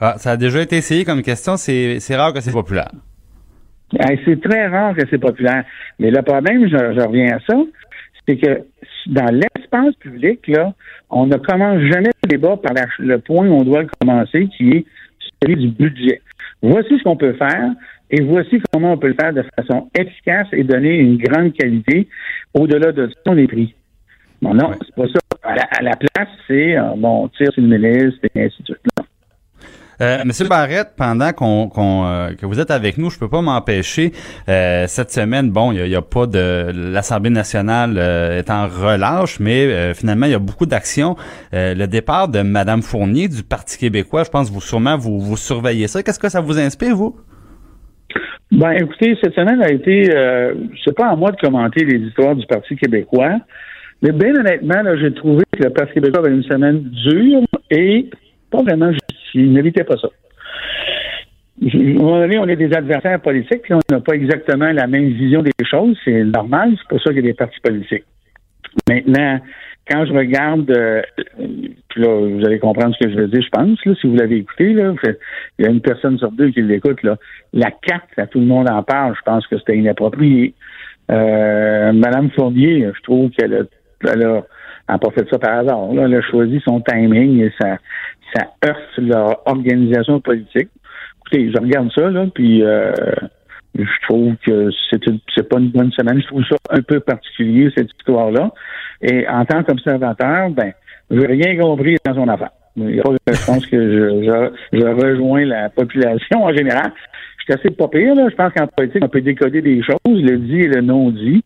Ah, 0.00 0.14
ça 0.18 0.32
a 0.32 0.36
déjà 0.36 0.60
été 0.62 0.76
essayé 0.76 1.04
comme 1.04 1.22
question. 1.22 1.56
C'est 1.56 2.00
c'est 2.00 2.16
rare 2.16 2.32
que 2.32 2.40
c'est 2.40 2.52
populaire. 2.52 2.90
Hey, 3.98 4.18
c'est 4.24 4.40
très 4.42 4.66
rare 4.66 4.94
que 4.94 5.02
c'est 5.08 5.18
populaire. 5.18 5.64
Mais 5.98 6.10
le 6.10 6.20
problème, 6.22 6.64
je, 6.68 6.76
je 6.76 7.00
reviens 7.06 7.36
à 7.36 7.40
ça, 7.48 7.54
c'est 8.26 8.36
que 8.36 8.64
dans 9.06 9.32
l'espace 9.32 9.94
public, 10.00 10.46
là, 10.48 10.74
on 11.08 11.26
ne 11.26 11.36
commence 11.36 11.80
jamais 11.82 12.10
le 12.24 12.28
débat 12.28 12.56
par 12.56 12.74
la- 12.74 12.86
le 12.98 13.18
point 13.20 13.46
où 13.46 13.52
on 13.52 13.62
doit 13.62 13.82
le 13.82 13.88
commencer, 14.00 14.48
qui 14.56 14.70
est 14.72 14.84
celui 15.42 15.56
du 15.56 15.68
budget. 15.68 16.20
Voici 16.62 16.98
ce 16.98 17.02
qu'on 17.04 17.16
peut 17.16 17.34
faire 17.34 17.70
et 18.10 18.20
voici 18.22 18.60
comment 18.72 18.92
on 18.94 18.98
peut 18.98 19.08
le 19.08 19.14
faire 19.18 19.32
de 19.32 19.44
façon 19.56 19.88
efficace 19.98 20.48
et 20.52 20.64
donner 20.64 20.96
une 20.96 21.16
grande 21.18 21.52
qualité 21.52 22.08
au-delà 22.54 22.90
de 22.92 23.08
son 23.24 23.34
les 23.34 23.46
prix. 23.46 23.74
Bon, 24.42 24.52
non, 24.52 24.70
Ouais. 24.70 24.76
c'est 24.84 24.94
pas 24.94 25.06
ça. 25.08 25.18
À 25.44 25.54
la, 25.54 25.62
à 25.78 25.82
la 25.82 25.92
place, 25.96 26.28
c'est, 26.48 26.76
euh, 26.76 26.82
bon, 26.96 27.24
on 27.24 27.28
tire 27.28 27.52
sur 27.52 27.62
le 27.62 27.68
ministre 27.78 28.18
et 28.34 28.44
ainsi 28.44 28.62
de 28.62 28.66
suite. 28.66 28.78
Euh, 30.00 30.18
Monsieur 30.24 30.46
Barrette, 30.46 30.92
pendant 30.96 31.32
qu'on, 31.32 31.68
qu'on, 31.68 32.04
euh, 32.06 32.34
que 32.34 32.44
vous 32.44 32.60
êtes 32.60 32.70
avec 32.70 32.98
nous, 32.98 33.08
je 33.10 33.18
peux 33.18 33.28
pas 33.28 33.40
m'empêcher. 33.40 34.12
euh, 34.48 34.84
cette 34.86 35.10
semaine, 35.10 35.50
bon, 35.50 35.72
il 35.72 35.86
y 35.86 35.90
y 35.90 35.96
a 35.96 36.02
pas 36.02 36.26
de 36.26 36.70
l'Assemblée 36.74 37.30
nationale 37.30 37.94
euh, 37.96 38.38
est 38.38 38.50
en 38.50 38.66
relâche, 38.66 39.40
mais 39.40 39.66
euh, 39.66 39.94
finalement, 39.94 40.26
il 40.26 40.32
y 40.32 40.34
a 40.34 40.38
beaucoup 40.38 40.66
d'actions. 40.66 41.16
Euh, 41.54 41.74
le 41.74 41.86
départ 41.86 42.28
de 42.28 42.42
Madame 42.42 42.82
Fournier 42.82 43.28
du 43.28 43.42
Parti 43.42 43.78
québécois, 43.78 44.24
je 44.24 44.30
pense 44.30 44.48
que 44.50 44.54
vous 44.54 44.60
sûrement 44.60 44.96
vous, 44.98 45.18
vous 45.18 45.36
surveillez 45.36 45.88
ça. 45.88 46.02
Qu'est-ce 46.02 46.18
que 46.18 46.28
ça 46.28 46.40
vous 46.40 46.58
inspire, 46.58 46.94
vous? 46.94 47.16
Ben, 48.52 48.72
écoutez, 48.72 49.16
cette 49.22 49.34
semaine 49.34 49.60
a 49.62 49.70
été, 49.70 50.14
euh, 50.14 50.54
c'est 50.84 50.94
pas 50.94 51.08
à 51.08 51.16
moi 51.16 51.32
de 51.32 51.36
commenter 51.36 51.84
les 51.84 51.98
histoires 52.06 52.36
du 52.36 52.46
Parti 52.46 52.76
québécois, 52.76 53.38
mais 54.02 54.12
bien 54.12 54.34
honnêtement, 54.38 54.82
là, 54.82 54.96
j'ai 54.98 55.12
trouvé 55.14 55.42
que 55.52 55.62
le 55.62 55.70
Parti 55.70 55.94
québécois 55.94 56.20
avait 56.20 56.34
une 56.34 56.44
semaine 56.44 56.82
dure 56.82 57.42
et 57.70 58.10
pas 58.50 58.62
vraiment 58.62 58.92
justifiée. 58.92 59.15
Il 59.36 59.52
n'évitait 59.52 59.84
pas 59.84 59.96
ça. 59.96 60.08
À 61.62 61.74
un 61.74 61.94
moment 61.94 62.20
donné, 62.20 62.38
on 62.38 62.48
est 62.48 62.56
des 62.56 62.72
adversaires 62.74 63.20
politiques, 63.20 63.68
là, 63.68 63.78
on 63.90 63.94
n'a 63.94 64.00
pas 64.00 64.14
exactement 64.14 64.70
la 64.72 64.86
même 64.86 65.08
vision 65.08 65.42
des 65.42 65.52
choses, 65.64 65.96
c'est 66.04 66.24
normal, 66.24 66.74
c'est 66.76 66.88
pour 66.88 67.00
ça 67.00 67.10
qu'il 67.10 67.24
y 67.24 67.28
a 67.28 67.30
des 67.30 67.34
partis 67.34 67.60
politiques. 67.60 68.04
Maintenant, 68.88 69.40
quand 69.88 70.04
je 70.04 70.12
regarde, 70.12 70.70
euh, 70.70 71.00
puis 71.88 72.02
là, 72.02 72.08
vous 72.08 72.44
allez 72.44 72.58
comprendre 72.58 72.94
ce 72.98 73.06
que 73.06 73.12
je 73.12 73.16
veux 73.16 73.28
dire, 73.28 73.42
je 73.42 73.48
pense, 73.48 73.78
là, 73.84 73.94
si 74.00 74.06
vous 74.06 74.16
l'avez 74.16 74.36
écouté, 74.36 74.72
là, 74.72 74.92
il 75.58 75.64
y 75.64 75.68
a 75.68 75.70
une 75.70 75.80
personne 75.80 76.18
sur 76.18 76.32
deux 76.32 76.50
qui 76.50 76.60
l'écoute. 76.60 76.98
La 77.52 77.70
carte, 77.70 78.08
là, 78.16 78.26
tout 78.26 78.40
le 78.40 78.46
monde 78.46 78.68
en 78.68 78.82
parle, 78.82 79.14
je 79.16 79.22
pense 79.22 79.46
que 79.46 79.58
c'était 79.58 79.76
inapproprié. 79.76 80.54
Euh, 81.10 81.92
Madame 81.92 82.30
Fournier, 82.30 82.90
je 82.94 83.02
trouve 83.02 83.30
qu'elle 83.30 83.54
a, 84.04 84.98
pas 84.98 85.10
fait 85.10 85.28
ça 85.30 85.38
par 85.38 85.58
hasard. 85.58 85.88
Elle 85.92 86.14
a 86.14 86.22
choisi 86.22 86.60
son 86.64 86.80
timing 86.80 87.42
et 87.42 87.52
ça, 87.60 87.78
ça 88.34 88.48
heurte 88.64 88.98
leur 88.98 89.46
organisation 89.46 90.20
politique. 90.20 90.68
Écoutez, 91.20 91.50
je 91.52 91.60
regarde 91.60 91.90
ça, 91.94 92.08
là, 92.10 92.26
puis 92.34 92.62
euh, 92.62 92.92
je 93.78 94.06
trouve 94.08 94.34
que 94.44 94.70
c'est 94.90 95.48
pas 95.48 95.58
une 95.58 95.70
bonne 95.70 95.92
semaine. 95.92 96.20
Je 96.20 96.26
trouve 96.26 96.44
ça 96.44 96.56
un 96.70 96.82
peu 96.82 97.00
particulier, 97.00 97.70
cette 97.76 97.90
histoire-là. 97.98 98.52
Et 99.02 99.26
en 99.28 99.44
tant 99.44 99.62
qu'observateur, 99.62 100.50
ben, 100.50 100.72
j'ai 101.10 101.26
rien 101.26 101.56
compris 101.58 101.96
dans 102.04 102.14
son 102.14 102.28
affaire. 102.28 102.50
Je 102.76 103.46
pense 103.46 103.66
que 103.66 103.76
je, 103.76 104.24
je, 104.24 104.78
je 104.78 104.86
rejoins 104.86 105.44
la 105.44 105.70
population 105.70 106.44
en 106.44 106.52
général. 106.52 106.92
Je 107.38 107.44
suis 107.44 107.52
assez 107.54 107.70
pas 107.70 107.88
pire, 107.88 108.14
là. 108.14 108.28
Je 108.28 108.34
pense 108.34 108.52
qu'en 108.52 108.66
politique, 108.66 109.02
on 109.04 109.08
peut 109.08 109.20
décoder 109.20 109.62
des 109.62 109.82
choses, 109.82 109.98
le 110.04 110.36
dit 110.38 110.62
et 110.62 110.68
le 110.68 110.80
non-dit. 110.80 111.42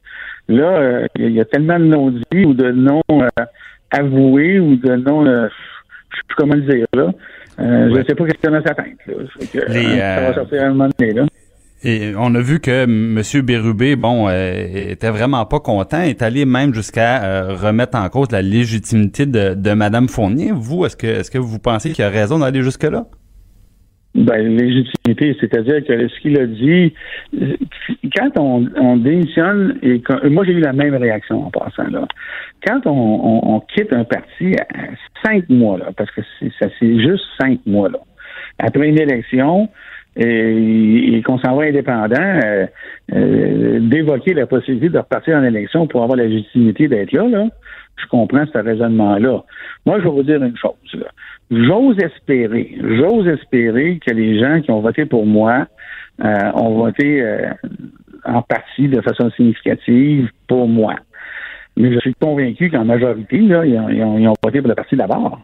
Là, 0.48 0.64
euh, 0.64 1.06
il 1.16 1.32
y 1.32 1.40
a 1.40 1.44
tellement 1.44 1.78
de 1.78 1.84
non-dits 1.84 2.44
ou 2.44 2.54
de 2.54 2.72
non 2.72 3.02
euh, 3.10 3.28
avoués 3.90 4.58
ou 4.58 4.76
de 4.76 4.96
non 4.96 5.26
euh, 5.26 5.48
je 6.10 6.16
sais 6.16 6.22
plus 6.28 6.36
comment 6.36 6.54
le 6.54 6.62
dire 6.62 6.86
là. 6.94 7.02
Euh, 7.60 7.88
Ouais. 7.90 8.00
Je 8.02 8.06
sais 8.06 8.14
pas 8.14 8.24
qu'est-ce 8.24 8.38
qu'il 8.38 8.50
y 8.50 8.54
a 8.54 8.60
dans 8.60 8.66
sa 8.66 8.74
tête. 8.74 8.96
Là. 9.06 9.14
Fait 9.38 9.46
que, 9.46 9.72
Les, 9.72 9.86
hein, 9.86 9.98
Ça 9.98 10.18
euh, 10.18 10.28
va 10.28 10.34
sortir 10.34 10.62
à 10.62 10.66
un 10.66 10.70
moment 10.70 10.88
donné, 10.98 11.12
là. 11.12 11.26
Et 11.82 12.12
on 12.16 12.34
a 12.34 12.40
vu 12.40 12.60
que 12.60 12.84
M. 12.84 13.22
Bérubé, 13.42 13.96
bon, 13.96 14.28
euh, 14.28 14.52
était 14.90 15.08
vraiment 15.10 15.44
pas 15.46 15.60
content, 15.60 16.02
est 16.02 16.20
allé 16.20 16.44
même 16.44 16.74
jusqu'à 16.74 17.22
euh, 17.24 17.54
remettre 17.54 17.96
en 17.96 18.06
cause 18.10 18.30
la 18.30 18.42
légitimité 18.42 19.24
de, 19.24 19.54
de 19.54 19.72
Mme 19.72 20.08
Fournier. 20.08 20.52
Vous, 20.52 20.84
est-ce 20.84 20.96
que 20.96 21.06
est-ce 21.06 21.30
que 21.30 21.38
vous 21.38 21.58
pensez 21.58 21.92
qu'il 21.92 22.04
a 22.04 22.10
raison 22.10 22.38
d'aller 22.38 22.62
jusque-là? 22.62 23.06
Ben, 24.12 24.56
légitimité, 24.56 25.36
c'est-à-dire 25.38 25.84
que 25.86 26.08
ce 26.08 26.20
qu'il 26.20 26.36
a 26.40 26.44
dit, 26.44 26.92
quand 28.16 28.40
on, 28.40 28.66
on 28.74 28.96
démissionne, 28.96 29.78
et 29.82 30.00
quand, 30.00 30.18
moi 30.28 30.44
j'ai 30.44 30.52
eu 30.54 30.60
la 30.60 30.72
même 30.72 30.96
réaction 30.96 31.46
en 31.46 31.50
passant 31.50 31.88
là. 31.88 32.08
Quand 32.66 32.86
on, 32.86 32.90
on, 32.90 33.54
on 33.54 33.60
quitte 33.60 33.92
un 33.92 34.02
parti 34.02 34.56
à 34.56 34.88
cinq 35.24 35.48
mois 35.48 35.78
là, 35.78 35.90
parce 35.96 36.10
que 36.10 36.22
ça 36.58 36.66
c'est 36.80 36.98
juste 36.98 37.24
cinq 37.40 37.60
mois 37.66 37.88
là, 37.88 38.00
après 38.58 38.88
une 38.88 38.98
élection, 39.00 39.68
et, 40.16 41.16
et 41.16 41.22
qu'on 41.22 41.38
s'en 41.38 41.54
va 41.54 41.66
indépendant, 41.66 42.16
euh, 42.18 42.66
euh, 43.12 43.78
d'évoquer 43.80 44.34
la 44.34 44.46
possibilité 44.46 44.88
de 44.88 44.98
repartir 44.98 45.36
en 45.36 45.44
élection 45.44 45.86
pour 45.86 46.02
avoir 46.02 46.16
la 46.16 46.24
légitimité 46.24 46.88
d'être 46.88 47.12
là, 47.12 47.28
là, 47.28 47.46
je 48.00 48.06
comprends 48.08 48.44
ce 48.52 48.58
raisonnement-là. 48.58 49.42
Moi, 49.86 49.98
je 49.98 50.04
vais 50.04 50.10
vous 50.10 50.22
dire 50.22 50.42
une 50.42 50.56
chose. 50.56 51.04
J'ose 51.50 51.98
espérer, 51.98 52.76
j'ose 52.80 53.26
espérer 53.26 53.98
que 54.04 54.12
les 54.12 54.38
gens 54.38 54.60
qui 54.60 54.70
ont 54.70 54.80
voté 54.80 55.04
pour 55.04 55.26
moi 55.26 55.66
euh, 56.24 56.52
ont 56.54 56.76
voté 56.76 57.22
euh, 57.22 57.50
en 58.24 58.42
partie 58.42 58.88
de 58.88 59.00
façon 59.00 59.30
significative 59.30 60.30
pour 60.46 60.68
moi. 60.68 60.94
Mais 61.76 61.92
je 61.92 61.98
suis 62.00 62.14
convaincu 62.14 62.70
qu'en 62.70 62.84
majorité, 62.84 63.38
là, 63.38 63.64
ils, 63.64 63.78
ont, 63.78 64.34
voté 64.44 64.60
pour 64.60 64.68
le 64.68 64.74
parti 64.74 64.96
d'abord. 64.96 65.40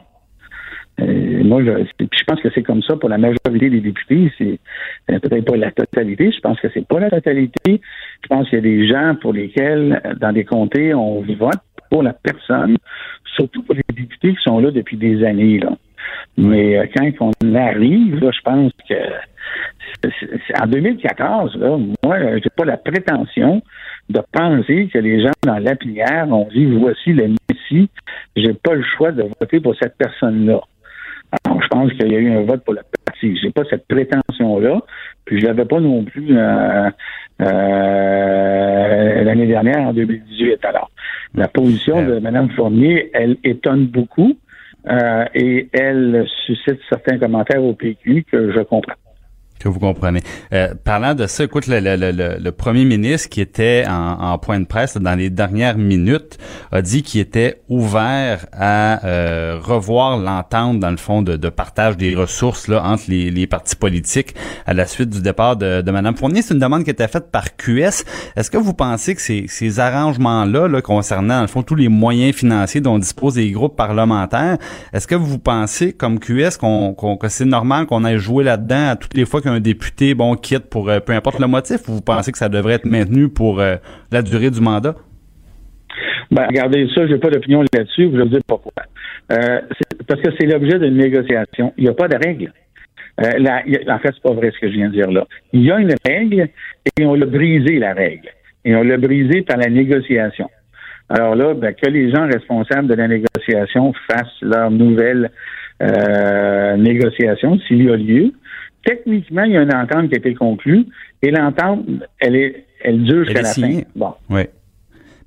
Euh, 1.00 1.42
moi, 1.44 1.62
je, 1.64 1.84
je, 1.98 2.24
pense 2.24 2.40
que 2.40 2.48
c'est 2.54 2.62
comme 2.62 2.82
ça 2.82 2.96
pour 2.96 3.08
la 3.08 3.18
majorité 3.18 3.70
des 3.70 3.80
députés. 3.80 4.32
C'est 4.38 4.58
peut-être 5.06 5.44
pas 5.44 5.56
la 5.56 5.72
totalité. 5.72 6.30
Je 6.30 6.40
pense 6.40 6.60
que 6.60 6.68
c'est 6.72 6.86
pas 6.86 7.00
la 7.00 7.10
totalité. 7.10 7.80
Je 8.22 8.28
pense 8.28 8.48
qu'il 8.48 8.56
y 8.56 8.58
a 8.58 8.62
des 8.62 8.86
gens 8.86 9.16
pour 9.20 9.32
lesquels, 9.32 10.00
dans 10.20 10.32
des 10.32 10.44
comtés, 10.44 10.94
on 10.94 11.20
vote 11.20 11.60
pour 11.90 12.02
la 12.02 12.12
personne, 12.12 12.76
surtout 13.34 13.62
pour 13.62 13.74
les 13.74 13.82
députés 13.94 14.34
qui 14.34 14.42
sont 14.42 14.58
là 14.60 14.70
depuis 14.70 14.96
des 14.96 15.24
années. 15.24 15.58
Là. 15.58 15.70
Mais 16.36 16.78
euh, 16.78 16.86
quand 16.94 17.32
on 17.40 17.54
arrive, 17.54 18.20
là, 18.20 18.30
je 18.30 18.40
pense 18.42 18.72
que 18.88 18.94
en 20.60 20.66
2014, 20.66 21.56
là, 21.56 21.78
moi, 22.04 22.18
j'ai 22.42 22.50
pas 22.56 22.64
la 22.64 22.76
prétention 22.76 23.62
de 24.08 24.20
penser 24.32 24.88
que 24.92 24.98
les 24.98 25.22
gens 25.22 25.30
dans 25.44 25.58
la 25.58 25.74
pierre 25.76 26.28
ont 26.30 26.48
dit 26.52 26.66
voici 26.66 27.12
le 27.12 27.28
Messie, 27.48 27.88
j'ai 28.36 28.54
pas 28.54 28.74
le 28.74 28.82
choix 28.96 29.12
de 29.12 29.22
voter 29.40 29.60
pour 29.60 29.74
cette 29.80 29.96
personne-là. 29.96 30.60
Alors, 31.44 31.62
je 31.62 31.68
pense 31.68 31.92
qu'il 31.92 32.12
y 32.12 32.16
a 32.16 32.18
eu 32.18 32.30
un 32.30 32.42
vote 32.42 32.64
pour 32.64 32.74
la 32.74 32.82
partie. 33.04 33.36
J'ai 33.42 33.50
pas 33.50 33.62
cette 33.68 33.86
prétention-là, 33.88 34.80
puis 35.24 35.40
je 35.40 35.46
l'avais 35.46 35.64
pas 35.64 35.80
non 35.80 36.04
plus 36.04 36.36
euh, 36.36 36.90
euh, 37.42 39.24
l'année 39.24 39.46
dernière, 39.46 39.80
en 39.80 39.92
2018. 39.92 40.64
Alors, 40.64 40.90
la 41.34 41.48
position 41.48 42.04
de 42.04 42.18
Mme 42.18 42.50
Fournier, 42.50 43.10
elle 43.12 43.36
étonne 43.44 43.86
beaucoup 43.86 44.36
euh, 44.88 45.24
et 45.34 45.68
elle 45.72 46.26
suscite 46.46 46.80
certains 46.88 47.18
commentaires 47.18 47.62
au 47.62 47.74
PQ 47.74 48.24
que 48.30 48.52
je 48.52 48.60
comprends 48.60 48.94
que 49.66 49.72
vous 49.72 49.80
comprenez. 49.80 50.20
Euh, 50.52 50.74
parlant 50.84 51.14
de 51.14 51.26
ça, 51.26 51.44
écoute, 51.44 51.66
le, 51.66 51.80
le, 51.80 51.96
le, 51.96 52.36
le, 52.38 52.52
premier 52.52 52.84
ministre 52.84 53.28
qui 53.28 53.40
était 53.40 53.84
en, 53.88 54.32
en, 54.32 54.38
point 54.38 54.60
de 54.60 54.66
presse 54.66 54.96
dans 54.96 55.14
les 55.14 55.30
dernières 55.30 55.76
minutes 55.76 56.38
a 56.72 56.82
dit 56.82 57.02
qu'il 57.02 57.20
était 57.20 57.60
ouvert 57.68 58.46
à 58.52 59.04
euh, 59.04 59.58
revoir 59.60 60.18
l'entente, 60.18 60.80
dans 60.80 60.90
le 60.90 60.96
fond, 60.96 61.22
de, 61.22 61.36
de, 61.36 61.48
partage 61.48 61.96
des 61.96 62.14
ressources 62.14 62.68
là, 62.68 62.82
entre 62.84 63.04
les, 63.08 63.30
les, 63.30 63.46
partis 63.46 63.76
politiques 63.76 64.34
à 64.66 64.74
la 64.74 64.86
suite 64.86 65.10
du 65.10 65.20
départ 65.20 65.56
de, 65.56 65.82
de 65.82 65.90
Mme 65.90 66.16
Fournier. 66.16 66.42
C'est 66.42 66.54
une 66.54 66.60
demande 66.60 66.84
qui 66.84 66.90
était 66.90 67.08
faite 67.08 67.30
par 67.30 67.56
QS. 67.56 68.04
Est-ce 68.36 68.50
que 68.50 68.58
vous 68.58 68.74
pensez 68.74 69.14
que 69.14 69.20
ces, 69.20 69.46
ces 69.48 69.80
arrangements-là, 69.80 70.68
là, 70.68 70.80
concernant, 70.82 71.36
dans 71.36 71.42
le 71.42 71.46
fond, 71.46 71.62
tous 71.62 71.74
les 71.74 71.88
moyens 71.88 72.34
financiers 72.34 72.80
dont 72.80 72.98
disposent 72.98 73.36
les 73.36 73.50
groupes 73.50 73.76
parlementaires, 73.76 74.58
est-ce 74.92 75.06
que 75.06 75.14
vous 75.14 75.38
pensez, 75.38 75.92
comme 75.92 76.18
QS, 76.18 76.56
qu'on, 76.58 76.94
que 76.94 77.28
c'est 77.28 77.44
normal 77.44 77.86
qu'on 77.86 78.04
aille 78.04 78.18
jouer 78.18 78.44
là-dedans 78.44 78.90
à 78.90 78.96
toutes 78.96 79.14
les 79.14 79.24
fois 79.24 79.40
qu'un 79.40 79.55
député 79.60 80.14
bon 80.14 80.34
quitte 80.34 80.70
pour 80.70 80.88
euh, 80.88 81.00
peu 81.00 81.12
importe 81.12 81.38
le 81.38 81.46
motif 81.46 81.88
ou 81.88 81.92
vous 81.92 82.00
pensez 82.00 82.32
que 82.32 82.38
ça 82.38 82.48
devrait 82.48 82.74
être 82.74 82.86
maintenu 82.86 83.28
pour 83.28 83.60
euh, 83.60 83.76
la 84.12 84.22
durée 84.22 84.50
du 84.50 84.60
mandat? 84.60 84.94
Ben, 86.30 86.46
regardez 86.48 86.88
ça, 86.94 87.06
j'ai 87.06 87.18
pas 87.18 87.30
d'opinion 87.30 87.62
là-dessus, 87.62 88.10
je 88.12 88.18
vous 88.18 88.24
dire 88.24 88.40
pourquoi. 88.46 88.72
Euh, 89.32 89.60
parce 90.06 90.20
que 90.20 90.30
c'est 90.38 90.46
l'objet 90.46 90.78
d'une 90.78 90.96
négociation. 90.96 91.72
Il 91.76 91.84
n'y 91.84 91.90
a 91.90 91.94
pas 91.94 92.08
de 92.08 92.16
règle. 92.16 92.52
En 93.18 93.98
fait, 93.98 94.10
c'est 94.12 94.22
pas 94.22 94.34
vrai 94.34 94.52
ce 94.54 94.60
que 94.60 94.68
je 94.68 94.74
viens 94.74 94.88
de 94.88 94.94
dire 94.94 95.10
là. 95.10 95.26
Il 95.52 95.62
y 95.62 95.70
a 95.70 95.78
une 95.78 95.94
règle 96.06 96.48
et 96.98 97.06
on 97.06 97.14
l'a 97.14 97.26
brisé, 97.26 97.78
la 97.78 97.94
règle. 97.94 98.28
Et 98.64 98.74
on 98.74 98.82
l'a 98.82 98.98
brisé 98.98 99.42
par 99.42 99.56
la 99.56 99.68
négociation. 99.68 100.50
Alors 101.08 101.34
là, 101.34 101.54
ben, 101.54 101.72
que 101.72 101.88
les 101.88 102.10
gens 102.10 102.26
responsables 102.26 102.88
de 102.88 102.94
la 102.94 103.08
négociation 103.08 103.94
fassent 104.10 104.42
leur 104.42 104.70
nouvelle 104.70 105.30
négociation, 106.78 107.58
s'il 107.60 107.84
y 107.84 107.90
a 107.90 107.96
lieu 107.96 108.32
techniquement, 108.86 109.42
il 109.42 109.52
y 109.52 109.56
a 109.56 109.62
une 109.62 109.74
entente 109.74 110.08
qui 110.08 110.14
a 110.14 110.18
été 110.18 110.34
conclue 110.34 110.86
et 111.22 111.30
l'entente, 111.30 111.84
elle 112.20 112.36
est, 112.36 112.64
elle 112.82 113.02
dure 113.02 113.24
jusqu'à 113.24 113.42
la 113.42 113.52
fin. 113.52 113.80
Bon. 113.94 114.14
Oui. 114.30 114.42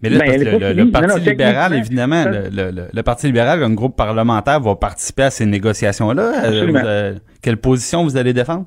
Mais 0.02 0.10
là, 0.10 0.20
ben, 0.20 0.42
le, 0.42 0.84
le, 0.84 0.92
Parti 0.92 1.30
libéral, 1.30 1.74
évidemment, 1.74 2.24
le, 2.26 2.88
le, 2.94 3.04
Parti 3.04 3.28
libéral, 3.28 3.60
comme 3.60 3.76
groupe 3.76 3.98
parlementaire, 3.98 4.62
va 4.62 4.76
participer 4.76 5.24
à 5.24 5.30
ces 5.30 5.46
négociations-là. 5.46 6.46
Euh, 6.46 7.16
quelle 7.42 7.58
position 7.58 8.04
vous 8.04 8.16
allez 8.16 8.32
défendre? 8.32 8.66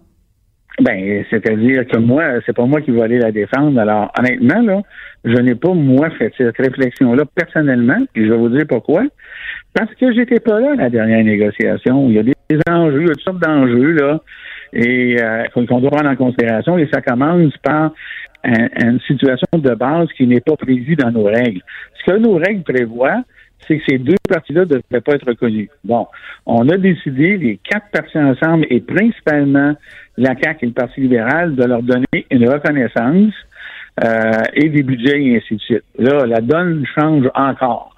Ben, 0.83 1.25
c'est-à-dire 1.31 1.87
que 1.87 1.97
moi, 1.97 2.25
c'est 2.45 2.55
pas 2.55 2.67
moi 2.67 2.83
qui 2.83 2.91
vais 2.91 3.03
aller 3.03 3.19
la 3.19 3.33
défendre. 3.33 3.81
Alors, 3.81 4.13
honnêtement, 4.19 4.61
là, 4.61 4.83
je 5.25 5.41
n'ai 5.41 5.55
pas, 5.55 5.73
moi, 5.73 6.11
fait 6.11 6.33
cette 6.37 6.57
réflexion-là 6.59 7.25
personnellement, 7.35 7.99
et 8.15 8.27
je 8.27 8.31
vais 8.31 8.37
vous 8.37 8.51
dire 8.51 8.67
pourquoi. 8.69 9.05
Parce 9.73 9.95
que 9.95 10.13
j'étais 10.13 10.41
pas 10.41 10.61
là 10.61 10.73
à 10.73 10.77
la 10.77 10.91
dernière 10.91 11.25
négociation. 11.25 12.11
Il 12.11 12.15
y 12.15 12.19
a 12.19 12.23
des 12.23 12.35
enjeux, 12.69 13.03
il 13.03 13.09
y 13.09 13.11
a 13.11 13.15
toutes 13.15 13.23
sortes 13.23 13.43
d'enjeux, 13.43 13.93
là 13.93 14.21
et 14.73 15.17
euh, 15.21 15.45
qu'on 15.55 15.81
doit 15.81 15.91
prendre 15.91 16.11
en 16.11 16.17
considération. 16.17 16.79
Et 16.79 16.89
ça 16.93 17.01
commence 17.01 17.57
par 17.59 17.93
une 18.45 18.99
situation 19.07 19.47
de 19.55 19.75
base 19.75 20.09
qui 20.17 20.27
n'est 20.27 20.41
pas 20.41 20.57
prévue 20.57 20.97
dans 20.97 21.13
nos 21.13 21.25
règles. 21.25 21.61
Ce 21.95 22.11
que 22.11 22.19
nos 22.19 22.35
règles 22.35 22.65
prévoient, 22.65 23.23
c'est 23.67 23.79
que 23.79 23.85
ces 23.89 23.99
deux 23.99 24.17
parties-là 24.29 24.63
ne 24.63 24.67
devraient 24.67 25.01
pas 25.01 25.15
être 25.15 25.29
reconnues. 25.29 25.71
Bon, 25.85 26.07
on 26.47 26.69
a 26.69 26.77
décidé, 26.77 27.37
les 27.37 27.59
quatre 27.59 27.91
partis 27.93 28.19
ensemble, 28.19 28.67
et 28.71 28.81
principalement 28.81 29.75
la 30.17 30.35
CAQ 30.37 30.65
et 30.65 30.67
le 30.67 30.73
Parti 30.73 31.01
libéral, 31.01 31.55
de 31.55 31.65
leur 31.65 31.83
donner 31.83 32.27
une 32.31 32.49
reconnaissance 32.49 33.33
euh, 34.05 34.33
et 34.55 34.69
des 34.69 34.83
budgets 34.83 35.23
et 35.23 35.37
ainsi 35.37 35.55
de 35.55 35.61
suite. 35.61 35.85
Là, 35.99 36.27
la 36.27 36.41
donne 36.41 36.85
change 36.95 37.29
encore. 37.35 37.95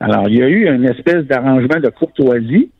Alors, 0.00 0.28
il 0.28 0.38
y 0.38 0.42
a 0.42 0.48
eu 0.48 0.74
une 0.74 0.84
espèce 0.84 1.24
d'arrangement 1.26 1.80
de 1.80 1.88
courtoisie 1.90 2.70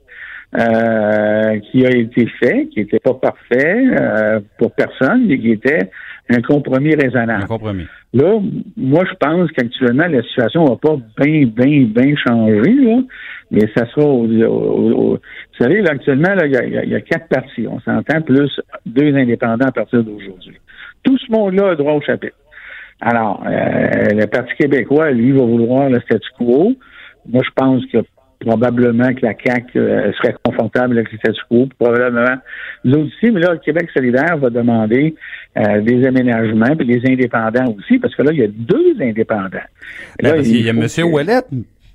euh, 0.55 1.59
qui 1.71 1.87
a 1.87 1.91
été 1.91 2.27
fait, 2.39 2.67
qui 2.69 2.81
n'était 2.81 3.01
pas 3.01 3.15
parfait 3.15 3.85
euh, 4.01 4.41
pour 4.59 4.73
personne, 4.73 5.27
mais 5.27 5.39
qui 5.39 5.53
était 5.53 5.91
un 6.29 6.43
compromis 6.43 6.95
raisonnable. 6.95 7.45
Un 7.45 7.47
compromis. 7.47 7.87
Là, 8.13 8.39
moi, 8.77 9.05
je 9.11 9.15
pense 9.19 9.51
qu'actuellement, 9.53 10.07
la 10.07 10.23
situation 10.23 10.65
va 10.65 10.77
pas 10.77 10.97
bien, 11.19 11.47
bien, 11.47 11.87
bien 11.87 12.15
changer, 12.17 12.75
là, 12.75 12.99
mais 13.51 13.61
ça 13.75 13.87
sera 13.87 14.07
au, 14.07 14.27
Vous 14.27 15.19
savez, 15.59 15.81
là, 15.81 15.93
actuellement, 15.93 16.35
il 16.45 16.51
y, 16.51 16.91
y 16.91 16.95
a, 16.95 17.01
quatre 17.01 17.29
partis. 17.29 17.67
On 17.67 17.81
s'entend, 17.81 18.21
plus 18.21 18.61
deux 18.85 19.15
indépendants 19.15 19.69
à 19.69 19.73
partir 19.73 20.05
d'aujourd'hui. 20.05 20.59
Tout 21.03 21.17
ce 21.19 21.33
monde-là 21.33 21.71
a 21.71 21.75
droit 21.77 21.95
au 21.95 22.03
chapitre. 22.03 22.37
Alors, 23.01 23.43
euh, 23.47 23.51
le 24.13 24.27
Parti 24.27 24.55
québécois, 24.59 25.11
lui, 25.11 25.33
va 25.33 25.43
vouloir 25.43 25.89
le 25.89 26.01
statu 26.01 26.29
quo. 26.39 26.73
Moi, 27.29 27.43
je 27.45 27.51
pense 27.57 27.85
que 27.87 27.99
probablement 28.45 29.15
que 29.15 29.25
la 29.25 29.35
CAQ 29.35 29.79
euh, 29.79 30.13
serait 30.15 30.35
confortable 30.45 30.99
avec 30.99 31.13
le 31.13 31.19
statu 31.19 31.41
quo, 31.49 31.69
probablement 31.79 32.37
l'autre 32.85 33.07
aussi, 33.07 33.31
mais 33.31 33.41
là, 33.41 33.53
le 33.53 33.59
Québec 33.59 33.89
solidaire 33.95 34.37
va 34.39 34.51
demander 34.51 35.15
euh, 35.57 35.81
des 35.81 36.07
aménagements, 36.07 36.75
puis 36.77 36.87
les 36.87 37.11
indépendants 37.11 37.75
aussi, 37.79 37.99
parce 37.99 38.15
que 38.15 38.23
là, 38.23 38.33
il 38.33 38.39
y 38.39 38.43
a 38.43 38.49
deux 38.49 38.97
indépendants. 39.01 39.59
Là, 40.21 40.37
il, 40.39 40.63
y 40.63 40.69
a 40.69 40.73
M. 40.73 40.87
Ouellet, 41.13 41.43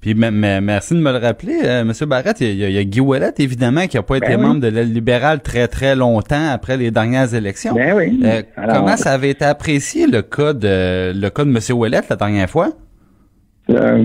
puis 0.01 0.15
merci 0.15 0.93
de 0.93 0.99
me 0.99 1.11
le 1.11 1.17
rappeler, 1.17 1.59
euh, 1.63 1.81
M. 1.81 1.91
Barrette, 2.07 2.41
il 2.41 2.55
y, 2.55 2.77
a, 2.77 2.83
Guy 2.83 2.99
Ouellet, 3.01 3.33
évidemment, 3.39 3.87
qui 3.87 3.97
n'a 3.97 4.03
pas 4.03 4.17
été 4.17 4.29
ben 4.29 4.41
membre 4.41 4.61
de 4.61 4.67
l'aile 4.67 4.93
libérale 4.93 5.41
très, 5.41 5.67
très 5.67 5.95
longtemps 5.95 6.49
après 6.51 6.77
les 6.77 6.91
dernières 6.91 7.33
élections. 7.33 7.73
Ben 7.73 7.93
oui. 7.95 8.23
comment 8.55 8.97
ça 8.97 9.11
avait 9.11 9.31
été 9.31 9.45
apprécié, 9.45 10.07
le 10.07 10.21
cas 10.21 10.53
de, 10.53 11.13
le 11.13 11.29
cas 11.29 11.43
de 11.43 11.49
M. 11.49 11.77
Ouellet 11.77 12.01
la 12.09 12.15
dernière 12.15 12.49
fois? 12.49 12.69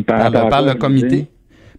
par, 0.07 0.33
par 0.49 0.63
le 0.63 0.75
comité? 0.75 1.29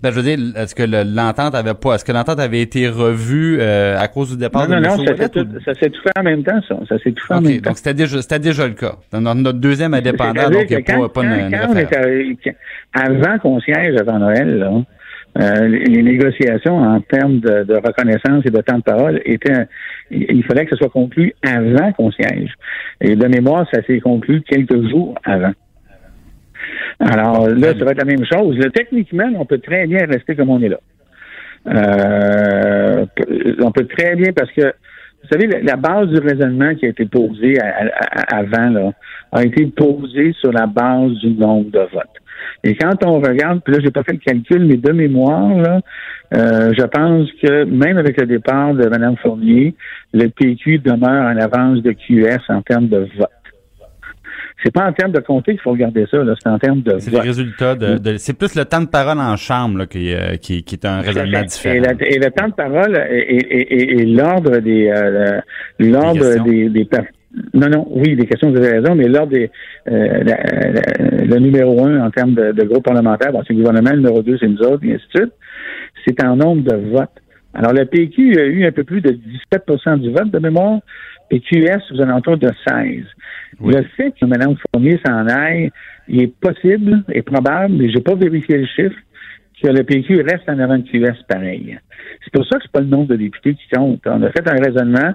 Ben, 0.04 0.12
je 0.12 0.20
veux 0.20 0.36
dire, 0.36 0.38
est-ce 0.58 0.76
que 0.76 0.84
l'entente 0.84 1.56
avait 1.56 1.76
pas, 1.76 1.96
est-ce 1.96 2.04
que 2.04 2.12
l'entente 2.12 2.38
avait 2.38 2.60
été 2.60 2.90
revue 2.90 3.58
euh, 3.62 3.98
à 3.98 4.10
cause 4.10 4.32
du 4.32 4.38
départ 4.38 4.68
non, 4.68 4.76
de 4.76 4.82
Non, 4.82 4.98
non, 4.98 5.06
ça, 5.06 5.30
tout, 5.30 5.48
ça 5.64 5.74
s'est 5.76 5.90
tout 5.90 6.02
fait 6.02 6.20
en 6.20 6.24
même 6.24 6.44
temps, 6.44 6.60
ça. 6.68 6.78
Ça 6.90 7.00
s'est 7.00 7.14
tout 7.14 7.26
fait 7.26 7.36
en 7.36 7.40
même 7.42 7.62
temps. 7.62 7.70
Donc, 7.70 7.78
c'était 7.78 7.94
déjà, 7.94 8.22
c'était 8.22 8.40
déjà 8.40 8.68
le 8.68 8.74
cas. 8.74 8.96
Dans 9.14 9.34
notre 9.34 9.60
deuxième 9.60 9.94
indépendant, 9.94 10.50
donc 10.50 10.66
il 10.70 10.76
n'y 10.76 10.84
a 10.84 10.98
pas, 11.00 11.08
pas 11.08 11.24
une, 11.24 11.46
une 11.46 12.38
quand, 12.38 12.52
avant 12.94 13.40
qu'on 13.40 13.62
siège 13.62 13.96
avant 13.98 14.20
Noël, 14.20 14.60
là, 14.60 14.72
euh, 15.40 15.68
les 15.70 16.04
négociations 16.04 16.78
en 16.78 17.00
termes 17.00 17.40
de, 17.40 17.64
de, 17.64 17.76
reconnaissance 17.76 18.46
et 18.46 18.52
de 18.52 18.60
temps 18.60 18.80
de 18.80 18.84
parole 18.84 19.22
étaient, 19.24 19.68
il 20.12 20.44
fallait 20.44 20.66
que 20.66 20.72
ce 20.72 20.76
soit 20.76 20.90
conclu 20.90 21.34
avant 21.48 21.94
qu'on 21.94 22.12
siège. 22.12 22.52
Et 23.00 23.16
de 23.16 23.28
mémoire, 23.28 23.66
ça 23.74 23.82
s'est 23.88 24.02
conclu 24.02 24.42
quelques 24.42 24.90
jours 24.90 25.16
avant. 25.24 25.54
Alors 27.00 27.48
là, 27.48 27.74
ça 27.78 27.86
va 27.86 27.92
être 27.92 27.98
la 27.98 28.06
même 28.06 28.26
chose. 28.26 28.58
techniquement, 28.74 29.30
on 29.36 29.46
peut 29.46 29.60
très 29.60 29.88
bien 29.88 30.06
rester 30.06 30.36
comme 30.36 30.50
on 30.50 30.62
est 30.62 30.70
là. 30.70 30.80
Euh, 31.68 33.06
on 33.62 33.72
peut 33.72 33.88
très 33.88 34.16
bien 34.16 34.34
parce 34.34 34.52
que 34.52 34.62
vous 35.24 35.30
savez, 35.32 35.48
la, 35.62 35.78
base 35.78 36.10
du 36.10 36.20
raisonnement 36.20 36.76
qui 36.76 36.86
a 36.86 36.90
été 36.90 37.06
posée 37.06 37.58
avant 38.28 38.70
là, 38.70 38.92
a 39.32 39.44
été 39.44 39.66
posée 39.68 40.34
sur 40.34 40.52
la 40.52 40.68
base 40.68 41.14
du 41.14 41.32
nombre 41.32 41.72
de 41.72 41.80
votes. 41.80 42.20
Et 42.66 42.76
quand 42.76 43.06
on 43.06 43.20
regarde, 43.20 43.62
puis 43.64 43.74
là, 43.74 43.80
j'ai 43.82 43.92
pas 43.92 44.04
fait 44.04 44.14
le 44.14 44.20
calcul, 44.20 44.66
mais 44.66 44.76
de 44.76 44.92
mémoire, 44.92 45.56
là, 45.56 45.80
euh, 46.34 46.74
je 46.78 46.84
pense 46.86 47.30
que 47.42 47.64
même 47.64 47.98
avec 47.98 48.20
le 48.20 48.26
départ 48.28 48.74
de 48.74 48.88
Mme 48.88 49.16
Fournier, 49.18 49.76
le 50.14 50.28
PQ 50.28 50.80
demeure 50.80 51.26
en 51.26 51.38
avance 51.38 51.82
de 51.82 51.92
QS 51.92 52.44
en 52.50 52.62
termes 52.62 52.88
de 52.88 53.08
vote. 53.18 53.30
C'est 54.64 54.72
pas 54.72 54.88
en 54.88 54.94
termes 54.94 55.12
de 55.12 55.20
comté 55.20 55.52
qu'il 55.52 55.62
faut 55.62 55.72
regarder 55.72 56.06
ça, 56.10 56.18
c'est 56.42 56.50
en 56.50 56.58
termes 56.58 56.82
de. 56.82 56.98
C'est 57.00 57.12
les 57.12 57.20
résultats 57.20 57.76
de, 57.76 58.18
c'est 58.18 58.38
plus 58.38 58.56
le 58.56 58.64
temps 58.64 58.82
de 58.82 58.88
parole 58.88 59.20
en 59.20 59.36
chambre 59.36 59.80
là, 59.80 59.86
qui, 59.86 60.14
euh, 60.14 60.38
qui, 60.38 60.64
qui, 60.64 60.76
est 60.76 60.86
un 60.86 61.02
raisonnement 61.02 61.42
différent. 61.42 61.76
Et, 62.00 62.18
le 62.18 62.32
temps 62.32 62.48
de 62.48 62.54
parole 62.54 62.96
et, 62.96 64.06
l'ordre 64.06 64.60
des 64.60 64.90
euh, 64.90 65.42
l'ordre 65.80 66.44
des, 66.46 66.70
des, 66.70 66.88
non, 67.54 67.68
non, 67.68 67.88
oui, 67.90 68.16
des 68.16 68.26
questions, 68.26 68.52
vous 68.52 68.58
avez 68.58 68.80
raison, 68.80 68.96
mais 68.96 69.08
l'ordre 69.08 69.32
des 69.32 69.50
euh, 69.92 70.24
le 71.26 71.40
numéro 71.40 71.86
un 71.86 72.06
en 72.06 72.12
termes 72.12 72.36
de, 72.36 72.52
de 72.52 72.64
groupe 72.64 72.86
parlementaire, 72.86 73.32
bon, 73.32 73.42
c'est 73.46 73.54
le 73.54 73.60
gouvernement, 73.60 73.90
le 73.90 73.98
numéro 73.98 74.22
deux, 74.22 74.38
c'est 74.40 74.48
nous 74.48 74.62
autres, 74.62 74.86
et 74.86 74.94
ainsi 74.94 75.06
de 75.14 75.20
suite, 75.20 75.34
c'est 76.08 76.24
en 76.24 76.36
nombre 76.36 76.64
de 76.64 76.76
votes. 76.92 77.10
Alors, 77.54 77.74
le 77.74 77.86
PQ 77.86 78.40
a 78.40 78.46
eu 78.46 78.66
un 78.66 78.72
peu 78.72 78.84
plus 78.84 79.02
de 79.02 79.18
17% 79.52 80.00
du 80.00 80.12
vote 80.12 80.32
de 80.32 80.40
mémoire, 80.40 80.80
et 81.32 81.40
QS 81.40 81.92
aux 81.92 82.02
alentours 82.02 82.38
de 82.38 82.50
16. 82.68 83.04
Le 83.62 83.84
fait 83.96 84.14
que 84.20 84.26
Mme 84.26 84.56
Fournier 84.58 85.00
s'en 85.06 85.28
aille, 85.28 85.72
il 86.08 86.22
est 86.22 86.40
possible 86.40 87.04
et 87.12 87.22
probable, 87.22 87.76
mais 87.76 87.90
j'ai 87.90 88.02
pas 88.02 88.16
vérifié 88.16 88.58
le 88.58 88.66
chiffre, 88.66 88.96
que 89.62 89.70
le 89.70 89.84
PQ 89.84 90.22
reste 90.22 90.48
en 90.50 90.60
avant 90.60 90.78
de 90.78 90.84
QS 90.84 91.24
pareil. 91.28 91.78
C'est 92.24 92.34
pour 92.34 92.46
ça 92.46 92.58
que 92.58 92.64
c'est 92.64 92.72
pas 92.72 92.82
le 92.82 92.88
nombre 92.88 93.08
de 93.08 93.16
députés 93.16 93.56
qui 93.56 93.68
compte. 93.74 94.02
On 94.06 94.22
a 94.22 94.30
fait 94.32 94.48
un 94.48 94.60
raisonnement, 94.60 95.14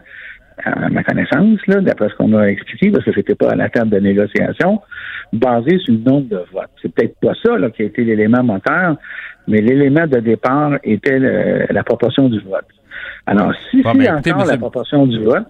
à 0.64 0.89
ma 0.89 1.05
connaissance, 1.05 1.61
là, 1.66 1.80
d'après 1.80 2.09
ce 2.09 2.14
qu'on 2.14 2.28
m'a 2.28 2.49
expliqué, 2.49 2.91
parce 2.91 3.05
que 3.05 3.12
j'étais 3.12 3.34
pas 3.34 3.51
à 3.51 3.57
la 3.57 3.68
table 3.68 3.91
de 3.91 3.99
négociation, 3.99 4.80
basé 5.32 5.78
sur 5.78 5.95
le 5.95 6.01
nombre 6.01 6.28
de 6.28 6.43
votes. 6.53 6.70
C'est 6.80 6.93
peut-être 6.93 7.18
pas 7.20 7.34
ça 7.43 7.59
là, 7.59 7.70
qui 7.70 7.82
a 7.82 7.86
été 7.86 8.05
l'élément 8.05 8.43
moteur, 8.43 8.97
mais 9.47 9.61
l'élément 9.61 10.07
de 10.07 10.18
départ 10.20 10.78
était 10.82 11.18
la 11.18 11.84
proportion 11.84 12.28
du 12.28 12.41
vote. 12.41 12.66
Alors, 13.26 13.53
si 13.70 13.82
c'est 13.82 13.99
ben, 13.99 14.16
encore 14.16 14.47
la 14.47 14.57
proportion 14.57 15.07
du 15.07 15.22
vote, 15.22 15.47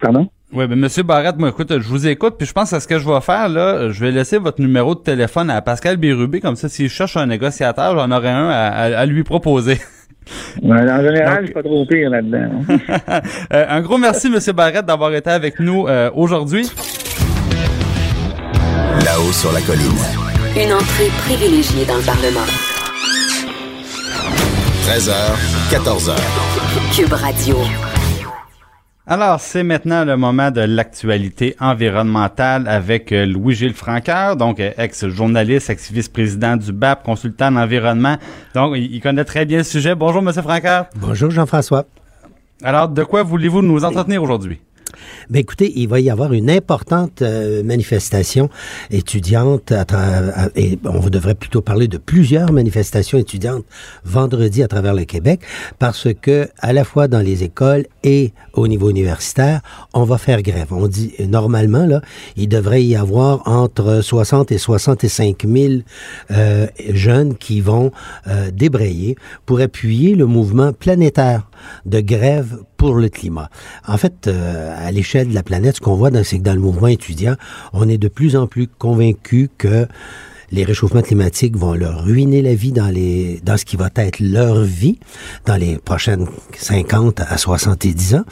pardon? 0.00 0.28
Oui, 0.50 0.64
mais 0.66 0.76
Monsieur 0.76 1.02
Barrette, 1.02 1.36
moi, 1.36 1.50
écoute, 1.50 1.78
je 1.78 1.88
vous 1.88 2.06
écoute, 2.06 2.36
puis 2.38 2.46
je 2.46 2.54
pense 2.54 2.72
à 2.72 2.80
ce 2.80 2.88
que 2.88 2.98
je 2.98 3.06
vais 3.06 3.20
faire, 3.20 3.50
là, 3.50 3.90
je 3.90 4.02
vais 4.02 4.10
laisser 4.10 4.38
votre 4.38 4.62
numéro 4.62 4.94
de 4.94 5.00
téléphone 5.00 5.50
à 5.50 5.60
Pascal 5.60 5.98
Bérubé, 5.98 6.40
comme 6.40 6.56
ça, 6.56 6.70
s'il 6.70 6.88
cherche 6.88 7.18
un 7.18 7.26
négociateur, 7.26 7.94
j'en 7.98 8.10
aurai 8.10 8.30
un 8.30 8.48
à, 8.48 9.06
lui 9.06 9.24
proposer. 9.24 9.78
Ouais, 10.62 10.78
en 10.78 11.00
général, 11.00 11.38
je 11.40 11.44
suis 11.46 11.54
pas 11.54 11.62
trop 11.62 11.86
pire 11.86 12.10
là-dedans. 12.10 12.50
Euh, 13.54 13.64
un 13.66 13.80
gros 13.80 13.96
merci, 13.96 14.28
Monsieur 14.28 14.52
Barrette, 14.52 14.84
d'avoir 14.84 15.14
été 15.14 15.30
avec 15.30 15.58
nous 15.58 15.88
euh, 15.88 16.10
aujourd'hui. 16.14 16.70
Là-haut 19.06 19.32
sur 19.32 19.50
la 19.52 19.62
colline. 19.62 19.96
Une 20.54 20.74
entrée 20.74 21.08
privilégiée 21.24 21.86
dans 21.86 21.96
le 21.96 22.02
Parlement. 22.02 22.46
13h, 24.84 25.14
14h. 25.70 26.14
Cube 26.94 27.12
Radio. 27.14 27.56
Alors, 29.10 29.40
c'est 29.40 29.62
maintenant 29.62 30.04
le 30.04 30.18
moment 30.18 30.50
de 30.50 30.60
l'actualité 30.60 31.56
environnementale 31.60 32.68
avec 32.68 33.10
euh, 33.10 33.24
Louis-Gilles 33.24 33.72
Franqueur, 33.72 34.36
donc 34.36 34.60
euh, 34.60 34.70
ex-journaliste, 34.76 35.70
ex-vice-président 35.70 36.58
du 36.58 36.72
BAP, 36.72 37.04
consultant 37.04 37.46
en 37.46 37.56
environnement. 37.56 38.18
Donc, 38.54 38.74
il 38.76 39.00
connaît 39.00 39.24
très 39.24 39.46
bien 39.46 39.58
le 39.58 39.64
sujet. 39.64 39.94
Bonjour, 39.94 40.20
Monsieur 40.20 40.42
Franqueur. 40.42 40.88
Bonjour, 40.94 41.30
Jean-François. 41.30 41.86
Alors, 42.62 42.90
de 42.90 43.02
quoi 43.02 43.22
voulez-vous 43.22 43.62
nous 43.62 43.82
entretenir 43.82 44.22
aujourd'hui? 44.22 44.60
Ben 45.30 45.40
écoutez, 45.40 45.72
il 45.76 45.88
va 45.88 46.00
y 46.00 46.10
avoir 46.10 46.32
une 46.32 46.50
importante 46.50 47.22
euh, 47.22 47.62
manifestation 47.62 48.48
étudiante 48.90 49.72
à 49.72 49.84
et 50.54 50.78
on 50.84 51.08
devrait 51.08 51.34
plutôt 51.34 51.60
parler 51.60 51.88
de 51.88 51.98
plusieurs 51.98 52.52
manifestations 52.52 53.18
étudiantes 53.18 53.64
vendredi 54.04 54.62
à 54.62 54.68
travers 54.68 54.94
le 54.94 55.04
Québec 55.04 55.40
parce 55.78 56.08
que 56.20 56.48
à 56.58 56.72
la 56.72 56.84
fois 56.84 57.08
dans 57.08 57.20
les 57.20 57.42
écoles 57.42 57.86
et 58.02 58.32
au 58.52 58.68
niveau 58.68 58.90
universitaire, 58.90 59.60
on 59.94 60.04
va 60.04 60.18
faire 60.18 60.42
grève. 60.42 60.68
On 60.72 60.86
dit 60.86 61.14
normalement 61.26 61.86
là, 61.86 62.00
il 62.36 62.48
devrait 62.48 62.84
y 62.84 62.96
avoir 62.96 63.46
entre 63.46 64.00
60 64.02 64.52
et 64.52 64.58
65 64.58 65.44
000 65.46 65.74
euh, 66.30 66.66
jeunes 66.90 67.36
qui 67.36 67.60
vont 67.60 67.90
euh, 68.26 68.50
débrayer 68.50 69.16
pour 69.46 69.60
appuyer 69.60 70.14
le 70.14 70.26
mouvement 70.26 70.72
planétaire 70.72 71.50
de 71.86 72.00
grève 72.00 72.58
pour 72.78 72.94
le 72.94 73.10
climat. 73.10 73.50
En 73.86 73.98
fait, 73.98 74.26
euh, 74.26 74.74
à 74.78 74.90
l'échelle 74.90 75.28
de 75.28 75.34
la 75.34 75.42
planète, 75.42 75.76
ce 75.76 75.80
qu'on 75.80 75.96
voit, 75.96 76.10
c'est 76.24 76.38
que 76.38 76.44
dans 76.44 76.54
le 76.54 76.60
mouvement 76.60 76.86
étudiant, 76.86 77.34
on 77.74 77.86
est 77.88 77.98
de 77.98 78.08
plus 78.08 78.36
en 78.36 78.46
plus 78.46 78.68
convaincu 78.68 79.50
que 79.58 79.86
les 80.50 80.64
réchauffements 80.64 81.02
climatiques 81.02 81.56
vont 81.56 81.74
leur 81.74 82.04
ruiner 82.04 82.42
la 82.42 82.54
vie 82.54 82.72
dans 82.72 82.88
les 82.88 83.40
dans 83.44 83.56
ce 83.56 83.64
qui 83.64 83.76
va 83.76 83.90
être 83.96 84.20
leur 84.20 84.62
vie 84.62 84.98
dans 85.44 85.56
les 85.56 85.76
prochaines 85.78 86.26
50 86.56 87.20
à 87.20 87.36
70 87.36 88.14
ans 88.14 88.24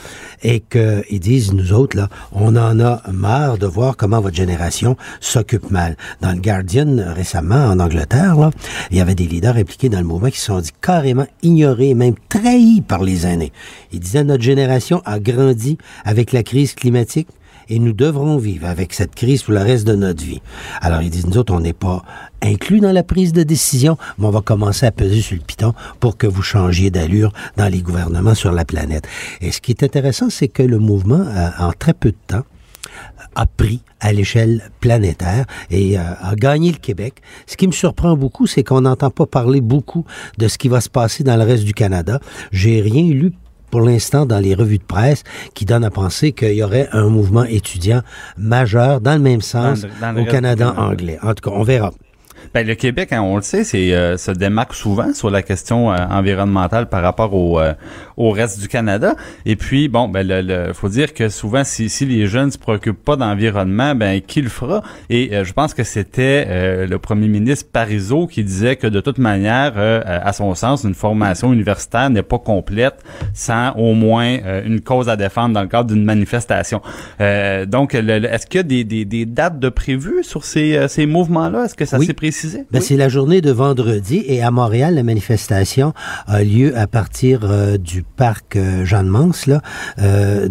et 0.42 0.60
qu'ils 0.60 1.20
disent 1.20 1.52
nous 1.52 1.72
autres 1.72 1.96
là 1.96 2.08
on 2.32 2.56
en 2.56 2.80
a 2.80 3.02
marre 3.12 3.58
de 3.58 3.66
voir 3.66 3.96
comment 3.96 4.20
votre 4.20 4.36
génération 4.36 4.96
s'occupe 5.20 5.70
mal. 5.70 5.96
Dans 6.20 6.32
le 6.32 6.40
Guardian 6.40 6.96
récemment 7.14 7.66
en 7.66 7.80
Angleterre 7.80 8.36
là, 8.36 8.50
il 8.90 8.96
y 8.96 9.00
avait 9.00 9.14
des 9.14 9.26
leaders 9.26 9.56
impliqués 9.56 9.88
dans 9.88 10.00
le 10.00 10.06
mouvement 10.06 10.30
qui 10.30 10.38
se 10.38 10.46
sont 10.46 10.60
dit 10.60 10.72
carrément 10.80 11.26
ignorés 11.42 11.94
même 11.94 12.14
trahis 12.28 12.80
par 12.80 13.02
les 13.02 13.26
aînés. 13.26 13.52
Ils 13.92 14.00
disaient 14.00 14.24
notre 14.24 14.42
génération 14.42 15.02
a 15.04 15.18
grandi 15.20 15.76
avec 16.04 16.32
la 16.32 16.42
crise 16.42 16.74
climatique 16.74 17.28
et 17.68 17.78
nous 17.78 17.92
devrons 17.92 18.38
vivre 18.38 18.66
avec 18.66 18.92
cette 18.92 19.14
crise 19.14 19.42
pour 19.42 19.54
le 19.54 19.60
reste 19.60 19.86
de 19.86 19.94
notre 19.94 20.22
vie. 20.22 20.40
Alors, 20.80 21.02
ils 21.02 21.10
disent, 21.10 21.26
nous 21.26 21.38
autres, 21.38 21.54
on 21.54 21.60
n'est 21.60 21.72
pas 21.72 22.02
inclus 22.42 22.80
dans 22.80 22.92
la 22.92 23.02
prise 23.02 23.32
de 23.32 23.42
décision, 23.42 23.96
mais 24.18 24.26
on 24.26 24.30
va 24.30 24.40
commencer 24.40 24.86
à 24.86 24.92
peser 24.92 25.20
sur 25.20 25.36
le 25.36 25.42
piton 25.42 25.74
pour 26.00 26.16
que 26.16 26.26
vous 26.26 26.42
changiez 26.42 26.90
d'allure 26.90 27.32
dans 27.56 27.68
les 27.68 27.82
gouvernements 27.82 28.34
sur 28.34 28.52
la 28.52 28.64
planète. 28.64 29.06
Et 29.40 29.52
ce 29.52 29.60
qui 29.60 29.72
est 29.72 29.82
intéressant, 29.82 30.30
c'est 30.30 30.48
que 30.48 30.62
le 30.62 30.78
mouvement, 30.78 31.24
euh, 31.26 31.48
en 31.58 31.72
très 31.72 31.94
peu 31.94 32.10
de 32.10 32.16
temps, 32.26 32.44
a 33.34 33.46
pris 33.46 33.82
à 34.00 34.12
l'échelle 34.12 34.70
planétaire 34.80 35.44
et 35.70 35.98
euh, 35.98 36.02
a 36.20 36.34
gagné 36.34 36.72
le 36.72 36.78
Québec. 36.78 37.20
Ce 37.46 37.56
qui 37.56 37.66
me 37.66 37.72
surprend 37.72 38.16
beaucoup, 38.16 38.46
c'est 38.46 38.62
qu'on 38.62 38.82
n'entend 38.82 39.10
pas 39.10 39.26
parler 39.26 39.60
beaucoup 39.60 40.04
de 40.38 40.48
ce 40.48 40.58
qui 40.58 40.68
va 40.68 40.80
se 40.80 40.88
passer 40.88 41.22
dans 41.22 41.36
le 41.36 41.44
reste 41.44 41.64
du 41.64 41.74
Canada. 41.74 42.20
J'ai 42.50 42.80
rien 42.80 43.04
lu 43.12 43.32
pour 43.76 43.84
l'instant 43.84 44.24
dans 44.24 44.38
les 44.38 44.54
revues 44.54 44.78
de 44.78 44.84
presse 44.84 45.22
qui 45.52 45.66
donnent 45.66 45.84
à 45.84 45.90
penser 45.90 46.32
qu'il 46.32 46.54
y 46.54 46.62
aurait 46.62 46.88
un 46.92 47.10
mouvement 47.10 47.44
étudiant 47.44 48.00
majeur 48.38 49.02
dans 49.02 49.12
le 49.12 49.18
même 49.18 49.42
sens 49.42 49.84
au 50.16 50.24
Canada 50.24 50.72
anglais. 50.78 51.18
En 51.22 51.34
tout 51.34 51.50
cas, 51.50 51.54
on 51.54 51.62
verra. 51.62 51.92
Ben, 52.56 52.66
le 52.66 52.74
Québec, 52.74 53.12
hein, 53.12 53.20
on 53.20 53.36
le 53.36 53.42
sait, 53.42 53.64
c'est 53.64 53.92
euh, 53.92 54.16
se 54.16 54.30
démarque 54.30 54.72
souvent 54.72 55.12
sur 55.12 55.28
la 55.28 55.42
question 55.42 55.92
euh, 55.92 55.96
environnementale 56.08 56.88
par 56.88 57.02
rapport 57.02 57.34
au, 57.34 57.60
euh, 57.60 57.74
au 58.16 58.30
reste 58.30 58.60
du 58.62 58.66
Canada. 58.66 59.14
Et 59.44 59.56
puis, 59.56 59.88
bon, 59.88 60.08
ben, 60.08 60.26
le, 60.26 60.72
faut 60.72 60.88
dire 60.88 61.12
que 61.12 61.28
souvent, 61.28 61.64
si, 61.64 61.90
si 61.90 62.06
les 62.06 62.26
jeunes 62.26 62.50
se 62.50 62.56
préoccupent 62.56 63.04
pas 63.04 63.16
d'environnement, 63.16 63.94
ben, 63.94 64.22
qui 64.22 64.40
le 64.40 64.48
fera? 64.48 64.82
Et 65.10 65.32
je 65.44 65.52
pense 65.52 65.74
que 65.74 65.84
c'était 65.84 66.86
le 66.86 66.98
premier 66.98 67.28
ministre 67.28 67.68
Parizeau 67.70 68.26
qui 68.26 68.42
disait 68.42 68.76
que 68.76 68.86
de 68.86 69.00
toute 69.00 69.18
manière, 69.18 69.74
à 69.76 70.32
son 70.32 70.54
sens, 70.54 70.84
une 70.84 70.94
formation 70.94 71.52
universitaire 71.52 72.08
n'est 72.08 72.22
pas 72.22 72.38
complète 72.38 73.04
sans 73.34 73.72
au 73.72 73.92
moins 73.92 74.38
une 74.64 74.80
cause 74.80 75.10
à 75.10 75.16
défendre 75.16 75.52
dans 75.52 75.62
le 75.62 75.68
cadre 75.68 75.92
d'une 75.92 76.04
manifestation. 76.04 76.80
donc, 77.66 77.94
est-ce 77.94 78.46
qu'il 78.46 78.58
y 78.58 78.60
a 78.60 78.62
des, 78.62 78.84
des, 78.84 79.04
des, 79.04 79.26
dates 79.26 79.58
de 79.58 79.68
prévues 79.68 80.24
sur 80.24 80.44
ces, 80.44 80.88
ces 80.88 81.04
mouvements-là? 81.04 81.66
Est-ce 81.66 81.74
que 81.74 81.84
ça 81.84 81.98
s'est 81.98 82.14
précisé? 82.14 82.45
Ben, 82.70 82.80
C'est 82.80 82.96
la 82.96 83.08
journée 83.08 83.40
de 83.40 83.50
vendredi 83.50 84.22
et 84.26 84.42
à 84.42 84.50
Montréal, 84.50 84.94
la 84.94 85.02
manifestation 85.02 85.92
a 86.26 86.42
lieu 86.42 86.76
à 86.76 86.86
partir 86.86 87.40
euh, 87.44 87.78
du 87.78 88.02
parc 88.02 88.56
euh, 88.56 88.84
Jeanne-Mance. 88.84 89.46
Là. 89.46 89.60
Euh, 89.98 90.48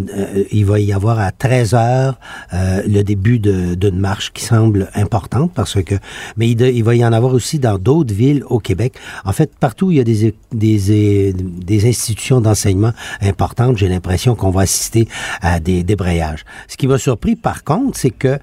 il 0.51 0.65
va 0.65 0.79
y 0.79 0.93
avoir 0.93 1.19
à 1.19 1.31
13 1.31 1.73
heures 1.73 2.19
le 2.51 3.01
début 3.01 3.39
d'une 3.39 3.99
marche 3.99 4.31
qui 4.33 4.43
semble 4.43 4.89
importante 4.95 5.51
parce 5.53 5.81
que... 5.83 5.95
Mais 6.37 6.49
il, 6.49 6.83
va 6.83 6.95
y 6.95 7.05
en 7.05 7.13
avoir 7.13 7.33
aussi 7.33 7.59
dans 7.59 7.77
d'autres 7.77 8.13
villes 8.13 8.43
au 8.49 8.59
Québec. 8.59 8.95
En 9.25 9.31
fait, 9.31 9.51
partout 9.59 9.91
il 9.91 9.97
y 9.97 9.99
a 9.99 10.03
des, 10.03 10.33
des, 10.51 11.33
des 11.33 11.87
institutions 11.87 12.41
d'enseignement 12.41 12.93
importantes, 13.21 13.77
j'ai 13.77 13.87
l'impression 13.87 14.35
qu'on 14.35 14.51
va 14.51 14.61
assister 14.61 15.07
à 15.41 15.59
des 15.59 15.83
débrayages. 15.83 16.45
Ce 16.67 16.77
qui 16.77 16.87
m'a 16.87 16.97
surpris, 16.97 17.35
par 17.35 17.63
contre, 17.63 17.97
c'est 17.97 18.11
que 18.11 18.39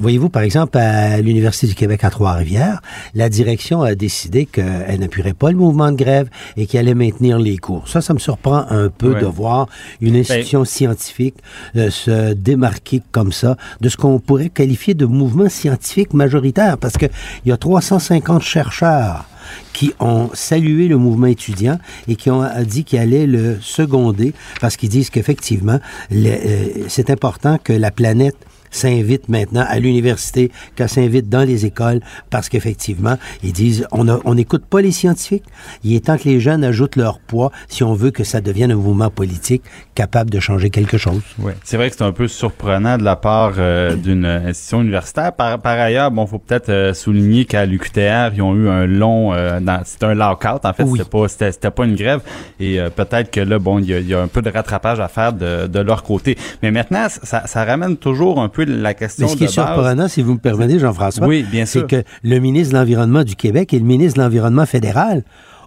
voyez-vous, 0.00 0.28
par 0.28 0.42
exemple, 0.42 0.76
à 0.78 1.20
l'Université 1.20 1.66
du 1.66 1.74
Québec 1.74 2.04
à 2.04 2.10
Trois-Rivières, 2.10 2.82
la 3.14 3.28
direction 3.28 3.82
a 3.82 3.94
décidé 3.94 4.44
qu'elle 4.46 5.00
n'appuierait 5.00 5.32
pas 5.32 5.50
le 5.50 5.56
mouvement 5.56 5.90
de 5.90 5.96
grève 5.96 6.28
et 6.56 6.66
qu'elle 6.66 6.80
allait 6.86 6.94
maintenir 6.94 7.38
les 7.38 7.56
cours. 7.56 7.88
Ça, 7.88 8.00
ça 8.00 8.12
me 8.14 8.18
surprend 8.18 8.66
un 8.70 8.88
peu 8.88 9.14
Ouais. 9.14 9.20
de 9.20 9.26
voir 9.26 9.68
une 10.00 10.16
institution 10.16 10.64
scientifique 10.64 11.36
euh, 11.76 11.90
se 11.90 12.32
démarquer 12.34 13.02
comme 13.12 13.32
ça 13.32 13.56
de 13.80 13.88
ce 13.88 13.96
qu'on 13.96 14.18
pourrait 14.18 14.48
qualifier 14.50 14.94
de 14.94 15.06
mouvement 15.06 15.48
scientifique 15.48 16.12
majoritaire, 16.12 16.76
parce 16.78 16.96
que 16.98 17.06
il 17.44 17.48
y 17.48 17.52
a 17.52 17.56
350 17.56 18.42
chercheurs 18.42 19.24
qui 19.72 19.92
ont 20.00 20.28
salué 20.34 20.88
le 20.88 20.96
mouvement 20.98 21.28
étudiant 21.28 21.78
et 22.08 22.16
qui 22.16 22.30
ont 22.30 22.42
euh, 22.42 22.64
dit 22.64 22.82
qu'ils 22.84 22.98
allaient 22.98 23.26
le 23.28 23.58
seconder 23.60 24.34
parce 24.60 24.76
qu'ils 24.76 24.88
disent 24.88 25.08
qu'effectivement, 25.10 25.78
euh, 26.12 26.66
c'est 26.88 27.10
important 27.10 27.58
que 27.62 27.72
la 27.72 27.90
planète 27.92 28.36
s'invite 28.76 29.28
maintenant 29.28 29.64
à 29.68 29.78
l'université, 29.78 30.50
qu'elle 30.74 30.88
s'invite 30.88 31.28
dans 31.28 31.42
les 31.46 31.66
écoles, 31.66 32.00
parce 32.30 32.48
qu'effectivement, 32.48 33.16
ils 33.42 33.52
disent, 33.52 33.86
on 33.92 34.34
n'écoute 34.34 34.64
pas 34.66 34.80
les 34.80 34.92
scientifiques. 34.92 35.44
Il 35.84 35.94
est 35.94 36.06
temps 36.06 36.16
que 36.18 36.24
les 36.28 36.40
jeunes 36.40 36.64
ajoutent 36.64 36.96
leur 36.96 37.18
poids 37.20 37.50
si 37.68 37.82
on 37.82 37.94
veut 37.94 38.10
que 38.10 38.24
ça 38.24 38.40
devienne 38.40 38.70
un 38.70 38.76
mouvement 38.76 39.10
politique 39.10 39.62
capable 39.94 40.30
de 40.30 40.40
changer 40.40 40.70
quelque 40.70 40.98
chose. 40.98 41.22
Ouais. 41.38 41.54
C'est 41.64 41.76
vrai 41.76 41.90
que 41.90 41.96
c'est 41.96 42.04
un 42.04 42.12
peu 42.12 42.28
surprenant 42.28 42.98
de 42.98 43.02
la 43.04 43.16
part 43.16 43.54
euh, 43.58 43.94
d'une 43.96 44.24
institution 44.26 44.82
universitaire. 44.82 45.32
Par, 45.32 45.58
par 45.60 45.78
ailleurs, 45.78 46.10
bon, 46.10 46.26
faut 46.26 46.38
peut-être 46.38 46.68
euh, 46.68 46.92
souligner 46.94 47.44
qu'à 47.44 47.64
l'UQTR, 47.66 48.34
ils 48.34 48.42
ont 48.42 48.54
eu 48.54 48.68
un 48.68 48.86
long, 48.86 49.32
euh, 49.32 49.58
c'était 49.84 50.06
un 50.06 50.14
lockout. 50.14 50.64
En 50.64 50.72
fait, 50.72 50.82
Oui. 50.84 50.98
c'était 50.98 51.10
pas, 51.10 51.28
c'était, 51.28 51.70
pas 51.70 51.84
une 51.84 51.96
grève. 51.96 52.20
Et 52.60 52.78
euh, 52.80 52.90
peut-être 52.90 53.30
que 53.30 53.40
là, 53.40 53.58
bon, 53.58 53.78
il 53.78 53.86
y 53.86 53.94
a, 53.94 53.98
il 54.00 54.08
y 54.08 54.14
a 54.14 54.20
un 54.20 54.28
peu 54.28 54.42
de 54.42 54.50
rattrapage 54.50 55.00
à 55.00 55.08
faire 55.08 55.32
de, 55.32 55.66
de 55.66 55.80
leur 55.80 56.02
côté. 56.02 56.36
Mais 56.62 56.70
maintenant, 56.70 57.06
ça, 57.08 57.46
ça 57.46 57.64
ramène 57.64 57.96
toujours 57.96 58.40
un 58.40 58.48
peu 58.48 58.65
la 58.66 58.94
question 58.94 59.26
Mais 59.26 59.32
ce 59.32 59.36
qui 59.36 59.44
de 59.44 59.48
est 59.48 59.52
surprenant, 59.52 60.08
si 60.08 60.22
vous 60.22 60.34
me 60.34 60.38
permettez, 60.38 60.78
Jean-François, 60.78 61.26
Oui, 61.26 61.44
c'est 61.64 61.86
que 61.86 62.02
le 62.22 62.38
ministre 62.38 62.74
de 62.74 62.78
l'Environnement 62.78 63.24
du 63.24 63.36
Québec 63.36 63.72
et 63.72 63.78
le 63.78 63.84
ministre 63.84 64.18
de 64.18 64.24
l'Environnement 64.24 64.66
fédéral 64.66 65.22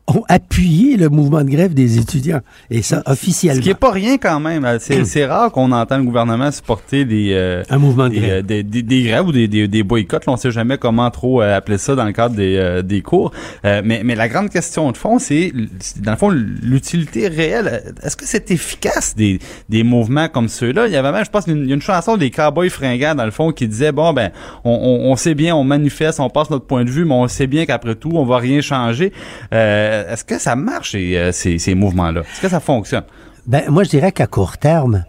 ont 0.09 0.23
appuyé 0.27 0.97
le 0.97 1.09
mouvement 1.09 1.43
de 1.43 1.49
grève 1.49 1.73
des 1.73 1.97
étudiants. 1.99 2.41
Et 2.69 2.81
ça, 2.81 3.01
Ce 3.05 3.11
officiellement. 3.11 3.61
qui 3.61 3.69
est 3.69 3.73
pas 3.75 3.91
rien 3.91 4.17
quand 4.17 4.39
même. 4.39 4.67
C'est, 4.79 5.05
c'est 5.05 5.25
rare 5.25 5.51
qu'on 5.51 5.71
entend 5.71 5.97
le 5.97 6.03
gouvernement 6.03 6.51
supporter 6.51 7.05
des, 7.05 7.29
euh, 7.33 7.63
un 7.69 7.77
mouvement 7.77 8.09
de 8.09 8.13
des, 8.15 8.19
grève. 8.19 8.31
euh, 8.37 8.41
des, 8.41 8.63
des- 8.63 8.81
des 8.83 9.03
grèves 9.03 9.27
ou 9.27 9.31
des, 9.31 9.47
des, 9.67 9.83
boycotts. 9.83 10.25
Là, 10.25 10.33
on 10.33 10.37
sait 10.37 10.51
jamais 10.51 10.77
comment 10.77 11.09
trop 11.11 11.41
euh, 11.41 11.55
appeler 11.55 11.77
ça 11.77 11.95
dans 11.95 12.05
le 12.05 12.11
cadre 12.11 12.35
des, 12.35 12.55
euh, 12.57 12.81
des 12.81 13.01
cours. 13.01 13.31
Euh, 13.65 13.81
mais, 13.85 14.01
mais 14.03 14.15
la 14.15 14.27
grande 14.27 14.49
question 14.49 14.91
de 14.91 14.97
fond, 14.97 15.19
c'est, 15.19 15.53
dans 16.01 16.11
le 16.11 16.17
fond, 16.17 16.29
l'utilité 16.29 17.27
réelle. 17.27 17.83
Est-ce 18.03 18.17
que 18.17 18.25
c'est 18.25 18.51
efficace 18.51 19.15
des, 19.15 19.39
des 19.69 19.83
mouvements 19.83 20.27
comme 20.27 20.47
ceux-là? 20.47 20.87
Il 20.87 20.93
y 20.93 20.95
avait 20.97 21.11
même, 21.11 21.23
je 21.25 21.29
pense, 21.29 21.47
une, 21.47 21.81
chanson 21.81 22.17
des 22.17 22.31
Cowboys 22.31 22.69
fringants, 22.69 23.15
dans 23.15 23.25
le 23.25 23.31
fond, 23.31 23.51
qui 23.51 23.67
disait, 23.67 23.91
bon, 23.91 24.11
ben, 24.13 24.31
on, 24.63 24.71
on, 24.71 25.11
on 25.11 25.15
sait 25.15 25.35
bien, 25.35 25.55
on 25.55 25.63
manifeste, 25.63 26.19
on 26.19 26.29
passe 26.29 26.49
notre 26.49 26.65
point 26.65 26.83
de 26.83 26.89
vue, 26.89 27.05
mais 27.05 27.13
on 27.13 27.27
sait 27.27 27.47
bien 27.47 27.65
qu'après 27.65 27.95
tout, 27.95 28.11
on 28.13 28.25
va 28.25 28.37
rien 28.37 28.61
changer. 28.61 29.13
Euh, 29.53 29.98
est-ce 30.07 30.23
que 30.23 30.39
ça 30.39 30.55
marche, 30.55 30.91
ces, 30.91 31.15
euh, 31.15 31.31
ces, 31.31 31.75
mouvements-là? 31.75 32.21
Est-ce 32.21 32.41
que 32.41 32.49
ça 32.49 32.59
fonctionne? 32.59 33.03
Ben, 33.47 33.63
moi, 33.69 33.83
je 33.83 33.89
dirais 33.89 34.11
qu'à 34.11 34.27
court 34.27 34.57
terme, 34.57 35.03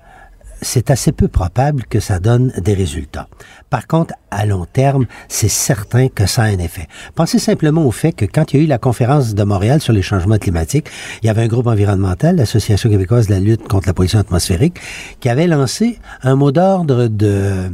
c'est 0.62 0.91
assez 0.91 1.12
peu 1.12 1.28
probable 1.28 1.84
que 1.84 2.01
ça 2.01 2.18
donne 2.18 2.53
des 2.59 2.74
résultats. 2.74 3.28
Par 3.70 3.86
contre, 3.86 4.14
à 4.30 4.47
long 4.47 4.66
terme, 4.70 5.07
c'est 5.28 5.49
certain 5.49 6.09
que 6.09 6.26
ça 6.26 6.43
a 6.43 6.47
un 6.47 6.59
effet. 6.59 6.86
Pensez 7.14 7.38
simplement 7.38 7.84
au 7.84 7.91
fait 7.91 8.12
que 8.12 8.24
quand 8.24 8.53
il 8.53 8.57
y 8.57 8.61
a 8.61 8.64
eu 8.64 8.68
la 8.68 8.78
conférence 8.78 9.34
de 9.34 9.45
Montréal 9.45 9.80
sur 9.80 9.93
les 9.93 10.03
changements 10.03 10.38
climatiques, 10.38 10.88
il 11.22 11.26
y 11.26 11.30
avait 11.30 11.43
un 11.43 11.49
groupe 11.49 11.66
environnemental, 11.66 12.36
l'Association 12.36 12.91
québécoise 12.91 13.26
de 13.28 13.32
la 13.32 13.41
lutte 13.41 13.66
contre 13.68 13.86
la 13.86 13.95
pollution 13.95 14.18
atmosphérique, 14.18 14.78
qui 15.20 15.28
avait 15.28 15.47
lancé 15.47 15.99
un 16.22 16.34
mot 16.34 16.53
d'ordre 16.53 17.07
de, 17.07 17.70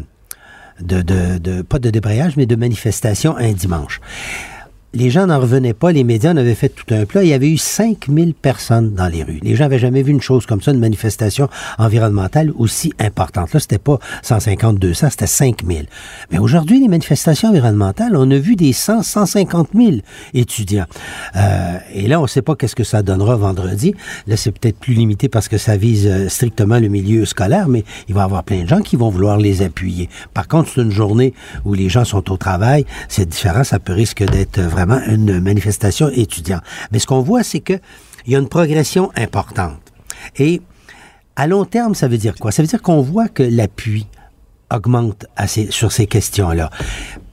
de, 0.81 1.63
pas 1.63 1.79
de 1.79 1.91
débrayage, 1.91 2.37
mais 2.37 2.47
de 2.47 2.57
manifestation 2.57 3.37
un 3.37 3.53
dimanche 3.53 4.01
les 4.95 5.11
gens 5.11 5.27
n'en 5.27 5.41
revenaient 5.41 5.75
pas, 5.75 5.93
les 5.93 6.05
médias 6.05 6.33
en 6.33 6.37
avaient 6.37 6.55
fait 6.55 6.71
tout 6.71 6.95
un 6.95 7.05
plat. 7.05 7.23
Il 7.23 7.29
y 7.29 7.35
avait 7.35 7.51
eu 7.51 7.59
5000 7.59 8.35
personnes 8.35 8.95
dans 8.95 9.09
les 9.09 9.23
rues. 9.23 9.41
Les 9.43 9.55
gens 9.55 9.65
n'avaient 9.65 9.79
jamais 9.79 10.03
vu 10.03 10.13
une 10.13 10.23
chose 10.23 10.47
comme 10.47 10.63
ça, 10.63 10.71
une 10.71 10.79
manifestation 10.79 11.49
environnementale 11.79 12.53
aussi 12.57 12.93
importante. 12.99 13.53
Là, 13.53 13.61
c'était 13.61 13.79
pas 13.79 13.99
150, 14.23 14.79
200, 14.79 15.09
c'était 15.11 15.27
5000. 15.27 15.87
Mais 16.31 16.39
aujourd'hui, 16.39 16.81
les 16.81 16.89
manifestations 16.89 17.51
environnementales, 17.51 18.17
on 18.17 18.31
a 18.31 18.39
vu 18.39 18.57
des 18.57 18.73
100, 18.73 19.03
150 19.03 19.69
000 19.75 19.97
étudiants. 20.35 20.87
Euh, 21.37 21.79
et 21.93 22.09
là, 22.09 22.19
on 22.19 22.25
ne 22.25 22.29
sait 22.29 22.43
pas 22.43 22.57
qu'est-ce 22.57 22.77
que 22.77 22.85
ça 22.85 23.03
donnera 23.03 23.37
vendredi. 23.37 23.95
Là, 24.27 24.37
c'est 24.37 24.53
peut-être 24.53 24.79
plus 24.79 24.95
limité 24.95 25.29
parce 25.29 25.49
que 25.49 25.59
ça 25.59 25.77
vise 25.77 26.07
euh, 26.07 26.29
strictement 26.29 26.79
le 26.79 26.89
milieu 26.89 27.25
scolaire, 27.27 27.69
mais 27.69 27.85
il 28.09 28.15
va 28.15 28.23
y 28.23 28.25
avoir 28.25 28.45
plein 28.45 28.63
de 28.63 28.69
gens 28.69 28.81
qui 28.81 28.97
vont 28.97 29.11
vouloir 29.11 29.37
les 29.37 29.63
appuyer. 29.63 30.09
Par 30.33 30.49
contre, 30.49 30.71
c'est 30.75 30.81
une 30.81 30.91
journée 30.91 31.35
où 31.65 31.75
les 31.75 31.89
gens 31.89 32.05
sont 32.05 32.33
au 32.33 32.37
travail. 32.37 32.87
C'est 33.09 33.29
différent. 33.29 33.65
Ça 33.65 33.79
peut 33.79 33.93
risque 33.93 34.25
d'être 34.25 34.61
vraiment 34.77 35.01
une 35.07 35.41
manifestation 35.41 36.11
étudiante. 36.11 36.63
Mais 36.93 36.99
ce 36.99 37.07
qu'on 37.07 37.23
voit, 37.23 37.43
c'est 37.43 37.61
que 37.61 37.75
il 38.27 38.33
y 38.33 38.37
a 38.37 38.39
une 38.39 38.49
progression 38.49 39.11
importante. 39.17 39.81
Et 40.37 40.61
à 41.37 41.47
long 41.47 41.65
terme, 41.65 41.95
ça 41.95 42.09
veut 42.09 42.19
dire 42.19 42.35
quoi? 42.35 42.53
Ça 42.53 42.63
veut 42.63 42.69
dire 42.69 42.83
qu'on 42.83 43.01
voit 43.01 43.29
que 43.29 43.43
l'appui 43.43 44.07
augmente 44.71 45.27
sur 45.71 45.93
ces 45.93 46.07
questions-là. 46.07 46.71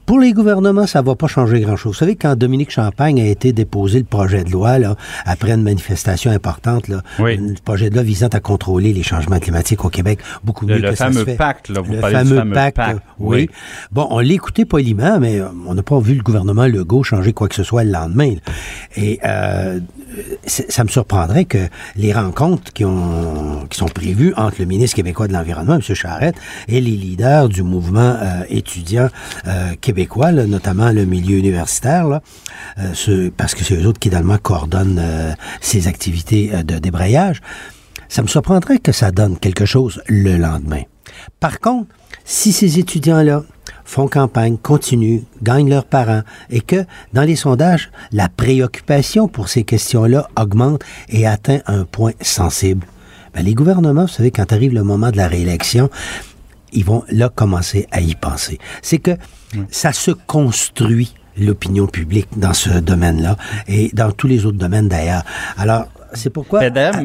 Pour 0.06 0.18
les 0.20 0.32
gouvernements, 0.32 0.86
ça 0.86 1.00
va 1.00 1.14
pas 1.14 1.26
changer 1.28 1.60
grand-chose. 1.60 1.92
Vous 1.94 1.98
savez, 1.98 2.14
quand 2.16 2.36
Dominique 2.36 2.70
Champagne 2.70 3.20
a 3.20 3.26
été 3.26 3.52
déposé 3.54 3.98
le 4.00 4.04
projet 4.04 4.44
de 4.44 4.50
loi, 4.50 4.78
là, 4.78 4.96
après 5.24 5.52
une 5.52 5.62
manifestation 5.62 6.30
importante, 6.30 6.88
là, 6.88 7.00
Oui. 7.18 7.38
un 7.38 7.54
projet 7.64 7.88
de 7.88 7.94
loi 7.94 8.02
visant 8.02 8.28
à 8.28 8.40
contrôler 8.40 8.92
les 8.92 9.02
changements 9.02 9.38
climatiques 9.38 9.82
au 9.84 9.88
Québec, 9.88 10.18
beaucoup 10.42 10.66
Le, 10.66 10.74
mieux 10.76 10.80
le 10.82 10.90
que 10.90 10.96
ça 10.96 11.08
se 11.08 11.12
fameux 11.12 11.24
fait. 11.24 11.36
pacte, 11.36 11.68
là, 11.70 11.80
vous 11.80 11.94
le 11.94 12.00
parlez 12.00 12.16
fameux, 12.16 12.30
du 12.32 12.36
fameux 12.36 12.54
pacte, 12.54 12.76
pacte. 12.76 12.98
oui. 13.18 13.48
Bon, 13.92 14.06
on 14.10 14.18
l'a 14.20 14.32
écouté 14.32 14.66
poliment, 14.66 15.18
mais 15.18 15.40
euh, 15.40 15.46
on 15.66 15.74
n'a 15.74 15.82
pas 15.82 15.98
vu 16.00 16.14
le 16.14 16.22
gouvernement 16.22 16.66
Legault 16.66 17.02
changer 17.02 17.32
quoi 17.32 17.48
que 17.48 17.54
ce 17.54 17.62
soit 17.62 17.84
le 17.84 17.90
lendemain. 17.92 18.30
là. 18.34 18.52
Et 18.96 19.20
euh, 19.24 19.80
ça 20.46 20.84
me 20.84 20.88
surprendrait 20.88 21.46
que 21.46 21.58
les 21.96 22.12
rencontres 22.12 22.72
qui, 22.74 22.84
ont, 22.84 23.66
qui 23.70 23.78
sont 23.78 23.86
prévues 23.86 24.34
entre 24.36 24.56
le 24.58 24.66
ministre 24.66 24.96
québécois 24.96 25.28
de 25.28 25.32
l'Environnement, 25.32 25.74
M. 25.76 25.80
Charette, 25.94 26.36
et 26.68 26.80
les 26.80 26.90
leaders 26.90 27.48
du 27.48 27.62
mouvement 27.62 28.16
euh, 28.20 28.42
étudiant 28.50 29.08
euh, 29.46 29.70
québécois, 29.80 29.93
notamment 30.02 30.90
le 30.90 31.04
milieu 31.04 31.38
universitaire, 31.38 32.20
euh, 32.78 32.92
ce- 32.94 33.28
parce 33.30 33.54
que 33.54 33.64
c'est 33.64 33.74
eux 33.76 33.86
autres 33.86 33.98
qui, 34.00 34.08
finalement, 34.08 34.38
coordonnent 34.38 34.98
euh, 35.00 35.32
ces 35.60 35.86
activités 35.88 36.50
euh, 36.54 36.62
de 36.62 36.78
débrayage, 36.78 37.40
ça 38.08 38.22
me 38.22 38.26
surprendrait 38.28 38.78
que 38.78 38.92
ça 38.92 39.10
donne 39.10 39.38
quelque 39.38 39.64
chose 39.64 40.02
le 40.08 40.36
lendemain. 40.36 40.82
Par 41.40 41.60
contre, 41.60 41.88
si 42.24 42.52
ces 42.52 42.78
étudiants-là 42.78 43.42
font 43.84 44.08
campagne, 44.08 44.56
continuent, 44.56 45.20
gagnent 45.42 45.68
leurs 45.68 45.84
parents 45.84 46.22
et 46.50 46.60
que 46.60 46.84
dans 47.12 47.22
les 47.22 47.36
sondages, 47.36 47.90
la 48.12 48.28
préoccupation 48.28 49.28
pour 49.28 49.48
ces 49.48 49.64
questions-là 49.64 50.28
augmente 50.38 50.82
et 51.08 51.26
atteint 51.26 51.60
un 51.66 51.84
point 51.84 52.12
sensible, 52.20 52.86
ben, 53.34 53.42
les 53.44 53.54
gouvernements, 53.54 54.02
vous 54.02 54.08
savez, 54.08 54.30
quand 54.30 54.52
arrive 54.52 54.72
le 54.74 54.84
moment 54.84 55.10
de 55.10 55.16
la 55.16 55.28
réélection, 55.28 55.90
ils 56.72 56.84
vont 56.84 57.04
là 57.10 57.28
commencer 57.28 57.86
à 57.90 58.00
y 58.00 58.14
penser. 58.14 58.58
C'est 58.82 58.98
que 58.98 59.12
ça 59.70 59.92
se 59.92 60.10
construit 60.10 61.14
l'opinion 61.36 61.86
publique 61.86 62.28
dans 62.36 62.54
ce 62.54 62.70
domaine-là 62.78 63.36
et 63.66 63.90
dans 63.92 64.12
tous 64.12 64.26
les 64.28 64.46
autres 64.46 64.58
domaines 64.58 64.88
d'ailleurs. 64.88 65.24
Alors, 65.58 65.86
c'est 66.12 66.30
pourquoi, 66.30 66.60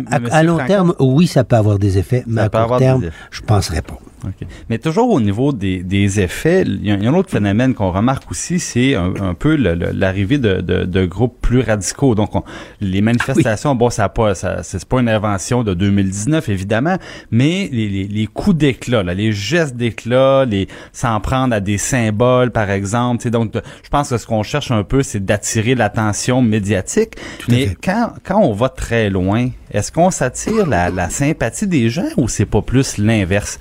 à, 0.10 0.16
à- 0.16 0.20
Monsieur 0.20 0.36
à 0.38 0.44
long 0.44 0.58
terme, 0.68 0.94
oui, 1.00 1.26
ça 1.26 1.44
peut 1.44 1.56
avoir 1.56 1.80
des 1.80 1.98
effets, 1.98 2.24
mais 2.28 2.42
Ça 2.42 2.46
à 2.46 2.50
court 2.50 2.78
terme, 2.78 3.02
je 3.32 3.42
penserais 3.42 3.82
pas. 3.82 3.98
OK. 4.26 4.48
Mais 4.70 4.78
toujours 4.78 5.10
au 5.12 5.22
niveau 5.22 5.52
des, 5.54 5.84
des 5.84 6.20
effets, 6.20 6.64
il 6.64 6.84
y, 6.86 6.88
y 6.90 6.92
a 7.08 7.10
un 7.10 7.14
autre 7.14 7.30
phénomène 7.30 7.74
qu'on 7.74 7.92
remarque 7.92 8.30
aussi, 8.32 8.60
c'est 8.60 8.96
un, 8.96 9.14
un 9.22 9.34
peu 9.34 9.56
l'arrivée 9.56 10.38
de, 10.38 10.62
de, 10.62 10.84
de 10.86 11.06
groupes 11.06 11.38
plus 11.42 11.62
radicaux. 11.62 12.16
Donc, 12.16 12.36
on- 12.36 12.44
les 12.82 13.02
manifestations, 13.02 13.76
bon, 13.76 13.90
ça 13.90 14.10
pas, 14.10 14.36
ça, 14.36 14.64
c'est 14.64 14.84
pas 14.86 15.00
une 15.00 15.10
invention 15.10 15.64
de 15.64 15.74
2019 15.74 16.50
évidemment, 16.50 16.98
mais 17.32 17.70
les, 17.72 17.88
les, 17.90 18.08
les 18.08 18.28
coups 18.28 18.58
d'éclat, 18.58 19.04
les 19.04 19.32
gestes 19.32 19.76
d'éclat, 19.76 20.46
les 20.46 20.68
s'en 20.94 21.20
prendre 21.20 21.54
à 21.56 21.60
des 21.60 21.78
symboles, 21.78 22.52
par 22.52 22.70
exemple. 22.70 23.30
Donc, 23.30 23.54
je 23.84 23.90
pense 23.90 24.10
que 24.10 24.18
ce 24.18 24.26
qu'on 24.28 24.44
cherche 24.44 24.72
un 24.72 24.84
peu, 24.84 25.04
c'est 25.04 25.24
d'attirer 25.24 25.76
l'attention 25.76 26.42
médiatique. 26.42 27.14
à 27.18 27.52
mais 27.52 27.76
quand, 27.84 28.14
quand 28.24 28.40
on 28.42 28.54
va 28.54 28.70
très 28.70 29.10
loin, 29.10 29.50
est-ce 29.72 29.92
qu'on 29.92 30.10
s'attire 30.12 30.66
la, 30.66 30.90
la 30.90 31.10
sympathie 31.10 31.68
des 31.68 31.90
gens 31.90 32.08
ou 32.18 32.28
c'est 32.28 32.46
pas 32.46 32.62
plus 32.62 32.98
l'inverse? 32.98 33.60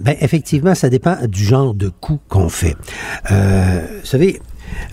Ben, 0.00 0.14
effectivement, 0.20 0.74
ça 0.74 0.88
dépend 0.90 1.16
du 1.26 1.42
genre 1.44 1.74
de 1.74 1.88
coup 1.88 2.18
qu'on 2.28 2.48
fait. 2.48 2.76
Euh, 3.30 3.80
vous 4.00 4.06
savez, 4.06 4.40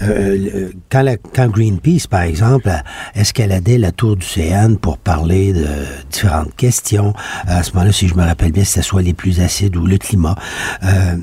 euh, 0.01 0.37
le- 0.37 0.73
quand, 0.89 1.49
Greenpeace, 1.49 2.07
par 2.09 2.21
exemple, 2.21 2.71
escaladait 3.13 3.77
la 3.77 3.91
tour 3.91 4.15
du 4.15 4.25
CN 4.25 4.75
pour 4.77 4.97
parler 4.97 5.51
de 5.51 5.65
différentes 6.09 6.55
questions, 6.55 7.13
à 7.45 7.63
ce 7.63 7.73
moment-là, 7.73 7.91
si 7.91 8.07
je 8.07 8.15
me 8.15 8.23
rappelle 8.23 8.51
bien, 8.53 8.63
c'était 8.63 8.81
soit 8.81 9.01
les 9.01 9.13
plus 9.13 9.41
acides 9.41 9.75
ou 9.75 9.85
le 9.85 9.97
climat, 9.97 10.35
euh, 10.83 11.17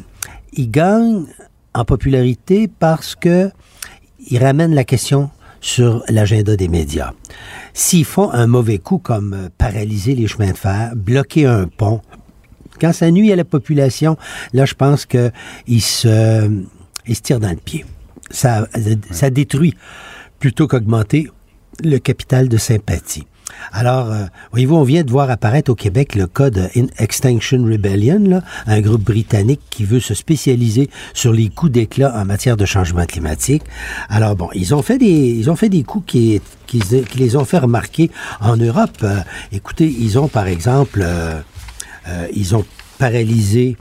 ils 0.53 0.71
gagnent 0.71 1.25
en 1.75 1.85
popularité 1.85 2.69
parce 2.69 3.15
que 3.15 3.51
ils 4.29 4.43
ramènent 4.45 4.75
la 4.75 4.85
question 4.85 5.31
sur 5.63 6.03
l'agenda 6.09 6.57
des 6.57 6.69
médias. 6.69 7.13
S'ils 7.73 8.05
font 8.05 8.31
un 8.33 8.47
mauvais 8.47 8.79
coup 8.79 8.99
comme 8.99 9.33
euh, 9.35 9.49
paralyser 9.57 10.15
les 10.15 10.27
chemins 10.27 10.51
de 10.51 10.57
fer, 10.57 10.93
bloquer 10.97 11.47
un 11.47 11.67
pont, 11.67 12.01
Quand 12.81 12.93
ça 12.93 13.11
nuit 13.11 13.33
à 13.33 13.37
la 13.37 13.45
population, 13.45 14.17
là, 14.53 14.65
je 14.65 14.75
pense 14.75 15.07
que 15.07 15.31
il 15.67 15.81
se, 15.81 16.51
il 17.07 17.15
se 17.17 17.21
tire 17.23 17.41
dans 17.41 17.51
le 17.51 17.57
pied. 17.57 17.85
Ça, 18.31 18.67
ça 19.11 19.31
détruit 19.31 19.75
plutôt 20.39 20.67
qu'augmenter 20.67 21.29
le 21.83 21.99
capital 21.99 22.49
de 22.49 22.57
sympathie. 22.57 23.27
Alors, 23.73 24.13
euh, 24.13 24.25
voyez-vous, 24.53 24.77
on 24.77 24.85
vient 24.85 25.03
de 25.03 25.11
voir 25.11 25.29
apparaître 25.29 25.71
au 25.73 25.75
Québec 25.75 26.15
le 26.15 26.27
cas 26.29 26.51
de 26.51 26.63
In- 26.77 26.87
Extinction 26.99 27.65
Rebellion, 27.65 28.21
là, 28.21 28.43
un 28.67 28.81
groupe 28.81 29.03
britannique 29.03 29.61
qui 29.71 29.85
veut 29.85 29.99
se 30.01 30.15
spécialiser 30.15 30.89
sur 31.15 31.33
les 31.33 31.49
coups 31.49 31.73
d'éclat 31.73 32.15
en 32.17 32.25
matière 32.25 32.57
de 32.57 32.65
changement 32.65 33.05
climatique. 33.07 33.63
Alors 34.09 34.37
bon, 34.37 34.49
ils 34.55 34.73
ont 34.75 34.83
fait 34.83 34.99
des, 34.99 35.07
ils 35.07 35.51
ont 35.51 35.57
fait 35.57 35.69
des 35.69 35.83
coups 35.83 36.07
qui, 36.07 36.41
qui, 36.67 36.79
qui 36.79 37.19
les 37.19 37.35
ont 37.37 37.45
fait 37.45 37.59
remarquer 37.59 38.11
en 38.41 38.57
Europe. 38.57 38.97
Euh, 39.03 39.19
écoutez, 39.51 39.87
ils 39.87 40.17
ont 40.19 40.29
par 40.29 40.47
exemple, 40.47 41.01
euh, 41.03 41.41
euh, 42.11 42.27
ils 42.35 42.55
ont 42.55 42.65
paralysé 42.99 43.77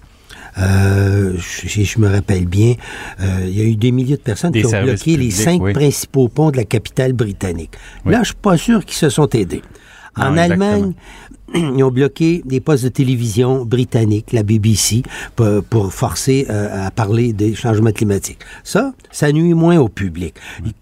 euh, 0.57 1.37
si 1.39 1.85
je 1.85 1.99
me 1.99 2.09
rappelle 2.09 2.45
bien, 2.45 2.73
euh, 3.21 3.43
il 3.45 3.57
y 3.57 3.61
a 3.61 3.63
eu 3.63 3.75
des 3.75 3.91
milliers 3.91 4.17
de 4.17 4.21
personnes 4.21 4.51
Des 4.51 4.61
qui 4.61 4.67
ont 4.67 4.83
bloqué 4.83 5.15
les 5.15 5.31
cinq 5.31 5.61
oui. 5.61 5.73
principaux 5.73 6.27
ponts 6.27 6.51
de 6.51 6.57
la 6.57 6.65
capitale 6.65 7.13
britannique. 7.13 7.71
Oui. 8.05 8.11
Là, 8.11 8.19
je 8.23 8.29
suis 8.29 8.35
pas 8.35 8.57
sûr 8.57 8.83
qu'ils 8.83 8.97
se 8.97 9.09
sont 9.09 9.29
aidés. 9.29 9.61
En 10.19 10.37
Allemagne, 10.37 10.93
ils 11.53 11.83
ont 11.83 11.91
bloqué 11.91 12.41
des 12.45 12.59
postes 12.59 12.83
de 12.83 12.89
télévision 12.89 13.65
britanniques, 13.65 14.33
la 14.33 14.43
BBC, 14.43 15.03
pour, 15.35 15.63
pour 15.63 15.93
forcer 15.93 16.45
euh, 16.49 16.87
à 16.87 16.91
parler 16.91 17.33
des 17.33 17.55
changements 17.55 17.91
climatiques. 17.91 18.39
Ça, 18.63 18.93
ça 19.11 19.31
nuit 19.31 19.53
moins 19.53 19.77
au 19.77 19.89
public. 19.89 20.35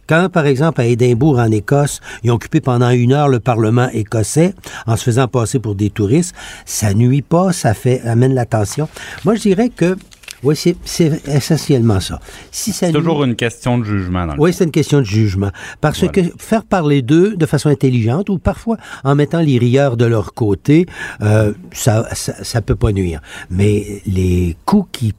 Quand, 0.07 0.29
par 0.29 0.45
exemple, 0.45 0.81
à 0.81 0.85
Édimbourg, 0.85 1.39
en 1.39 1.51
Écosse, 1.51 2.01
ils 2.23 2.31
ont 2.31 2.35
occupé 2.35 2.61
pendant 2.61 2.89
une 2.89 3.13
heure 3.13 3.29
le 3.29 3.39
Parlement 3.39 3.89
écossais 3.93 4.53
en 4.85 4.95
se 4.95 5.03
faisant 5.03 5.27
passer 5.27 5.59
pour 5.59 5.75
des 5.75 5.89
touristes, 5.89 6.35
ça 6.65 6.93
nuit 6.93 7.21
pas, 7.21 7.51
ça 7.53 7.73
fait 7.73 8.01
amène 8.01 8.33
l'attention. 8.33 8.88
Moi, 9.25 9.35
je 9.35 9.41
dirais 9.41 9.69
que 9.69 9.95
oui, 10.43 10.55
c'est 10.55 11.21
essentiellement 11.27 11.99
ça. 11.99 12.19
Si 12.51 12.71
ça 12.71 12.88
C'est 12.88 12.93
toujours 12.93 13.23
une 13.23 13.35
question 13.35 13.77
de 13.77 13.83
jugement 13.83 14.25
dans 14.27 14.35
le 14.35 14.39
oui, 14.41 14.53
c'est 14.53 14.63
une 14.65 14.71
question 14.71 14.99
de 14.99 15.05
jugement. 15.05 15.51
Parce 15.81 15.99
Voilà. 15.99 16.13
que 16.13 16.21
faire 16.38 16.63
parler 16.63 17.01
d'eux 17.01 17.35
de 17.35 17.45
façon 17.45 17.69
intelligente 17.69 18.29
ou 18.29 18.38
parfois 18.38 18.77
en 19.03 19.15
mettant 19.15 19.39
les 19.41 19.57
rieurs 19.57 19.97
de 19.97 20.05
leur 20.05 20.33
côté, 20.33 20.85
euh, 21.21 21.53
ça, 21.71 22.07
ça, 22.13 22.43
ça 22.43 22.61
peut 22.61 22.75
pas 22.75 22.91
nuire. 22.91 23.21
Mais 23.49 24.01
les 24.05 24.55
coups 24.65 24.88
qui 24.91 25.13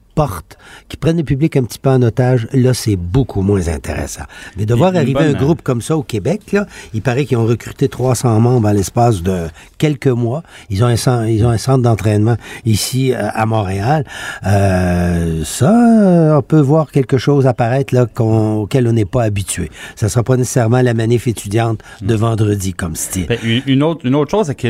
qui 0.87 0.97
prennent 0.97 1.17
le 1.17 1.23
public 1.23 1.55
un 1.57 1.63
petit 1.63 1.79
peu 1.79 1.89
en 1.89 2.01
otage, 2.01 2.47
là, 2.53 2.73
c'est 2.73 2.95
beaucoup 2.95 3.41
moins 3.41 3.67
intéressant. 3.67 4.23
Mais 4.57 4.65
de 4.65 4.73
voir 4.73 4.95
arriver 4.95 5.13
bonne- 5.13 5.35
un 5.35 5.39
groupe 5.39 5.61
comme 5.61 5.81
ça 5.81 5.95
au 5.97 6.03
Québec, 6.03 6.51
là, 6.51 6.65
il 6.93 7.01
paraît 7.01 7.25
qu'ils 7.25 7.37
ont 7.37 7.45
recruté 7.45 7.87
300 7.89 8.39
membres 8.39 8.67
à 8.67 8.73
l'espace 8.73 9.21
de 9.21 9.47
quelques 9.77 10.07
mois. 10.07 10.43
Ils 10.69 10.83
ont 10.83 10.87
un 10.87 10.95
centre, 10.97 11.27
ils 11.27 11.45
ont 11.45 11.49
un 11.49 11.57
centre 11.57 11.81
d'entraînement 11.83 12.35
ici 12.65 13.13
euh, 13.13 13.27
à 13.33 13.45
Montréal. 13.45 14.03
Euh, 14.45 15.43
ça, 15.45 16.35
on 16.37 16.41
peut 16.41 16.59
voir 16.59 16.91
quelque 16.91 17.17
chose 17.17 17.47
apparaître 17.47 17.93
là 17.93 18.05
qu'on- 18.05 18.57
auquel 18.57 18.87
on 18.87 18.93
n'est 18.93 19.05
pas 19.05 19.23
habitué. 19.23 19.69
Ça 19.95 20.09
sera 20.09 20.23
pas 20.23 20.37
nécessairement 20.37 20.81
la 20.81 20.93
manif 20.93 21.27
étudiante 21.27 21.81
de 22.01 22.15
vendredi 22.15 22.73
comme 22.73 22.95
style. 22.95 23.27
Ben, 23.27 23.37
une, 23.67 23.83
autre, 23.83 24.05
une 24.05 24.15
autre 24.15 24.31
chose, 24.31 24.47
c'est 24.47 24.55
que 24.55 24.67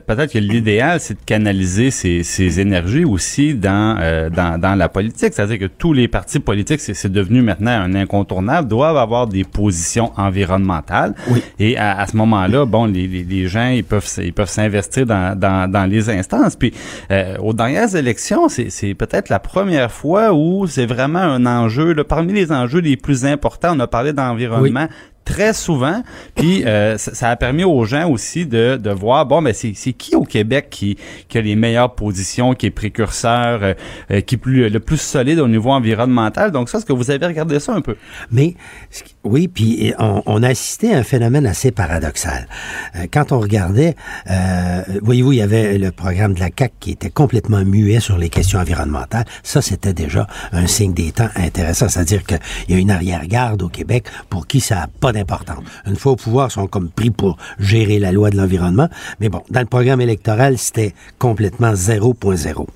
peut-être 0.00 0.32
que 0.32 0.38
l'idéal, 0.38 1.00
c'est 1.00 1.14
de 1.14 1.24
canaliser 1.24 1.90
ces, 1.90 2.22
ces 2.22 2.60
énergies 2.60 3.04
aussi 3.04 3.54
dans, 3.54 3.96
euh, 4.00 4.30
dans, 4.30 4.58
dans 4.60 4.74
la 4.74 4.85
politique. 4.88 5.32
C'est-à-dire 5.32 5.58
que 5.58 5.66
tous 5.66 5.92
les 5.92 6.08
partis 6.08 6.40
politiques, 6.40 6.80
c'est 6.80 6.94
c'est 6.94 7.12
devenu 7.12 7.42
maintenant 7.42 7.72
un 7.72 7.94
incontournable, 7.94 8.68
doivent 8.68 8.96
avoir 8.96 9.26
des 9.26 9.44
positions 9.44 10.12
environnementales. 10.16 11.14
Oui. 11.28 11.42
Et 11.58 11.76
à, 11.76 11.98
à 11.98 12.06
ce 12.06 12.16
moment-là, 12.16 12.64
bon, 12.64 12.86
les, 12.86 13.06
les, 13.06 13.24
les 13.24 13.48
gens, 13.48 13.68
ils 13.68 13.84
peuvent, 13.84 14.08
ils 14.18 14.32
peuvent 14.32 14.48
s'investir 14.48 15.06
dans, 15.06 15.38
dans, 15.38 15.70
dans 15.70 15.84
les 15.84 16.10
instances. 16.10 16.56
Puis, 16.56 16.72
euh, 17.10 17.36
aux 17.38 17.52
dernières 17.52 17.94
élections, 17.94 18.48
c'est 18.48 18.70
c'est 18.70 18.94
peut-être 18.94 19.28
la 19.28 19.38
première 19.38 19.90
fois 19.90 20.32
où 20.32 20.66
c'est 20.66 20.86
vraiment 20.86 21.20
un 21.20 21.46
enjeu. 21.46 21.92
Là, 21.92 22.04
parmi 22.04 22.32
les 22.32 22.52
enjeux 22.52 22.80
les 22.80 22.96
plus 22.96 23.24
importants, 23.24 23.76
on 23.76 23.80
a 23.80 23.86
parlé 23.86 24.12
d'environnement 24.12 24.88
très 25.26 25.52
souvent. 25.52 26.02
Puis 26.36 26.64
euh, 26.64 26.96
ça, 26.96 27.12
ça 27.14 27.28
a 27.30 27.36
permis 27.36 27.64
aux 27.64 27.84
gens 27.84 28.08
aussi 28.08 28.46
de, 28.46 28.78
de 28.82 28.90
voir, 28.90 29.26
bon, 29.26 29.42
ben 29.42 29.52
c'est 29.52 29.72
c'est 29.74 29.92
qui 29.92 30.14
au 30.16 30.22
Québec 30.22 30.68
qui, 30.70 30.96
qui 31.28 31.36
a 31.36 31.42
les 31.42 31.56
meilleures 31.56 31.94
positions, 31.94 32.54
qui 32.54 32.66
est 32.66 32.70
précurseur, 32.70 33.62
euh, 33.62 33.74
euh, 34.12 34.20
qui 34.22 34.36
est 34.36 34.38
plus, 34.38 34.68
le 34.70 34.80
plus 34.80 35.00
solide 35.00 35.40
au 35.40 35.48
niveau 35.48 35.72
environnemental? 35.72 36.52
Donc 36.52 36.70
ça, 36.70 36.78
est-ce 36.78 36.86
que 36.86 36.92
vous 36.92 37.10
avez 37.10 37.26
regardé 37.26 37.58
ça 37.60 37.74
un 37.74 37.80
peu? 37.82 37.96
Mais 38.30 38.54
ce 38.90 39.02
qui- 39.02 39.15
oui, 39.26 39.48
puis 39.48 39.92
on, 39.98 40.22
on 40.26 40.42
à 40.42 40.50
un 40.50 41.02
phénomène 41.02 41.46
assez 41.46 41.70
paradoxal. 41.70 42.46
Euh, 42.94 43.06
quand 43.10 43.32
on 43.32 43.40
regardait, 43.40 43.96
euh, 44.30 44.82
voyez-vous, 45.02 45.32
il 45.32 45.38
y 45.38 45.42
avait 45.42 45.78
le 45.78 45.90
programme 45.90 46.34
de 46.34 46.40
la 46.40 46.50
CAC 46.50 46.72
qui 46.80 46.92
était 46.92 47.10
complètement 47.10 47.64
muet 47.64 48.00
sur 48.00 48.16
les 48.18 48.28
questions 48.28 48.58
environnementales. 48.58 49.24
Ça, 49.42 49.60
c'était 49.62 49.92
déjà 49.92 50.26
un 50.52 50.66
signe 50.66 50.94
des 50.94 51.12
temps 51.12 51.28
intéressant, 51.36 51.88
c'est-à-dire 51.88 52.24
qu'il 52.24 52.38
y 52.68 52.74
a 52.74 52.78
une 52.78 52.90
arrière-garde 52.90 53.62
au 53.62 53.68
Québec 53.68 54.06
pour 54.30 54.46
qui 54.46 54.60
ça 54.60 54.76
n'a 54.76 54.88
pas 55.00 55.12
d'importance. 55.12 55.64
Une 55.86 55.96
fois 55.96 56.12
au 56.12 56.16
pouvoir, 56.16 56.48
ils 56.48 56.52
sont 56.52 56.66
comme 56.66 56.90
pris 56.90 57.10
pour 57.10 57.36
gérer 57.58 57.98
la 57.98 58.12
loi 58.12 58.30
de 58.30 58.36
l'environnement. 58.36 58.88
Mais 59.20 59.28
bon, 59.28 59.42
dans 59.50 59.60
le 59.60 59.66
programme 59.66 60.00
électoral, 60.00 60.58
c'était 60.58 60.94
complètement 61.18 61.72
0.0. 61.72 62.66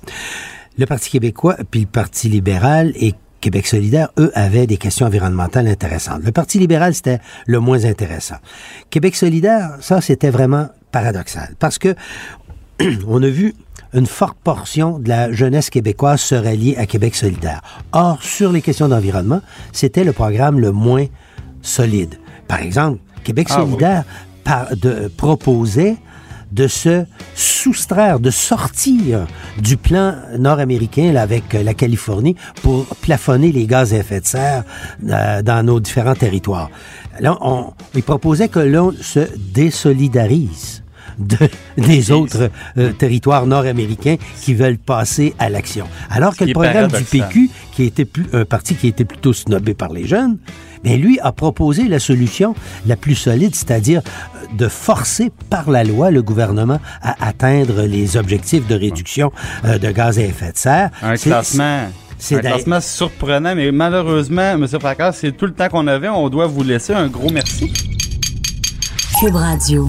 Le 0.77 0.85
Parti 0.85 1.11
québécois 1.11 1.57
puis 1.69 1.81
le 1.81 1.87
Parti 1.87 2.29
libéral 2.29 2.93
et 2.95 3.13
Québec 3.41 3.67
solidaire, 3.67 4.09
eux, 4.19 4.31
avaient 4.35 4.67
des 4.67 4.77
questions 4.77 5.05
environnementales 5.07 5.67
intéressantes. 5.67 6.21
Le 6.23 6.31
Parti 6.31 6.59
libéral, 6.59 6.93
c'était 6.93 7.19
le 7.47 7.59
moins 7.59 7.83
intéressant. 7.85 8.35
Québec 8.89 9.15
solidaire, 9.15 9.71
ça, 9.81 9.99
c'était 9.99 10.29
vraiment 10.29 10.69
paradoxal. 10.91 11.55
Parce 11.59 11.77
que 11.79 11.95
on 13.07 13.21
a 13.21 13.27
vu 13.27 13.53
une 13.93 14.05
forte 14.05 14.37
portion 14.43 14.99
de 14.99 15.09
la 15.09 15.31
jeunesse 15.33 15.69
québécoise 15.69 16.21
se 16.21 16.35
rallier 16.35 16.77
à 16.77 16.85
Québec 16.85 17.13
solidaire. 17.15 17.61
Or, 17.91 18.23
sur 18.23 18.51
les 18.53 18.61
questions 18.61 18.87
d'environnement, 18.87 19.41
c'était 19.73 20.03
le 20.05 20.13
programme 20.13 20.59
le 20.59 20.71
moins 20.71 21.07
solide. 21.61 22.15
Par 22.47 22.61
exemple, 22.61 22.99
Québec 23.23 23.47
Ah 23.49 23.63
oui. 23.63 23.69
solidaire 23.71 24.03
par- 24.43 24.75
de- 24.77 25.11
proposait 25.17 25.97
de 26.51 26.67
se 26.67 27.05
soustraire, 27.35 28.19
de 28.19 28.29
sortir 28.29 29.27
du 29.57 29.77
plan 29.77 30.15
nord-américain 30.37 31.15
avec 31.15 31.55
euh, 31.55 31.63
la 31.63 31.73
Californie 31.73 32.35
pour 32.61 32.85
plafonner 33.01 33.51
les 33.51 33.65
gaz 33.65 33.93
à 33.93 33.97
effet 33.97 34.21
de 34.21 34.25
serre 34.25 34.63
euh, 35.07 35.41
dans 35.41 35.65
nos 35.65 35.79
différents 35.79 36.15
territoires. 36.15 36.69
Là, 37.19 37.37
on, 37.41 37.73
il 37.95 38.03
proposait 38.03 38.47
que 38.47 38.59
l'on 38.59 38.93
se 38.99 39.27
désolidarise 39.37 40.83
de, 41.19 41.37
des 41.77 42.11
autres 42.11 42.49
euh, 42.77 42.91
territoires 42.93 43.45
nord-américains 43.45 44.17
qui 44.41 44.53
veulent 44.53 44.77
passer 44.77 45.33
à 45.39 45.49
l'action. 45.49 45.87
Alors 46.09 46.35
que 46.35 46.43
le 46.43 46.53
programme 46.53 46.91
du. 46.91 47.03
PQ, 47.03 47.49
qui 47.73 47.83
était 47.83 48.05
plus, 48.05 48.25
un 48.33 48.45
parti 48.45 48.75
qui 48.75 48.87
était 48.87 49.05
plutôt 49.05 49.33
snobé 49.33 49.73
par 49.73 49.91
les 49.91 50.05
jeunes, 50.05 50.37
mais 50.83 50.97
lui 50.97 51.19
a 51.19 51.31
proposé 51.31 51.87
la 51.87 51.99
solution 51.99 52.55
la 52.85 52.95
plus 52.95 53.15
solide, 53.15 53.55
c'est-à-dire 53.55 54.01
euh, 54.35 54.45
de 54.57 54.67
forcer 54.67 55.31
par 55.49 55.69
la 55.71 55.83
loi 55.83 56.11
le 56.11 56.21
gouvernement 56.21 56.79
à 57.01 57.25
atteindre 57.27 57.83
les 57.83 58.17
objectifs 58.17 58.67
de 58.67 58.75
réduction 58.75 59.31
euh, 59.65 59.77
de 59.77 59.91
gaz 59.91 60.17
à 60.19 60.23
effet 60.23 60.51
de 60.51 60.57
serre. 60.57 60.89
Un 61.01 61.15
C'est- 61.15 61.29
classement. 61.29 61.79
c'est 62.17 62.35
un 62.35 62.37
d'ailleurs- 62.41 62.57
classement 62.57 62.81
surprenant, 62.81 63.55
mais 63.55 63.71
malheureusement, 63.71 64.41
M. 64.53 64.67
Fracas, 64.67 65.13
c'est 65.13 65.31
tout 65.35 65.45
le 65.45 65.53
temps 65.53 65.69
qu'on 65.69 65.87
avait. 65.87 66.09
On 66.09 66.29
doit 66.29 66.47
vous 66.47 66.63
laisser 66.63 66.93
un 66.93 67.07
gros 67.07 67.29
merci. 67.31 67.71
Cube 69.19 69.35
Radio. 69.35 69.87